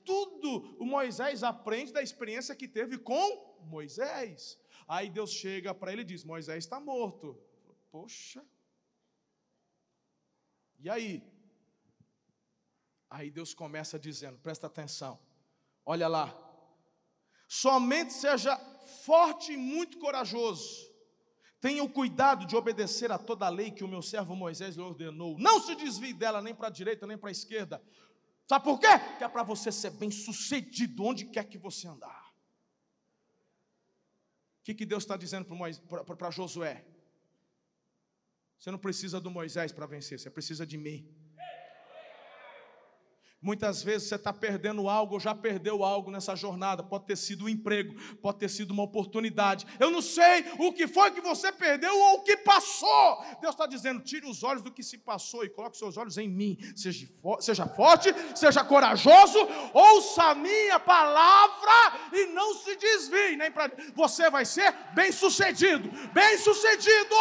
tudo 0.02 0.78
o 0.80 0.86
Moisés 0.86 1.42
aprende 1.42 1.92
da 1.92 2.00
experiência 2.00 2.56
que 2.56 2.66
teve 2.66 2.96
com 2.96 3.58
Moisés. 3.66 4.61
Aí 4.94 5.08
Deus 5.08 5.30
chega 5.32 5.74
para 5.74 5.90
ele 5.90 6.02
e 6.02 6.04
diz: 6.04 6.22
Moisés 6.22 6.64
está 6.64 6.78
morto. 6.78 7.34
Poxa. 7.90 8.44
E 10.78 10.90
aí? 10.90 11.22
Aí 13.08 13.30
Deus 13.30 13.54
começa 13.54 13.98
dizendo: 13.98 14.38
presta 14.40 14.66
atenção, 14.66 15.18
olha 15.86 16.08
lá. 16.08 16.26
Somente 17.48 18.12
seja 18.12 18.54
forte 19.06 19.52
e 19.54 19.56
muito 19.56 19.98
corajoso. 19.98 20.92
Tenha 21.58 21.82
o 21.82 21.88
cuidado 21.88 22.44
de 22.44 22.54
obedecer 22.54 23.10
a 23.10 23.18
toda 23.18 23.46
a 23.46 23.48
lei 23.48 23.70
que 23.70 23.84
o 23.84 23.88
meu 23.88 24.02
servo 24.02 24.36
Moisés 24.36 24.76
lhe 24.76 24.82
ordenou. 24.82 25.38
Não 25.38 25.58
se 25.58 25.74
desvie 25.74 26.12
dela 26.12 26.42
nem 26.42 26.54
para 26.54 26.68
a 26.68 26.70
direita 26.70 27.06
nem 27.06 27.16
para 27.16 27.30
a 27.30 27.32
esquerda. 27.32 27.82
Sabe 28.46 28.64
por 28.66 28.78
quê? 28.78 28.88
Que 29.16 29.24
é 29.24 29.28
para 29.28 29.42
você 29.42 29.72
ser 29.72 29.92
bem 29.92 30.10
sucedido 30.10 31.02
onde 31.02 31.24
quer 31.24 31.44
que 31.44 31.56
você 31.56 31.88
andar. 31.88 32.21
O 34.62 34.64
que, 34.64 34.74
que 34.74 34.86
Deus 34.86 35.02
está 35.02 35.16
dizendo 35.16 35.44
para 36.16 36.30
Josué? 36.30 36.84
Você 38.56 38.70
não 38.70 38.78
precisa 38.78 39.20
do 39.20 39.28
Moisés 39.28 39.72
para 39.72 39.86
vencer, 39.86 40.20
você 40.20 40.30
precisa 40.30 40.64
de 40.64 40.78
mim. 40.78 41.12
Muitas 43.42 43.82
vezes 43.82 44.08
você 44.08 44.14
está 44.14 44.32
perdendo 44.32 44.88
algo, 44.88 45.14
ou 45.14 45.20
já 45.20 45.34
perdeu 45.34 45.82
algo 45.82 46.12
nessa 46.12 46.36
jornada. 46.36 46.80
Pode 46.80 47.06
ter 47.06 47.16
sido 47.16 47.46
um 47.46 47.48
emprego, 47.48 47.92
pode 48.20 48.38
ter 48.38 48.48
sido 48.48 48.70
uma 48.70 48.84
oportunidade. 48.84 49.66
Eu 49.80 49.90
não 49.90 50.00
sei 50.00 50.44
o 50.60 50.72
que 50.72 50.86
foi 50.86 51.10
que 51.10 51.20
você 51.20 51.50
perdeu 51.50 51.92
ou 51.92 52.18
o 52.18 52.22
que 52.22 52.36
passou. 52.36 53.24
Deus 53.40 53.52
está 53.52 53.66
dizendo: 53.66 54.00
tire 54.00 54.26
os 54.26 54.44
olhos 54.44 54.62
do 54.62 54.70
que 54.70 54.82
se 54.82 54.96
passou 54.96 55.44
e 55.44 55.48
coloque 55.50 55.76
seus 55.76 55.96
olhos 55.96 56.16
em 56.18 56.28
mim. 56.28 56.56
Seja, 56.76 57.08
seja 57.40 57.66
forte, 57.66 58.14
seja 58.36 58.62
corajoso, 58.64 59.38
ouça 59.74 60.22
a 60.22 60.34
minha 60.36 60.78
palavra 60.78 61.98
e 62.12 62.26
não 62.26 62.54
se 62.54 62.76
desvie. 62.76 63.36
Nem 63.36 63.50
pra... 63.50 63.68
Você 63.96 64.30
vai 64.30 64.44
ser 64.44 64.72
bem 64.94 65.10
sucedido. 65.10 65.90
Bem 66.12 66.38
sucedido! 66.38 67.14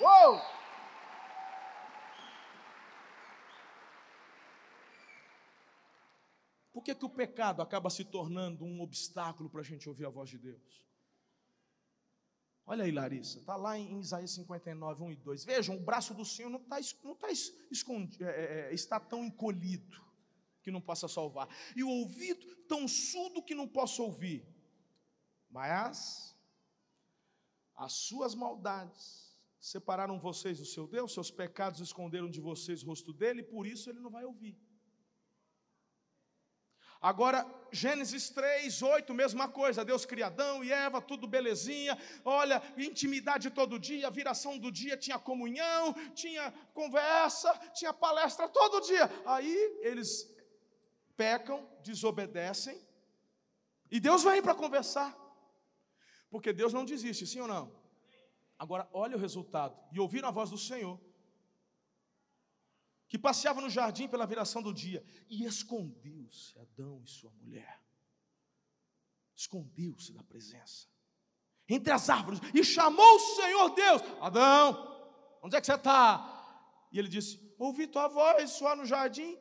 Uou! 0.00 0.55
Que, 6.86 6.94
que 6.94 7.04
o 7.04 7.10
pecado 7.10 7.62
acaba 7.62 7.90
se 7.90 8.04
tornando 8.04 8.64
um 8.64 8.80
obstáculo 8.80 9.50
para 9.50 9.60
a 9.60 9.64
gente 9.64 9.88
ouvir 9.88 10.06
a 10.06 10.10
voz 10.10 10.30
de 10.30 10.38
Deus? 10.38 10.86
Olha 12.64 12.84
aí, 12.84 12.92
Larissa, 12.92 13.40
está 13.40 13.56
lá 13.56 13.76
em 13.76 13.98
Isaías 13.98 14.30
59, 14.32 15.02
1 15.02 15.12
e 15.12 15.16
2. 15.16 15.44
Vejam, 15.44 15.76
o 15.76 15.80
braço 15.80 16.14
do 16.14 16.24
Senhor 16.24 16.48
não 16.48 16.60
está 16.60 16.78
não 17.02 17.16
tá 17.16 17.28
escondido, 17.70 18.24
é, 18.24 18.30
é, 18.30 18.70
é, 18.70 18.74
está 18.74 19.00
tão 19.00 19.24
encolhido 19.24 20.04
que 20.62 20.70
não 20.70 20.80
possa 20.80 21.08
salvar, 21.08 21.48
e 21.76 21.82
o 21.82 21.88
ouvido 21.88 22.56
tão 22.68 22.86
surdo 22.88 23.42
que 23.42 23.54
não 23.54 23.68
possa 23.68 24.02
ouvir. 24.02 24.46
Mas 25.48 26.36
as 27.74 27.92
suas 27.92 28.34
maldades 28.34 29.36
separaram 29.60 30.20
vocês 30.20 30.58
do 30.58 30.66
seu 30.66 30.86
Deus, 30.86 31.14
seus 31.14 31.30
pecados 31.30 31.80
esconderam 31.80 32.30
de 32.30 32.40
vocês 32.40 32.82
o 32.82 32.86
rosto 32.86 33.12
dele, 33.12 33.40
e 33.40 33.44
por 33.44 33.66
isso 33.66 33.90
ele 33.90 34.00
não 34.00 34.10
vai 34.10 34.24
ouvir. 34.24 34.56
Agora, 37.06 37.46
Gênesis 37.70 38.30
3, 38.30 38.82
8, 38.82 39.14
mesma 39.14 39.48
coisa, 39.48 39.84
Deus 39.84 40.04
cria 40.04 40.26
Adão 40.26 40.64
e 40.64 40.72
Eva, 40.72 41.00
tudo 41.00 41.28
belezinha, 41.28 41.96
olha, 42.24 42.60
intimidade 42.76 43.48
todo 43.48 43.78
dia, 43.78 44.10
viração 44.10 44.58
do 44.58 44.72
dia, 44.72 44.96
tinha 44.96 45.16
comunhão, 45.16 45.94
tinha 46.16 46.52
conversa, 46.74 47.56
tinha 47.72 47.92
palestra 47.92 48.48
todo 48.48 48.80
dia. 48.80 49.08
Aí 49.24 49.78
eles 49.82 50.28
pecam, 51.16 51.64
desobedecem, 51.84 52.76
e 53.88 54.00
Deus 54.00 54.24
vem 54.24 54.42
para 54.42 54.56
conversar, 54.56 55.16
porque 56.28 56.52
Deus 56.52 56.72
não 56.72 56.84
desiste, 56.84 57.24
sim 57.24 57.38
ou 57.38 57.46
não? 57.46 57.72
Agora, 58.58 58.88
olha 58.92 59.16
o 59.16 59.20
resultado, 59.20 59.78
e 59.92 60.00
ouviram 60.00 60.28
a 60.28 60.32
voz 60.32 60.50
do 60.50 60.58
Senhor, 60.58 61.00
que 63.08 63.18
passeava 63.18 63.60
no 63.60 63.70
jardim 63.70 64.08
pela 64.08 64.26
viração 64.26 64.62
do 64.62 64.72
dia, 64.72 65.04
e 65.28 65.44
escondeu-se 65.44 66.58
Adão 66.58 67.02
e 67.04 67.08
sua 67.08 67.30
mulher. 67.32 67.82
Escondeu-se 69.34 70.12
da 70.12 70.22
presença, 70.22 70.88
entre 71.68 71.92
as 71.92 72.08
árvores, 72.08 72.40
e 72.54 72.64
chamou 72.64 73.16
o 73.16 73.36
Senhor 73.36 73.74
Deus: 73.74 74.02
Adão, 74.20 75.38
onde 75.42 75.56
é 75.56 75.60
que 75.60 75.66
você 75.66 75.74
está? 75.74 76.32
E 76.90 76.98
ele 76.98 77.08
disse: 77.08 77.38
Ouvi 77.58 77.86
tua 77.86 78.08
voz 78.08 78.50
só 78.50 78.74
no 78.74 78.84
jardim 78.84 79.38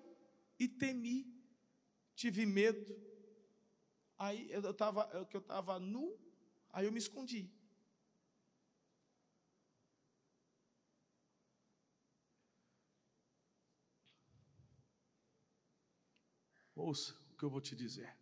e 0.59 0.67
temi, 0.67 1.25
tive 2.15 2.45
medo. 2.45 2.95
Aí 4.17 4.49
eu 4.51 4.69
estava, 4.69 5.09
eu 5.13 5.39
estava 5.39 5.79
nu, 5.79 6.17
aí 6.71 6.85
eu 6.85 6.91
me 6.91 6.99
escondi. 6.99 7.51
Ouça 16.85 17.15
o 17.31 17.35
que 17.35 17.43
eu 17.43 17.49
vou 17.49 17.59
te 17.59 17.75
dizer. 17.75 18.15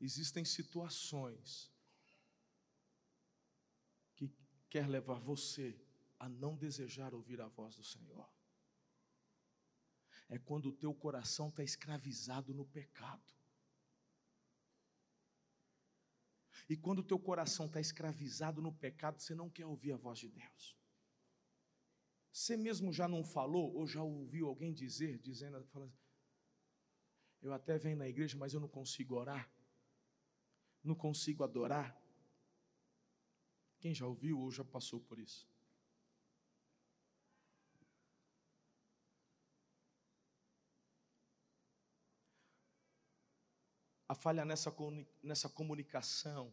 Existem 0.00 0.42
situações 0.42 1.70
que 4.16 4.32
quer 4.70 4.88
levar 4.88 5.20
você 5.20 5.78
a 6.18 6.30
não 6.30 6.56
desejar 6.56 7.12
ouvir 7.12 7.42
a 7.42 7.48
voz 7.48 7.76
do 7.76 7.84
Senhor. 7.84 8.26
É 10.30 10.38
quando 10.38 10.70
o 10.70 10.72
teu 10.72 10.94
coração 10.94 11.50
está 11.50 11.62
escravizado 11.62 12.54
no 12.54 12.64
pecado. 12.64 13.30
E 16.70 16.74
quando 16.74 17.00
o 17.00 17.04
teu 17.10 17.18
coração 17.18 17.66
está 17.66 17.80
escravizado 17.80 18.62
no 18.62 18.72
pecado, 18.72 19.20
você 19.20 19.34
não 19.34 19.50
quer 19.50 19.66
ouvir 19.66 19.92
a 19.92 19.98
voz 19.98 20.18
de 20.18 20.30
Deus. 20.30 20.74
Você 22.34 22.56
mesmo 22.56 22.92
já 22.92 23.06
não 23.06 23.22
falou 23.22 23.72
ou 23.76 23.86
já 23.86 24.02
ouviu 24.02 24.48
alguém 24.48 24.74
dizer, 24.74 25.20
dizendo, 25.20 25.64
falando, 25.66 25.96
eu 27.40 27.52
até 27.52 27.78
venho 27.78 27.96
na 27.96 28.08
igreja, 28.08 28.36
mas 28.36 28.52
eu 28.52 28.58
não 28.58 28.66
consigo 28.66 29.14
orar, 29.14 29.48
não 30.82 30.96
consigo 30.96 31.44
adorar. 31.44 31.96
Quem 33.78 33.94
já 33.94 34.04
ouviu 34.04 34.40
ou 34.40 34.50
já 34.50 34.64
passou 34.64 34.98
por 34.98 35.20
isso? 35.20 35.48
A 44.08 44.14
falha 44.16 44.44
nessa, 44.44 44.74
nessa 45.22 45.48
comunicação 45.48 46.52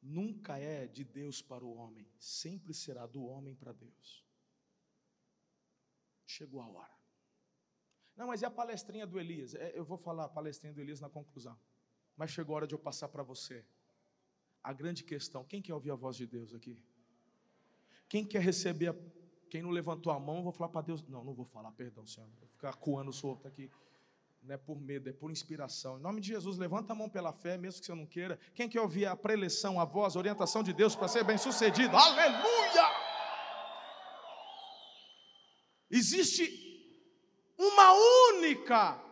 nunca 0.00 0.56
é 0.56 0.86
de 0.86 1.04
Deus 1.04 1.42
para 1.42 1.62
o 1.62 1.74
homem, 1.74 2.10
sempre 2.18 2.72
será 2.72 3.06
do 3.06 3.22
homem 3.26 3.54
para 3.54 3.74
Deus 3.74 4.25
chegou 6.26 6.60
a 6.60 6.68
hora. 6.68 6.96
Não, 8.16 8.26
mas 8.26 8.42
é 8.42 8.46
a 8.46 8.50
palestrinha 8.50 9.06
do 9.06 9.20
Elias. 9.20 9.54
É, 9.54 9.72
eu 9.74 9.84
vou 9.84 9.98
falar 9.98 10.24
a 10.24 10.28
palestrinha 10.28 10.72
do 10.72 10.80
Elias 10.80 11.00
na 11.00 11.08
conclusão. 11.08 11.56
Mas 12.16 12.30
chegou 12.30 12.54
a 12.54 12.56
hora 12.56 12.66
de 12.66 12.74
eu 12.74 12.78
passar 12.78 13.08
para 13.08 13.22
você. 13.22 13.64
A 14.62 14.72
grande 14.72 15.04
questão: 15.04 15.44
quem 15.44 15.60
quer 15.60 15.74
ouvir 15.74 15.90
a 15.90 15.94
voz 15.94 16.16
de 16.16 16.26
Deus 16.26 16.54
aqui? 16.54 16.78
Quem 18.08 18.24
quer 18.24 18.40
receber? 18.40 18.88
A... 18.88 18.96
Quem 19.50 19.62
não 19.62 19.70
levantou 19.70 20.12
a 20.12 20.18
mão, 20.18 20.38
eu 20.38 20.42
vou 20.42 20.52
falar 20.52 20.70
para 20.70 20.80
Deus. 20.80 21.06
Não, 21.06 21.22
não 21.22 21.34
vou 21.34 21.44
falar, 21.44 21.70
perdão, 21.72 22.06
Senhor. 22.06 22.28
Vou 22.40 22.48
ficar 22.48 22.74
coando 22.74 23.12
solto 23.12 23.46
aqui. 23.46 23.70
Não 24.42 24.54
é 24.54 24.58
por 24.58 24.80
medo, 24.80 25.08
é 25.08 25.12
por 25.12 25.30
inspiração. 25.30 25.98
Em 25.98 26.02
nome 26.02 26.20
de 26.20 26.28
Jesus, 26.28 26.56
levanta 26.56 26.92
a 26.92 26.96
mão 26.96 27.08
pela 27.08 27.32
fé, 27.32 27.58
mesmo 27.58 27.80
que 27.80 27.86
você 27.86 27.94
não 27.94 28.06
queira. 28.06 28.38
Quem 28.54 28.68
quer 28.68 28.80
ouvir 28.80 29.06
a 29.06 29.16
preleção, 29.16 29.80
a 29.80 29.84
voz, 29.84 30.16
a 30.16 30.18
orientação 30.18 30.62
de 30.62 30.72
Deus 30.72 30.94
para 30.94 31.08
ser 31.08 31.24
bem 31.24 31.36
sucedido? 31.36 31.96
Aleluia! 31.96 32.95
Existe 35.90 36.44
uma 37.56 37.92
única 38.32 39.02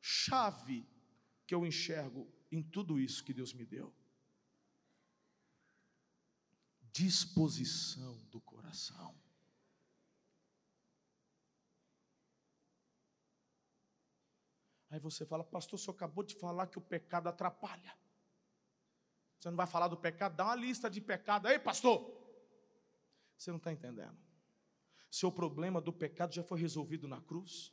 chave 0.00 0.86
que 1.46 1.54
eu 1.54 1.64
enxergo 1.64 2.30
em 2.50 2.62
tudo 2.62 3.00
isso 3.00 3.24
que 3.24 3.32
Deus 3.32 3.52
me 3.52 3.64
deu: 3.64 3.94
disposição 6.92 8.18
do 8.30 8.40
coração. 8.40 9.18
Aí 14.90 15.00
você 15.00 15.26
fala, 15.26 15.42
pastor, 15.42 15.76
você 15.76 15.90
acabou 15.90 16.22
de 16.22 16.36
falar 16.36 16.68
que 16.68 16.78
o 16.78 16.80
pecado 16.80 17.28
atrapalha. 17.28 17.92
Você 19.40 19.50
não 19.50 19.56
vai 19.56 19.66
falar 19.66 19.88
do 19.88 19.96
pecado? 19.96 20.36
Dá 20.36 20.44
uma 20.44 20.54
lista 20.54 20.88
de 20.88 21.00
pecado 21.00 21.48
aí, 21.48 21.58
pastor. 21.58 21.98
Você 23.36 23.50
não 23.50 23.58
está 23.58 23.72
entendendo. 23.72 24.23
Seu 25.14 25.30
problema 25.30 25.80
do 25.80 25.92
pecado 25.92 26.34
já 26.34 26.42
foi 26.42 26.58
resolvido 26.58 27.06
na 27.06 27.20
cruz. 27.20 27.72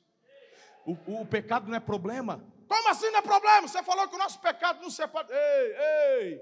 O, 0.85 0.91
o, 1.21 1.25
pecado 1.25 1.67
não 1.67 1.75
é 1.75 1.79
problema. 1.79 2.45
Como 2.67 2.87
assim 2.87 3.09
não 3.09 3.17
é 3.17 3.21
problema? 3.23 3.67
Você 3.67 3.81
falou 3.81 4.07
que 4.07 4.13
o 4.13 4.19
nosso 4.19 4.39
pecado 4.39 4.79
não 4.79 4.91
separa. 4.91 5.27
Ei, 5.31 5.75
ei! 6.29 6.41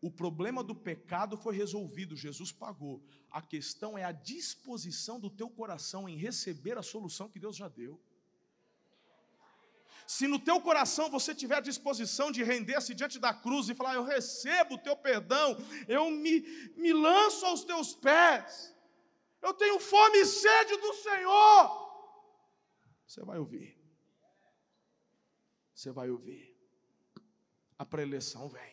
O 0.00 0.12
problema 0.12 0.62
do 0.62 0.76
pecado 0.76 1.36
foi 1.36 1.56
resolvido, 1.56 2.14
Jesus 2.14 2.52
pagou. 2.52 3.02
A 3.32 3.42
questão 3.42 3.98
é 3.98 4.04
a 4.04 4.12
disposição 4.12 5.18
do 5.18 5.28
teu 5.28 5.50
coração 5.50 6.08
em 6.08 6.16
receber 6.16 6.78
a 6.78 6.82
solução 6.82 7.28
que 7.28 7.40
Deus 7.40 7.56
já 7.56 7.66
deu. 7.66 8.00
Se 10.06 10.28
no 10.28 10.38
teu 10.38 10.60
coração 10.60 11.10
você 11.10 11.34
tiver 11.34 11.56
a 11.56 11.68
disposição 11.72 12.30
de 12.30 12.44
render-se 12.44 12.94
diante 12.94 13.18
da 13.18 13.34
cruz 13.34 13.68
e 13.68 13.74
falar, 13.74 13.94
eu 13.94 14.04
recebo 14.04 14.76
o 14.76 14.78
teu 14.78 14.96
perdão, 14.96 15.56
eu 15.88 16.12
me, 16.12 16.42
me 16.76 16.92
lanço 16.92 17.44
aos 17.44 17.64
teus 17.64 17.92
pés, 17.92 18.72
eu 19.42 19.52
tenho 19.52 19.78
fome 19.80 20.18
e 20.18 20.26
sede 20.26 20.76
do 20.76 20.94
Senhor, 20.94 21.82
você 23.06 23.22
vai 23.24 23.38
ouvir. 23.38 23.78
Você 25.74 25.90
vai 25.90 26.08
ouvir. 26.08 26.56
A 27.76 27.84
preleção 27.84 28.48
vem. 28.48 28.72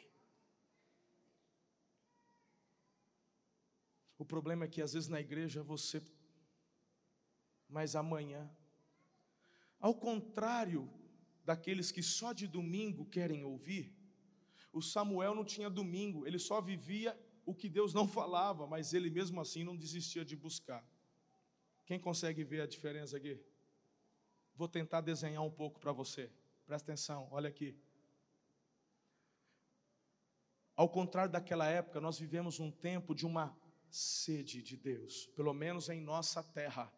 O 4.17 4.25
problema 4.25 4.65
é 4.65 4.67
que 4.67 4.81
às 4.81 4.93
vezes 4.93 5.09
na 5.09 5.19
igreja 5.19 5.63
você, 5.63 6.03
mas 7.67 7.95
amanhã, 7.95 8.49
ao 9.79 9.95
contrário 9.95 10.91
daqueles 11.43 11.91
que 11.91 12.03
só 12.03 12.31
de 12.31 12.45
domingo 12.45 13.05
querem 13.05 13.43
ouvir, 13.43 13.95
o 14.71 14.81
Samuel 14.81 15.33
não 15.33 15.45
tinha 15.45 15.69
domingo, 15.69 16.27
ele 16.27 16.37
só 16.37 16.61
vivia 16.61 17.17
o 17.49 17.53
que 17.55 17.67
Deus 17.67 17.95
não 17.95 18.07
falava, 18.19 18.67
mas 18.67 18.93
ele 18.93 19.09
mesmo 19.09 19.41
assim 19.41 19.63
não 19.63 19.75
desistia 19.75 20.23
de 20.23 20.35
buscar. 20.35 20.85
Quem 21.83 21.99
consegue 21.99 22.43
ver 22.43 22.61
a 22.61 22.67
diferença 22.67 23.17
aqui? 23.17 23.39
Vou 24.55 24.67
tentar 24.67 25.01
desenhar 25.01 25.43
um 25.43 25.49
pouco 25.49 25.79
para 25.79 25.91
você. 25.91 26.29
Presta 26.67 26.91
atenção, 26.91 27.27
olha 27.31 27.49
aqui. 27.49 27.75
Ao 30.75 30.87
contrário 30.87 31.31
daquela 31.31 31.67
época, 31.67 31.99
nós 31.99 32.19
vivemos 32.19 32.59
um 32.59 32.69
tempo 32.69 33.15
de 33.15 33.25
uma 33.25 33.57
sede 33.89 34.61
de 34.61 34.77
Deus, 34.77 35.25
pelo 35.35 35.53
menos 35.53 35.89
em 35.89 35.99
nossa 35.99 36.43
terra. 36.43 36.93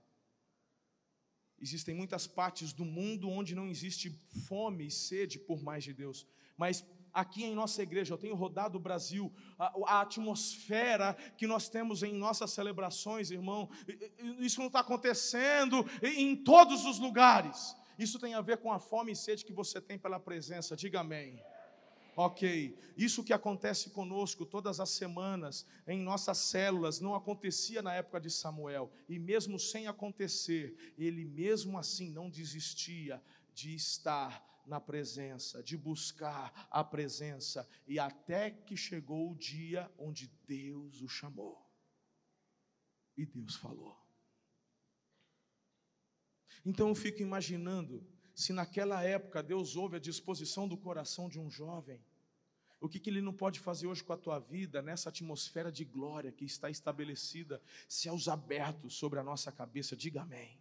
Existem 1.58 1.95
muitas 1.95 2.28
partes 2.28 2.74
do 2.74 2.84
mundo 2.84 3.30
onde 3.30 3.56
não 3.56 3.70
existe 3.70 4.10
fome 4.47 4.88
e 4.88 4.91
sede 4.91 5.39
por 5.39 5.64
mais 5.64 5.84
de 5.86 5.93
Deus, 5.93 6.28
mas 6.58 6.86
aqui 7.14 7.43
em 7.43 7.55
nossa 7.55 7.82
igreja, 7.82 8.14
eu 8.14 8.18
tenho 8.18 8.36
rodado 8.36 8.78
o 8.78 8.82
Brasil, 8.82 9.32
a, 9.57 9.74
a, 9.88 10.01
atmosfera 10.01 11.16
que 11.38 11.47
nós 11.47 11.70
temos 11.70 12.03
em 12.03 12.14
nossas 12.14 12.51
celebrações, 12.51 13.32
irmão, 13.32 13.70
isso 14.39 14.59
não 14.59 14.68
está 14.68 14.80
acontecendo 14.80 15.86
em 16.01 16.36
todos 16.36 16.86
os 16.86 16.99
lugares. 16.99 17.76
Isso 17.97 18.20
tem 18.20 18.34
a 18.34 18.41
ver 18.41 18.57
com 18.57 18.72
a 18.72 18.80
fome 18.80 19.12
e 19.12 19.16
sede 19.16 19.45
que 19.45 19.53
você 19.53 19.80
tem 19.80 19.97
pela 19.97 20.20
presença, 20.20 20.76
diga 20.76 21.01
amém. 21.01 21.39
Ok, 22.16 22.78
isso 22.97 23.24
que 23.24 23.32
acontece 23.32 23.89
conosco 23.89 24.45
todas 24.45 24.80
as 24.80 24.89
semanas 24.89 25.66
em 25.88 26.01
nossas 26.01 26.38
células 26.39 26.99
não 26.99 27.16
acontecia 27.16 27.82
na 27.82 27.93
época 27.93 28.20
de 28.20 28.30
Samuel, 28.30 28.91
e 29.07 29.18
mesmo 29.18 29.57
sem 29.57 29.88
acontecer, 29.88 30.93
ele 30.97 31.24
mesmo 31.24 31.78
assim 31.78 32.09
não 32.12 32.30
desistia 32.30 33.22
de 33.53 33.74
estar 33.74 34.45
na 34.72 34.80
presença, 34.80 35.62
de 35.62 35.76
buscar 35.76 36.68
a 36.72 36.82
presença, 36.82 37.68
e 37.86 38.00
até 38.00 38.50
que 38.50 38.78
chegou 38.78 39.30
o 39.30 39.36
dia 39.36 39.92
onde 39.98 40.32
Deus 40.48 41.02
o 41.02 41.10
chamou. 41.10 41.62
E 43.18 43.26
Deus 43.26 43.56
falou. 43.56 44.00
Então 46.66 46.88
eu 46.88 46.96
fico 46.96 47.22
imaginando 47.22 48.02
se 48.34 48.54
naquela 48.54 49.04
época 49.04 49.44
Deus 49.44 49.76
ouve 49.76 49.98
a 49.98 50.00
disposição 50.00 50.70
do 50.70 50.78
coração 50.78 51.28
de 51.28 51.38
um 51.38 51.52
jovem, 51.52 52.02
o 52.80 52.88
que, 52.88 52.98
que 52.98 53.10
ele 53.10 53.22
não 53.22 53.34
pode 53.34 53.60
fazer 53.60 53.88
hoje 53.88 54.02
com 54.02 54.14
a 54.14 54.18
tua 54.18 54.40
vida, 54.40 54.82
nessa 54.82 55.10
atmosfera 55.10 55.70
de 55.70 55.84
glória 55.84 56.32
que 56.32 56.46
está 56.46 56.70
estabelecida, 56.70 57.62
céus 57.90 58.30
abertos 58.30 58.96
sobre 58.96 59.20
a 59.20 59.24
nossa 59.24 59.52
cabeça, 59.52 59.98
diga 59.98 60.22
amém. 60.22 60.58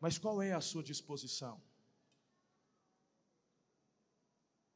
Mas 0.00 0.16
qual 0.16 0.40
é 0.40 0.52
a 0.52 0.60
sua 0.60 0.82
disposição? 0.82 1.60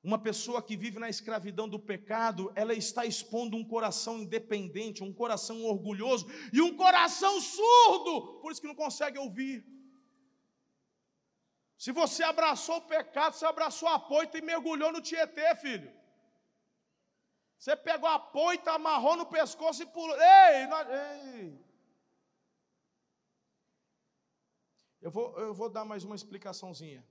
Uma 0.03 0.19
pessoa 0.19 0.61
que 0.61 0.77
vive 0.77 0.99
na 0.99 1.09
escravidão 1.09 1.69
do 1.69 1.79
pecado, 1.79 2.53
ela 2.57 2.75
está 2.75 3.07
expondo 3.07 3.57
um 3.57 3.65
coração 3.65 4.19
independente, 4.19 5.05
um 5.05 5.13
coração 5.13 5.65
orgulhoso 5.65 6.27
e 6.53 6.61
um 6.61 6.77
coração 6.77 7.41
surdo, 7.41 8.41
por 8.41 8.51
isso 8.51 8.61
que 8.61 8.67
não 8.67 8.75
consegue 8.75 9.19
ouvir. 9.19 9.65
Se 11.79 11.93
você 11.93 12.25
abraçou 12.25 12.79
o 12.79 12.87
pecado, 12.87 13.35
você 13.35 13.47
abraçou 13.47 13.89
a 13.89 13.99
poita 13.99 14.39
e 14.39 14.43
mergulhou 14.43 14.93
no 14.93 15.01
Tietê, 15.01 15.55
filho. 15.57 15.93
Você 17.57 17.77
pegou 17.77 18.09
a 18.09 18.19
poita, 18.19 18.73
amarrou 18.73 19.17
no 19.17 19.27
pescoço 19.27 19.85
e 19.85 19.87
pulou. 19.87 20.17
Ei, 20.21 20.67
nós, 20.67 20.89
ei. 20.89 21.65
Eu 25.01 25.13
vou, 25.13 25.39
eu 25.39 25.55
vou 25.55 25.69
dar 25.69 25.85
mais 25.85 26.03
uma 26.03 26.17
explicaçãozinha. 26.17 27.05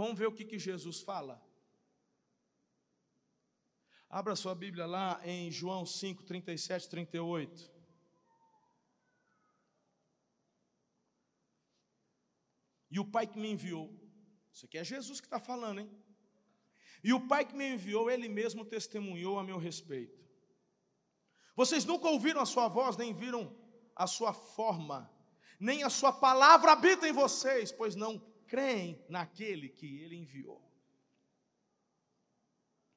Vamos 0.00 0.18
ver 0.18 0.28
o 0.28 0.32
que, 0.32 0.46
que 0.46 0.58
Jesus 0.58 1.02
fala. 1.02 1.38
Abra 4.08 4.34
sua 4.34 4.54
Bíblia 4.54 4.86
lá 4.86 5.20
em 5.22 5.50
João 5.50 5.84
5, 5.84 6.22
37, 6.22 6.88
38. 6.88 7.70
E 12.90 12.98
o 12.98 13.04
Pai 13.04 13.26
que 13.26 13.38
me 13.38 13.50
enviou, 13.50 13.94
isso 14.50 14.64
aqui 14.64 14.78
é 14.78 14.84
Jesus 14.84 15.20
que 15.20 15.26
está 15.26 15.38
falando, 15.38 15.80
hein? 15.80 15.90
E 17.04 17.12
o 17.12 17.28
Pai 17.28 17.44
que 17.44 17.54
me 17.54 17.74
enviou, 17.74 18.10
Ele 18.10 18.26
mesmo 18.26 18.64
testemunhou 18.64 19.38
a 19.38 19.44
meu 19.44 19.58
respeito. 19.58 20.18
Vocês 21.54 21.84
nunca 21.84 22.08
ouviram 22.08 22.40
a 22.40 22.46
sua 22.46 22.68
voz, 22.68 22.96
nem 22.96 23.12
viram 23.12 23.54
a 23.94 24.06
sua 24.06 24.32
forma, 24.32 25.14
nem 25.68 25.82
a 25.82 25.90
sua 25.90 26.10
palavra 26.10 26.72
habita 26.72 27.06
em 27.06 27.12
vocês, 27.12 27.70
pois 27.70 27.94
não 27.94 28.29
creem 28.50 29.00
naquele 29.08 29.68
que 29.68 29.86
Ele 30.02 30.16
enviou. 30.16 30.60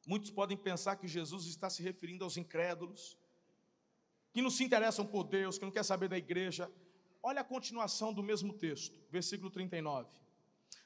Muitos 0.08 0.32
podem 0.32 0.58
pensar 0.58 0.96
que 0.96 1.08
Jesus 1.08 1.46
está 1.46 1.70
se 1.70 1.84
referindo 1.84 2.24
aos 2.24 2.38
incrédulos, 2.38 3.16
que 4.34 4.42
não 4.42 4.50
se 4.50 4.64
interessam 4.64 5.06
por 5.06 5.24
Deus, 5.24 5.60
que 5.60 5.64
não 5.64 5.72
quer 5.72 5.86
saber 5.86 6.10
da 6.10 6.18
igreja. 6.18 6.70
Olha 7.22 7.42
a 7.42 7.44
continuação 7.44 8.12
do 8.12 8.24
mesmo 8.24 8.52
texto, 8.52 9.00
versículo 9.12 9.52
39. 9.52 10.10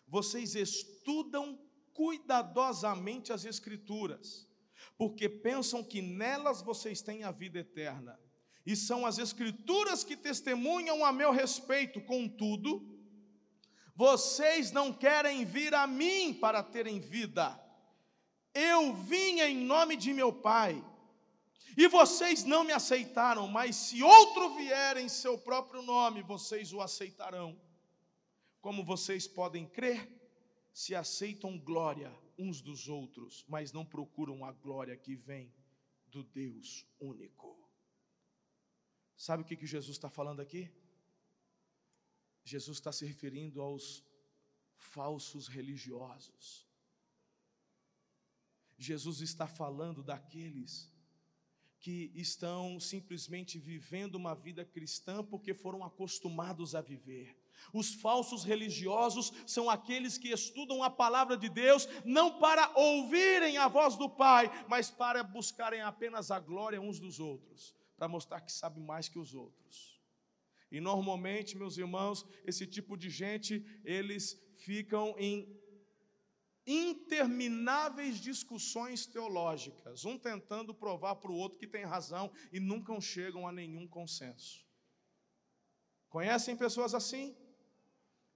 Vocês 0.05 0.53
estudam 0.53 1.57
cuidadosamente 1.93 3.31
as 3.31 3.45
Escrituras, 3.45 4.47
porque 4.97 5.29
pensam 5.29 5.81
que 5.81 6.01
nelas 6.01 6.61
vocês 6.61 7.01
têm 7.01 7.23
a 7.23 7.31
vida 7.31 7.59
eterna. 7.59 8.19
E 8.65 8.75
são 8.75 9.05
as 9.05 9.17
Escrituras 9.17 10.03
que 10.03 10.17
testemunham 10.17 11.05
a 11.05 11.13
meu 11.13 11.31
respeito, 11.31 12.01
contudo, 12.01 12.96
vocês 13.97 14.71
não 14.71 14.93
querem 14.93 15.43
vir 15.43 15.73
a 15.73 15.87
mim 15.87 16.31
para 16.31 16.61
terem 16.61 16.99
vida. 16.99 17.59
Eu 18.53 18.93
vim 18.93 19.39
em 19.39 19.57
nome 19.57 19.97
de 19.97 20.13
meu 20.13 20.31
Pai 20.31 20.85
e 21.75 21.87
vocês 21.87 22.43
não 22.43 22.63
me 22.63 22.71
aceitaram, 22.71 23.47
mas 23.47 23.75
se 23.75 24.03
outro 24.03 24.55
vier 24.55 24.97
em 24.97 25.09
seu 25.09 25.35
próprio 25.35 25.81
nome, 25.81 26.21
vocês 26.21 26.71
o 26.71 26.79
aceitarão. 26.79 27.59
Como 28.61 28.85
vocês 28.85 29.27
podem 29.27 29.65
crer, 29.65 30.07
se 30.71 30.93
aceitam 30.93 31.57
glória 31.57 32.15
uns 32.37 32.61
dos 32.61 32.87
outros, 32.87 33.43
mas 33.47 33.71
não 33.71 33.83
procuram 33.83 34.45
a 34.45 34.51
glória 34.51 34.95
que 34.95 35.15
vem 35.15 35.51
do 36.05 36.21
Deus 36.21 36.85
único. 36.99 37.67
Sabe 39.15 39.41
o 39.41 39.45
que, 39.45 39.65
Jesus 39.65 39.97
está 39.97 40.07
falando 40.07 40.39
aqui? 40.39 40.71
Jesus 42.47 42.77
está 42.77 42.93
se 42.93 43.05
referindo 43.05 43.61
aos 43.61 44.03
falsos 44.77 45.47
religiosos. 45.47 46.65
Jesus 48.77 49.19
está 49.21 49.45
falando 49.45 50.01
daqueles 50.01 50.89
que 51.79 52.11
estão 52.15 52.79
simplesmente 52.79 53.59
vivendo 53.59 54.15
uma 54.15 54.33
vida 54.33 54.63
cristã 54.63 55.23
porque 55.23 55.53
foram 55.53 55.83
acostumados 55.83 56.73
a 56.73 56.81
viver. 56.81 57.37
Os 57.73 57.95
falsos 57.95 58.43
religiosos 58.43 59.33
são 59.45 59.69
aqueles 59.69 60.17
que 60.17 60.29
estudam 60.29 60.81
a 60.81 60.89
palavra 60.89 61.35
de 61.35 61.49
Deus 61.49 61.87
não 62.05 62.39
para 62.39 62.71
ouvirem 62.77 63.57
a 63.57 63.67
voz 63.67 63.97
do 63.97 64.09
Pai, 64.09 64.49
mas 64.69 64.89
para 64.89 65.21
buscarem 65.21 65.81
apenas 65.81 66.31
a 66.31 66.39
glória 66.39 66.79
uns 66.79 66.99
dos 66.99 67.19
outros, 67.19 67.75
para 67.97 68.07
mostrar 68.07 68.39
que 68.39 68.51
sabe 68.51 68.79
mais 68.79 69.09
que 69.09 69.19
os 69.19 69.33
outros. 69.33 69.96
E 70.71 70.79
normalmente, 70.79 71.57
meus 71.57 71.77
irmãos, 71.77 72.25
esse 72.45 72.67
tipo 72.67 72.97
de 72.97 73.09
gente, 73.09 73.65
eles 73.83 74.37
ficam 74.55 75.15
em 75.17 75.57
intermináveis 76.65 78.17
discussões 78.17 79.05
teológicas, 79.05 80.03
um 80.03 80.17
tentando 80.17 80.73
provar 80.73 81.15
para 81.15 81.31
o 81.31 81.35
outro 81.35 81.57
que 81.57 81.65
tem 81.65 81.85
razão 81.85 82.29
e 82.51 82.59
nunca 82.59 82.99
chegam 82.99 83.47
a 83.47 83.51
nenhum 83.53 83.87
consenso. 83.87 84.67
Conhecem 86.09 86.57
pessoas 86.57 86.93
assim? 86.93 87.37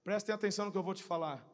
Prestem 0.02 0.34
atenção 0.34 0.64
no 0.64 0.72
que 0.72 0.78
eu 0.78 0.82
vou 0.82 0.94
te 0.94 1.02
falar. 1.02 1.46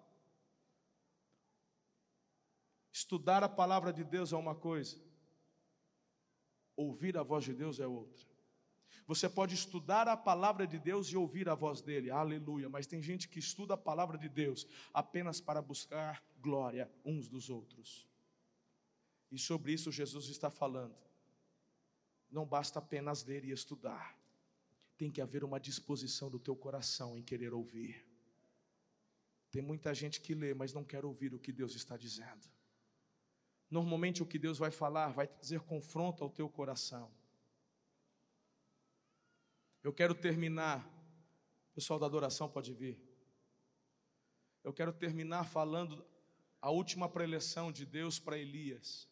Estudar 2.92 3.42
a 3.42 3.48
palavra 3.48 3.92
de 3.92 4.04
Deus 4.04 4.32
é 4.32 4.36
uma 4.36 4.54
coisa, 4.54 5.00
ouvir 6.76 7.16
a 7.18 7.22
voz 7.22 7.44
de 7.44 7.52
Deus 7.52 7.80
é 7.80 7.86
outra. 7.86 8.37
Você 9.06 9.28
pode 9.28 9.54
estudar 9.54 10.06
a 10.06 10.16
palavra 10.16 10.66
de 10.66 10.78
Deus 10.78 11.08
e 11.08 11.16
ouvir 11.16 11.48
a 11.48 11.54
voz 11.54 11.80
dele, 11.80 12.10
aleluia, 12.10 12.68
mas 12.68 12.86
tem 12.86 13.02
gente 13.02 13.28
que 13.28 13.38
estuda 13.38 13.74
a 13.74 13.76
palavra 13.76 14.18
de 14.18 14.28
Deus 14.28 14.66
apenas 14.92 15.40
para 15.40 15.62
buscar 15.62 16.22
glória 16.40 16.90
uns 17.04 17.28
dos 17.28 17.48
outros. 17.48 18.06
E 19.30 19.38
sobre 19.38 19.72
isso 19.72 19.90
Jesus 19.90 20.28
está 20.28 20.50
falando. 20.50 20.96
Não 22.30 22.44
basta 22.44 22.78
apenas 22.78 23.24
ler 23.24 23.44
e 23.44 23.50
estudar, 23.50 24.18
tem 24.98 25.10
que 25.10 25.20
haver 25.20 25.42
uma 25.42 25.58
disposição 25.58 26.28
do 26.28 26.38
teu 26.38 26.54
coração 26.54 27.16
em 27.16 27.22
querer 27.22 27.54
ouvir. 27.54 28.06
Tem 29.50 29.62
muita 29.62 29.94
gente 29.94 30.20
que 30.20 30.34
lê, 30.34 30.52
mas 30.52 30.74
não 30.74 30.84
quer 30.84 31.04
ouvir 31.04 31.32
o 31.32 31.38
que 31.38 31.52
Deus 31.52 31.74
está 31.74 31.96
dizendo. 31.96 32.46
Normalmente 33.70 34.22
o 34.22 34.26
que 34.26 34.38
Deus 34.38 34.58
vai 34.58 34.70
falar 34.70 35.08
vai 35.08 35.26
trazer 35.26 35.60
confronto 35.60 36.22
ao 36.22 36.30
teu 36.30 36.48
coração. 36.48 37.10
Eu 39.82 39.92
quero 39.92 40.14
terminar, 40.14 40.84
o 41.70 41.74
pessoal 41.74 41.98
da 41.98 42.06
adoração 42.06 42.48
pode 42.48 42.72
vir. 42.72 42.98
Eu 44.64 44.72
quero 44.72 44.92
terminar 44.92 45.44
falando 45.44 46.04
a 46.60 46.70
última 46.70 47.08
preleção 47.08 47.70
de 47.70 47.86
Deus 47.86 48.18
para 48.18 48.36
Elias. 48.36 49.08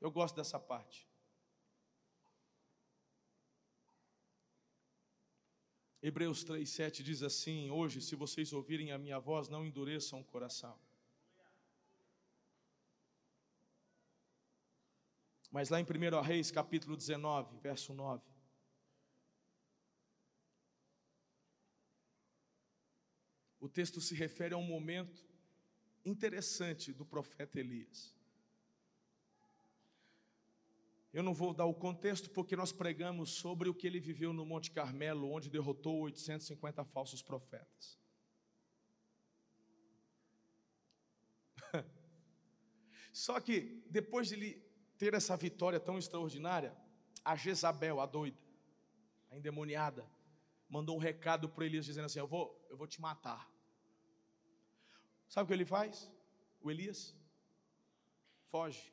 Eu 0.00 0.10
gosto 0.10 0.36
dessa 0.36 0.58
parte. 0.58 1.08
Hebreus 6.02 6.44
3,7 6.44 7.02
diz 7.02 7.22
assim: 7.22 7.70
Hoje, 7.70 8.00
se 8.00 8.14
vocês 8.14 8.52
ouvirem 8.52 8.92
a 8.92 8.98
minha 8.98 9.18
voz, 9.18 9.48
não 9.48 9.64
endureçam 9.64 10.20
o 10.20 10.24
coração. 10.24 10.78
Mas 15.50 15.70
lá 15.70 15.80
em 15.80 15.84
1 15.84 16.20
Reis, 16.20 16.50
capítulo 16.50 16.96
19, 16.96 17.58
verso 17.58 17.94
9. 17.94 18.33
Texto 23.74 24.00
se 24.00 24.14
refere 24.14 24.54
a 24.54 24.56
um 24.56 24.62
momento 24.62 25.26
interessante 26.04 26.92
do 26.92 27.04
profeta 27.04 27.58
Elias. 27.58 28.14
Eu 31.12 31.22
não 31.22 31.34
vou 31.34 31.52
dar 31.52 31.66
o 31.66 31.74
contexto 31.74 32.30
porque 32.30 32.56
nós 32.56 32.72
pregamos 32.72 33.30
sobre 33.30 33.68
o 33.68 33.74
que 33.74 33.86
ele 33.86 34.00
viveu 34.00 34.32
no 34.32 34.46
Monte 34.46 34.70
Carmelo, 34.70 35.30
onde 35.30 35.50
derrotou 35.50 36.00
850 36.00 36.84
falsos 36.84 37.22
profetas. 37.22 37.98
Só 43.12 43.40
que 43.40 43.84
depois 43.88 44.28
de 44.28 44.34
ele 44.34 44.64
ter 44.98 45.14
essa 45.14 45.36
vitória 45.36 45.78
tão 45.78 45.98
extraordinária, 45.98 46.76
a 47.24 47.36
Jezabel, 47.36 48.00
a 48.00 48.06
doida, 48.06 48.38
a 49.30 49.36
endemoniada, 49.36 50.04
mandou 50.68 50.96
um 50.96 51.00
recado 51.00 51.48
para 51.48 51.64
Elias 51.64 51.84
dizendo 51.84 52.06
assim: 52.06 52.18
Eu 52.18 52.26
vou, 52.26 52.66
eu 52.68 52.76
vou 52.76 52.88
te 52.88 53.00
matar. 53.00 53.53
Sabe 55.34 55.46
o 55.46 55.48
que 55.48 55.52
ele 55.52 55.64
faz? 55.64 56.08
O 56.62 56.70
Elias 56.70 57.12
foge. 58.52 58.84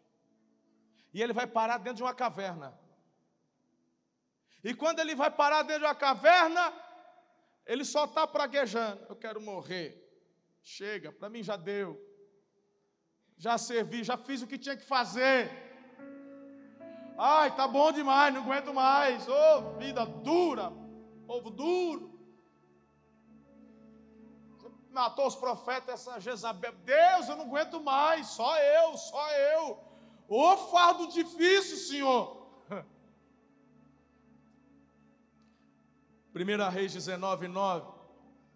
E 1.13 1.21
ele 1.21 1.33
vai 1.33 1.45
parar 1.45 1.77
dentro 1.77 1.97
de 1.97 2.03
uma 2.03 2.15
caverna. 2.15 2.69
E 4.63 4.73
quando 4.73 5.01
ele 5.01 5.13
vai 5.13 5.29
parar 5.29 5.61
dentro 5.61 5.81
de 5.81 5.85
uma 5.85 5.93
caverna, 5.93 6.73
ele 7.63 7.85
só 7.85 8.05
está 8.05 8.25
praguejando. 8.25 9.05
Eu 9.07 9.15
quero 9.15 9.39
morrer. 9.39 9.89
Chega, 10.63 11.11
para 11.11 11.29
mim 11.29 11.43
já 11.43 11.55
deu. 11.55 11.89
Já 13.37 13.59
servi, 13.59 14.03
já 14.03 14.17
fiz 14.17 14.41
o 14.41 14.47
que 14.47 14.57
tinha 14.57 14.75
que 14.75 14.83
fazer. 14.95 15.47
Ai, 17.19 17.55
tá 17.55 17.67
bom 17.67 17.91
demais, 17.91 18.33
não 18.33 18.41
aguento 18.41 18.73
mais. 18.73 19.27
Ô, 19.27 19.33
oh, 19.57 19.77
vida 19.77 20.03
dura, 20.07 20.71
povo 21.27 21.51
duro. 21.51 22.10
Matou 24.91 25.27
os 25.27 25.35
profetas, 25.35 26.07
essa 26.07 26.19
Jezabel. 26.19 26.73
Deus, 26.83 27.29
eu 27.29 27.37
não 27.37 27.45
aguento 27.45 27.81
mais, 27.81 28.27
só 28.27 28.59
eu, 28.59 28.97
só 28.97 29.31
eu. 29.31 29.79
Ô 30.27 30.57
fardo 30.57 31.07
difícil, 31.07 31.77
Senhor. 31.77 32.45
1 36.35 36.69
Reis 36.69 36.93
19, 36.93 37.47
9 37.47 38.01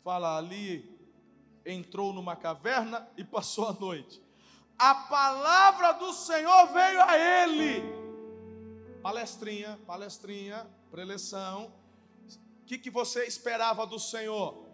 fala 0.03 0.37
ali, 0.37 0.95
entrou 1.65 2.13
numa 2.13 2.35
caverna 2.35 3.09
e 3.17 3.23
passou 3.23 3.69
a 3.69 3.73
noite. 3.73 4.21
A 4.77 4.93
palavra 4.93 5.93
do 5.93 6.13
Senhor 6.13 6.67
veio 6.67 7.01
a 7.01 7.17
ele. 7.17 7.81
Palestrinha, 9.01 9.79
palestrinha, 9.87 10.67
preleção. 10.91 11.73
O 12.61 12.65
que, 12.65 12.77
que 12.77 12.91
você 12.91 13.25
esperava 13.25 13.87
do 13.87 13.97
Senhor? 13.97 14.64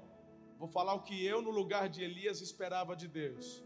Vou 0.61 0.69
falar 0.69 0.93
o 0.93 1.01
que 1.01 1.25
eu, 1.25 1.41
no 1.41 1.49
lugar 1.49 1.89
de 1.89 2.03
Elias, 2.03 2.39
esperava 2.39 2.95
de 2.95 3.07
Deus. 3.07 3.63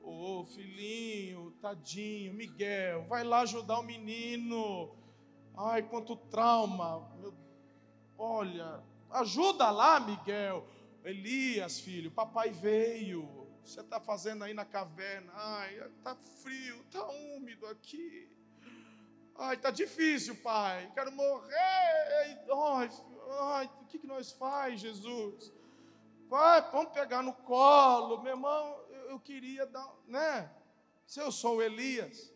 Ô 0.00 0.40
oh, 0.40 0.44
filhinho, 0.46 1.50
tadinho, 1.60 2.32
Miguel, 2.32 3.04
vai 3.04 3.22
lá 3.22 3.40
ajudar 3.40 3.78
o 3.78 3.82
menino. 3.82 4.96
Ai, 5.54 5.82
quanto 5.82 6.16
trauma. 6.16 7.06
Meu... 7.18 7.34
Olha, 8.16 8.82
ajuda 9.10 9.70
lá, 9.70 10.00
Miguel. 10.00 10.66
Elias, 11.04 11.78
filho, 11.78 12.10
papai 12.10 12.48
veio. 12.48 13.28
Você 13.62 13.82
está 13.82 14.00
fazendo 14.00 14.42
aí 14.42 14.54
na 14.54 14.64
caverna? 14.64 15.30
Ai, 15.34 15.78
está 15.98 16.16
frio, 16.16 16.80
está 16.86 17.06
úmido 17.36 17.66
aqui. 17.66 18.34
Ai, 19.36 19.56
está 19.56 19.70
difícil, 19.70 20.36
pai. 20.36 20.90
Quero 20.94 21.12
morrer. 21.12 21.54
Ai, 21.54 22.90
ai, 23.40 23.70
o 23.82 23.84
que, 23.84 23.98
que 23.98 24.06
nós 24.06 24.32
faz, 24.32 24.80
Jesus? 24.80 25.59
Vai, 26.30 26.62
vamos 26.70 26.92
pegar 26.92 27.22
no 27.22 27.32
colo, 27.32 28.22
meu 28.22 28.34
irmão 28.34 28.80
eu 29.08 29.18
queria 29.18 29.66
dar, 29.66 29.92
né? 30.06 30.48
Se 31.04 31.18
eu 31.20 31.32
sou 31.32 31.60
Elias, 31.60 32.32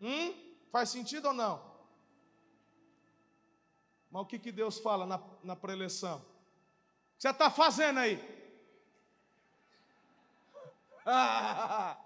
hum? 0.00 0.54
Faz 0.70 0.88
sentido 0.90 1.26
ou 1.26 1.34
não? 1.34 1.68
Mas 4.08 4.22
o 4.22 4.26
que, 4.26 4.38
que 4.38 4.52
Deus 4.52 4.78
fala 4.78 5.04
na, 5.04 5.20
na 5.42 5.56
preleção? 5.56 6.18
O 6.18 6.20
que 7.16 7.22
você 7.22 7.30
está 7.30 7.50
fazendo 7.50 7.98
aí? 7.98 8.16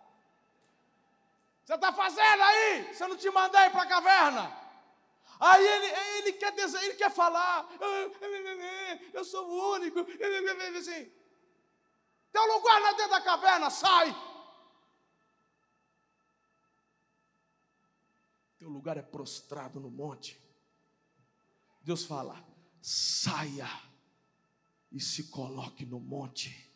você 1.63 1.75
está 1.75 1.93
fazendo 1.93 2.43
aí? 2.43 2.95
Você 2.95 3.07
não 3.07 3.19
te 3.19 3.31
mandei 3.31 3.69
para 3.69 3.83
a 3.83 3.87
caverna? 3.87 4.64
Aí 5.41 5.67
ele, 5.67 5.87
ele, 6.19 6.33
quer 6.35 6.53
dizer, 6.53 6.83
ele 6.83 6.95
quer 6.95 7.11
falar, 7.11 7.69
eu 9.13 9.25
sou 9.25 9.47
o 9.49 9.73
único, 9.75 10.01
assim, 10.79 11.11
teu 12.33 12.47
lugar 12.47 12.81
lá 12.81 12.93
dentro 12.93 13.11
da 13.11 13.21
caverna, 13.21 13.71
sai. 13.71 14.15
Teu 18.59 18.69
lugar 18.69 18.97
é 18.97 19.03
prostrado 19.03 19.79
no 19.79 19.91
monte. 19.91 20.41
Deus 21.83 22.05
fala: 22.05 22.43
saia 22.81 23.69
e 24.91 24.99
se 25.01 25.25
coloque 25.25 25.85
no 25.85 26.01
monte. 26.01 26.73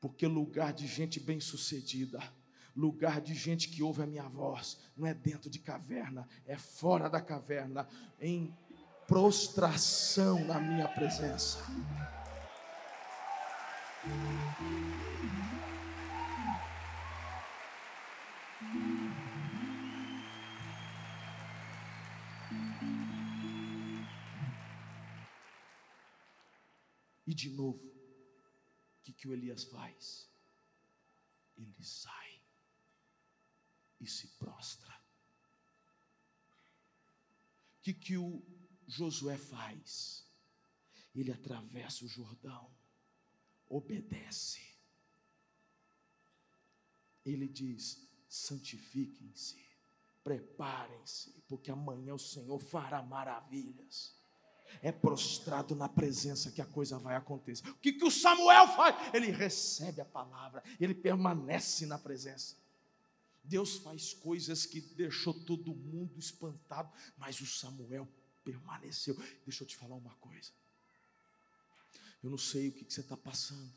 Porque 0.00 0.26
lugar 0.26 0.72
de 0.72 0.86
gente 0.86 1.18
bem-sucedida, 1.18 2.20
lugar 2.78 3.20
de 3.20 3.34
gente 3.34 3.68
que 3.68 3.82
ouve 3.82 4.02
a 4.02 4.06
minha 4.06 4.28
voz, 4.28 4.78
não 4.96 5.04
é 5.04 5.12
dentro 5.12 5.50
de 5.50 5.58
caverna, 5.58 6.28
é 6.46 6.56
fora 6.56 7.10
da 7.10 7.20
caverna, 7.20 7.88
em 8.20 8.56
prostração 9.08 10.44
na 10.44 10.60
minha 10.60 10.86
presença. 10.86 11.58
E 27.26 27.34
de 27.34 27.50
novo, 27.50 27.84
o 27.84 29.02
que, 29.02 29.12
que 29.12 29.26
o 29.26 29.32
Elias 29.32 29.64
faz? 29.64 30.30
Ele 31.56 31.74
sai 31.82 32.27
e 34.00 34.06
se 34.06 34.28
prostra. 34.38 34.92
O 37.78 37.80
que, 37.82 37.94
que 37.94 38.16
o 38.16 38.42
Josué 38.86 39.36
faz? 39.36 40.26
Ele 41.14 41.32
atravessa 41.32 42.04
o 42.04 42.08
Jordão 42.08 42.70
obedece. 43.68 44.66
ele 47.24 47.46
diz: 47.46 48.08
santifiquem-se, 48.28 49.62
preparem-se, 50.24 51.42
porque 51.46 51.70
amanhã 51.70 52.14
o 52.14 52.18
Senhor 52.18 52.58
fará 52.58 53.02
maravilhas. 53.02 54.16
É 54.82 54.92
prostrado 54.92 55.74
na 55.74 55.88
presença 55.88 56.50
que 56.50 56.60
a 56.60 56.66
coisa 56.66 56.98
vai 56.98 57.16
acontecer. 57.16 57.68
O 57.70 57.74
que, 57.76 57.94
que 57.94 58.04
o 58.04 58.10
Samuel 58.10 58.68
faz? 58.68 59.14
Ele 59.14 59.30
recebe 59.30 60.00
a 60.00 60.04
palavra, 60.04 60.62
ele 60.78 60.94
permanece 60.94 61.86
na 61.86 61.98
presença. 61.98 62.56
Deus 63.48 63.76
faz 63.76 64.12
coisas 64.12 64.66
que 64.66 64.80
deixou 64.80 65.32
todo 65.32 65.74
mundo 65.74 66.18
espantado, 66.18 66.92
mas 67.16 67.40
o 67.40 67.46
Samuel 67.46 68.06
permaneceu. 68.44 69.16
Deixa 69.44 69.64
eu 69.64 69.66
te 69.66 69.76
falar 69.76 69.96
uma 69.96 70.14
coisa. 70.16 70.50
Eu 72.22 72.30
não 72.30 72.38
sei 72.38 72.68
o 72.68 72.72
que, 72.72 72.84
você 72.84 73.00
está 73.00 73.16
passando. 73.16 73.72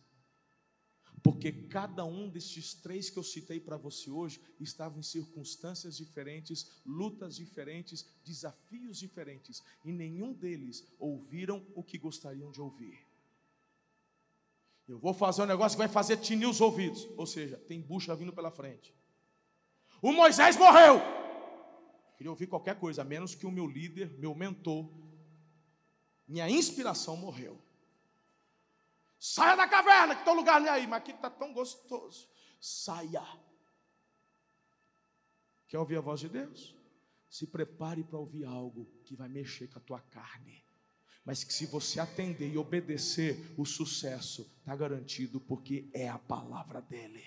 Porque 1.23 1.51
cada 1.51 2.03
um 2.03 2.29
destes 2.29 2.73
três 2.73 3.09
que 3.09 3.17
eu 3.17 3.23
citei 3.23 3.59
para 3.59 3.77
você 3.77 4.09
hoje 4.09 4.41
estavam 4.59 4.99
em 4.99 5.03
circunstâncias 5.03 5.95
diferentes, 5.95 6.81
lutas 6.85 7.35
diferentes, 7.35 8.05
desafios 8.25 8.97
diferentes, 8.97 9.61
e 9.85 9.91
nenhum 9.91 10.33
deles 10.33 10.85
ouviram 10.97 11.65
o 11.75 11.83
que 11.83 11.97
gostariam 11.97 12.51
de 12.51 12.59
ouvir. 12.59 12.99
Eu 14.87 14.97
vou 14.99 15.13
fazer 15.13 15.43
um 15.43 15.45
negócio 15.45 15.77
que 15.77 15.83
vai 15.83 15.87
fazer 15.87 16.17
tinir 16.17 16.47
os 16.47 16.59
ouvidos, 16.59 17.07
ou 17.15 17.27
seja, 17.27 17.57
tem 17.57 17.79
bucha 17.79 18.15
vindo 18.15 18.33
pela 18.33 18.49
frente. 18.49 18.93
O 20.01 20.11
Moisés 20.11 20.57
morreu. 20.57 20.99
Queria 22.17 22.31
ouvir 22.31 22.47
qualquer 22.47 22.79
coisa, 22.79 23.03
menos 23.03 23.35
que 23.35 23.45
o 23.45 23.51
meu 23.51 23.67
líder, 23.67 24.17
meu 24.17 24.33
mentor, 24.33 24.89
minha 26.27 26.49
inspiração 26.49 27.15
morreu. 27.17 27.59
Saia 29.19 29.55
da 29.55 29.67
caverna, 29.67 30.15
que 30.15 30.23
teu 30.23 30.33
lugar 30.33 30.59
nem 30.59 30.69
aí, 30.69 30.87
mas 30.87 30.99
aqui 30.99 31.11
está 31.11 31.29
tão 31.29 31.53
gostoso. 31.53 32.27
Saia. 32.59 33.23
Quer 35.67 35.77
ouvir 35.77 35.97
a 35.97 36.01
voz 36.01 36.19
de 36.19 36.29
Deus? 36.29 36.75
Se 37.29 37.45
prepare 37.45 38.03
para 38.03 38.17
ouvir 38.17 38.45
algo 38.45 38.85
que 39.05 39.15
vai 39.15 39.29
mexer 39.29 39.67
com 39.67 39.77
a 39.77 39.81
tua 39.81 39.99
carne. 39.99 40.63
Mas 41.23 41.43
que 41.43 41.53
se 41.53 41.65
você 41.65 41.99
atender 41.99 42.51
e 42.51 42.57
obedecer, 42.57 43.53
o 43.57 43.65
sucesso 43.65 44.51
está 44.59 44.75
garantido, 44.75 45.39
porque 45.39 45.89
é 45.93 46.09
a 46.09 46.17
palavra 46.17 46.81
dele. 46.81 47.23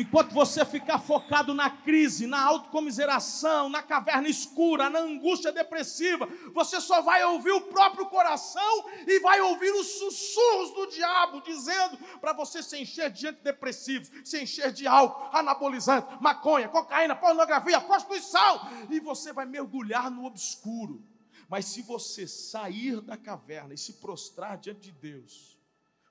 Enquanto 0.00 0.32
você 0.32 0.64
ficar 0.64 0.98
focado 0.98 1.52
na 1.52 1.68
crise, 1.68 2.26
na 2.26 2.42
autocomiseração, 2.42 3.68
na 3.68 3.82
caverna 3.82 4.28
escura, 4.28 4.88
na 4.88 5.00
angústia 5.00 5.52
depressiva, 5.52 6.26
você 6.54 6.80
só 6.80 7.02
vai 7.02 7.22
ouvir 7.22 7.50
o 7.50 7.60
próprio 7.60 8.06
coração 8.06 8.86
e 9.06 9.20
vai 9.20 9.42
ouvir 9.42 9.70
os 9.72 9.98
sussurros 9.98 10.72
do 10.72 10.86
diabo 10.86 11.42
dizendo 11.42 11.98
para 12.18 12.32
você 12.32 12.62
se 12.62 12.78
encher 12.80 13.10
de 13.10 13.28
antidepressivos, 13.28 14.10
se 14.24 14.42
encher 14.42 14.72
de 14.72 14.86
álcool, 14.86 15.36
anabolizante, 15.36 16.16
maconha, 16.18 16.66
cocaína, 16.66 17.14
pornografia, 17.14 17.78
prostituição, 17.78 18.70
e 18.88 18.98
você 19.00 19.34
vai 19.34 19.44
mergulhar 19.44 20.10
no 20.10 20.24
obscuro. 20.24 21.04
Mas 21.46 21.66
se 21.66 21.82
você 21.82 22.26
sair 22.26 23.02
da 23.02 23.18
caverna 23.18 23.74
e 23.74 23.78
se 23.78 23.92
prostrar 23.94 24.56
diante 24.56 24.80
de 24.80 24.92
Deus, 24.92 25.59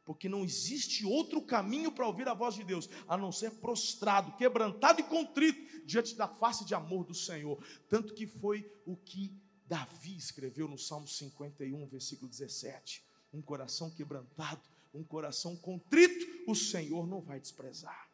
porque 0.09 0.27
não 0.27 0.43
existe 0.43 1.05
outro 1.05 1.39
caminho 1.39 1.91
para 1.91 2.07
ouvir 2.07 2.27
a 2.27 2.33
voz 2.33 2.55
de 2.55 2.63
Deus, 2.63 2.89
a 3.07 3.15
não 3.15 3.31
ser 3.31 3.51
prostrado, 3.59 4.35
quebrantado 4.37 4.99
e 4.99 5.03
contrito 5.03 5.85
diante 5.85 6.15
da 6.15 6.27
face 6.27 6.65
de 6.65 6.73
amor 6.73 7.05
do 7.05 7.13
Senhor. 7.13 7.63
Tanto 7.87 8.15
que 8.15 8.25
foi 8.25 8.67
o 8.87 8.97
que 8.97 9.31
Davi 9.67 10.17
escreveu 10.17 10.67
no 10.67 10.79
Salmo 10.79 11.07
51, 11.07 11.85
versículo 11.85 12.27
17: 12.27 13.05
Um 13.31 13.39
coração 13.39 13.91
quebrantado, 13.91 14.63
um 14.95 15.03
coração 15.03 15.55
contrito, 15.55 16.25
o 16.47 16.55
Senhor 16.55 17.05
não 17.05 17.21
vai 17.21 17.39
desprezar. 17.39 18.09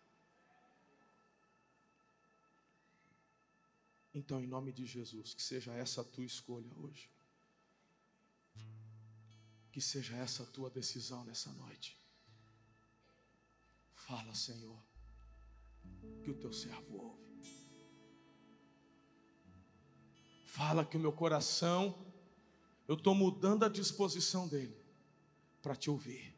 Então, 4.13 4.41
em 4.41 4.47
nome 4.47 4.73
de 4.73 4.85
Jesus, 4.85 5.33
que 5.33 5.41
seja 5.41 5.71
essa 5.71 6.01
a 6.01 6.03
tua 6.03 6.25
escolha 6.25 6.69
hoje. 6.75 7.14
Que 9.75 9.81
seja 9.81 10.15
essa 10.15 10.43
a 10.43 10.45
tua 10.45 10.69
decisão 10.69 11.25
nessa 11.25 11.51
noite. 11.51 12.01
Fala, 13.93 14.33
Senhor, 14.33 14.81
que 16.23 16.31
o 16.31 16.33
teu 16.33 16.53
servo 16.53 16.95
ouve. 16.97 17.51
Fala 20.45 20.85
que 20.85 20.95
o 20.95 20.99
meu 20.99 21.11
coração, 21.11 21.93
eu 22.87 22.95
estou 22.95 23.13
mudando 23.13 23.65
a 23.65 23.67
disposição 23.67 24.47
dele 24.47 24.81
para 25.61 25.75
te 25.75 25.89
ouvir. 25.89 26.33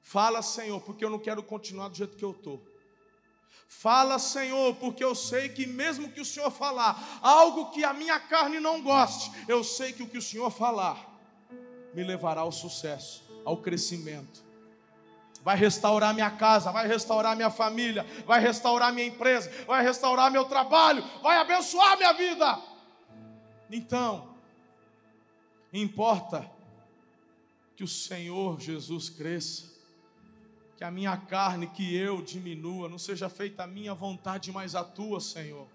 Fala, 0.00 0.40
Senhor, 0.40 0.80
porque 0.80 1.04
eu 1.04 1.10
não 1.10 1.18
quero 1.18 1.42
continuar 1.42 1.88
do 1.88 1.98
jeito 1.98 2.16
que 2.16 2.24
eu 2.24 2.30
estou. 2.30 2.66
Fala, 3.68 4.18
Senhor, 4.18 4.74
porque 4.76 5.04
eu 5.04 5.14
sei 5.14 5.50
que 5.50 5.66
mesmo 5.66 6.10
que 6.10 6.22
o 6.22 6.24
Senhor 6.24 6.50
falar 6.50 7.20
algo 7.20 7.72
que 7.72 7.84
a 7.84 7.92
minha 7.92 8.18
carne 8.18 8.58
não 8.58 8.82
goste, 8.82 9.30
eu 9.46 9.62
sei 9.62 9.92
que 9.92 10.02
o 10.02 10.08
que 10.08 10.16
o 10.16 10.22
Senhor 10.22 10.50
falar 10.50 11.14
me 11.96 12.04
levará 12.04 12.42
ao 12.42 12.52
sucesso, 12.52 13.24
ao 13.42 13.56
crescimento. 13.56 14.44
Vai 15.42 15.56
restaurar 15.56 16.12
minha 16.12 16.30
casa, 16.30 16.70
vai 16.70 16.86
restaurar 16.86 17.34
minha 17.34 17.48
família, 17.48 18.04
vai 18.26 18.38
restaurar 18.38 18.92
minha 18.92 19.06
empresa, 19.06 19.50
vai 19.64 19.82
restaurar 19.82 20.30
meu 20.30 20.44
trabalho, 20.44 21.02
vai 21.22 21.38
abençoar 21.38 21.96
minha 21.96 22.12
vida. 22.12 22.60
Então, 23.70 24.34
importa 25.72 26.50
que 27.74 27.82
o 27.82 27.88
Senhor 27.88 28.60
Jesus 28.60 29.08
cresça, 29.08 29.72
que 30.76 30.84
a 30.84 30.90
minha 30.90 31.16
carne, 31.16 31.66
que 31.66 31.96
eu 31.96 32.20
diminua, 32.20 32.90
não 32.90 32.98
seja 32.98 33.30
feita 33.30 33.64
a 33.64 33.66
minha 33.66 33.94
vontade, 33.94 34.52
mas 34.52 34.74
a 34.74 34.84
tua, 34.84 35.18
Senhor. 35.18 35.66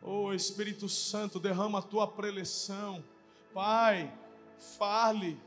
Oh 0.00 0.32
Espírito 0.32 0.88
Santo, 0.88 1.38
derrama 1.38 1.80
a 1.80 1.82
tua 1.82 2.06
preleção, 2.06 3.04
Pai 3.52 4.10
Fale, 4.78 5.40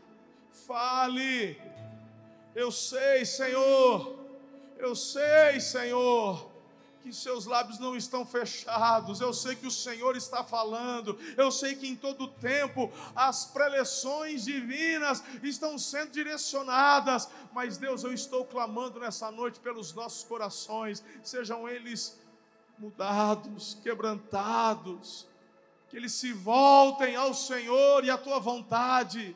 fale. 0.68 1.60
Eu 2.54 2.72
sei, 2.72 3.26
Senhor, 3.26 4.18
eu 4.78 4.96
sei, 4.96 5.60
Senhor, 5.60 6.52
que 7.02 7.14
seus 7.14 7.46
lábios 7.46 7.80
não 7.80 7.96
estão 7.96 8.26
fechados, 8.26 9.22
eu 9.22 9.32
sei 9.32 9.56
que 9.56 9.68
o 9.68 9.72
Senhor 9.72 10.16
está 10.16 10.44
falando, 10.44 11.18
eu 11.38 11.52
sei 11.52 11.76
que 11.76 11.88
em 11.88 11.96
todo 11.96 12.28
tempo 12.28 12.92
as 13.16 13.46
preleções 13.46 14.46
divinas 14.46 15.24
estão 15.44 15.78
sendo 15.78 16.12
direcionadas, 16.12 17.30
mas 17.54 17.78
Deus, 17.78 18.04
eu 18.04 18.14
estou 18.14 18.44
clamando 18.44 19.00
nessa 19.00 19.30
noite 19.32 19.60
pelos 19.60 19.94
nossos 19.94 20.24
corações, 20.24 21.04
sejam 21.24 21.70
eles 21.70 22.20
mudados, 22.78 23.78
quebrantados, 23.84 25.28
que 25.96 26.00
eles 26.00 26.12
se 26.12 26.34
voltem 26.34 27.16
ao 27.16 27.34
Senhor 27.34 28.04
e 28.04 28.10
à 28.10 28.18
tua 28.18 28.38
vontade. 28.38 29.34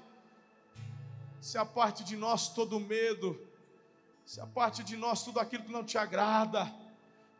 Se 1.39 1.57
a 1.57 1.63
parte 1.63 2.03
de 2.03 2.17
nós 2.17 2.49
todo 2.49 2.81
medo, 2.81 3.39
se 4.25 4.41
a 4.41 4.45
parte 4.45 4.83
de 4.83 4.97
nós 4.97 5.23
tudo 5.23 5.39
aquilo 5.39 5.63
que 5.63 5.71
não 5.71 5.85
te 5.85 5.97
agrada, 5.97 6.69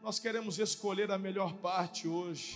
nós 0.02 0.20
queremos 0.20 0.58
escolher 0.58 1.12
a 1.12 1.18
melhor 1.18 1.52
parte 1.56 2.08
hoje. 2.08 2.56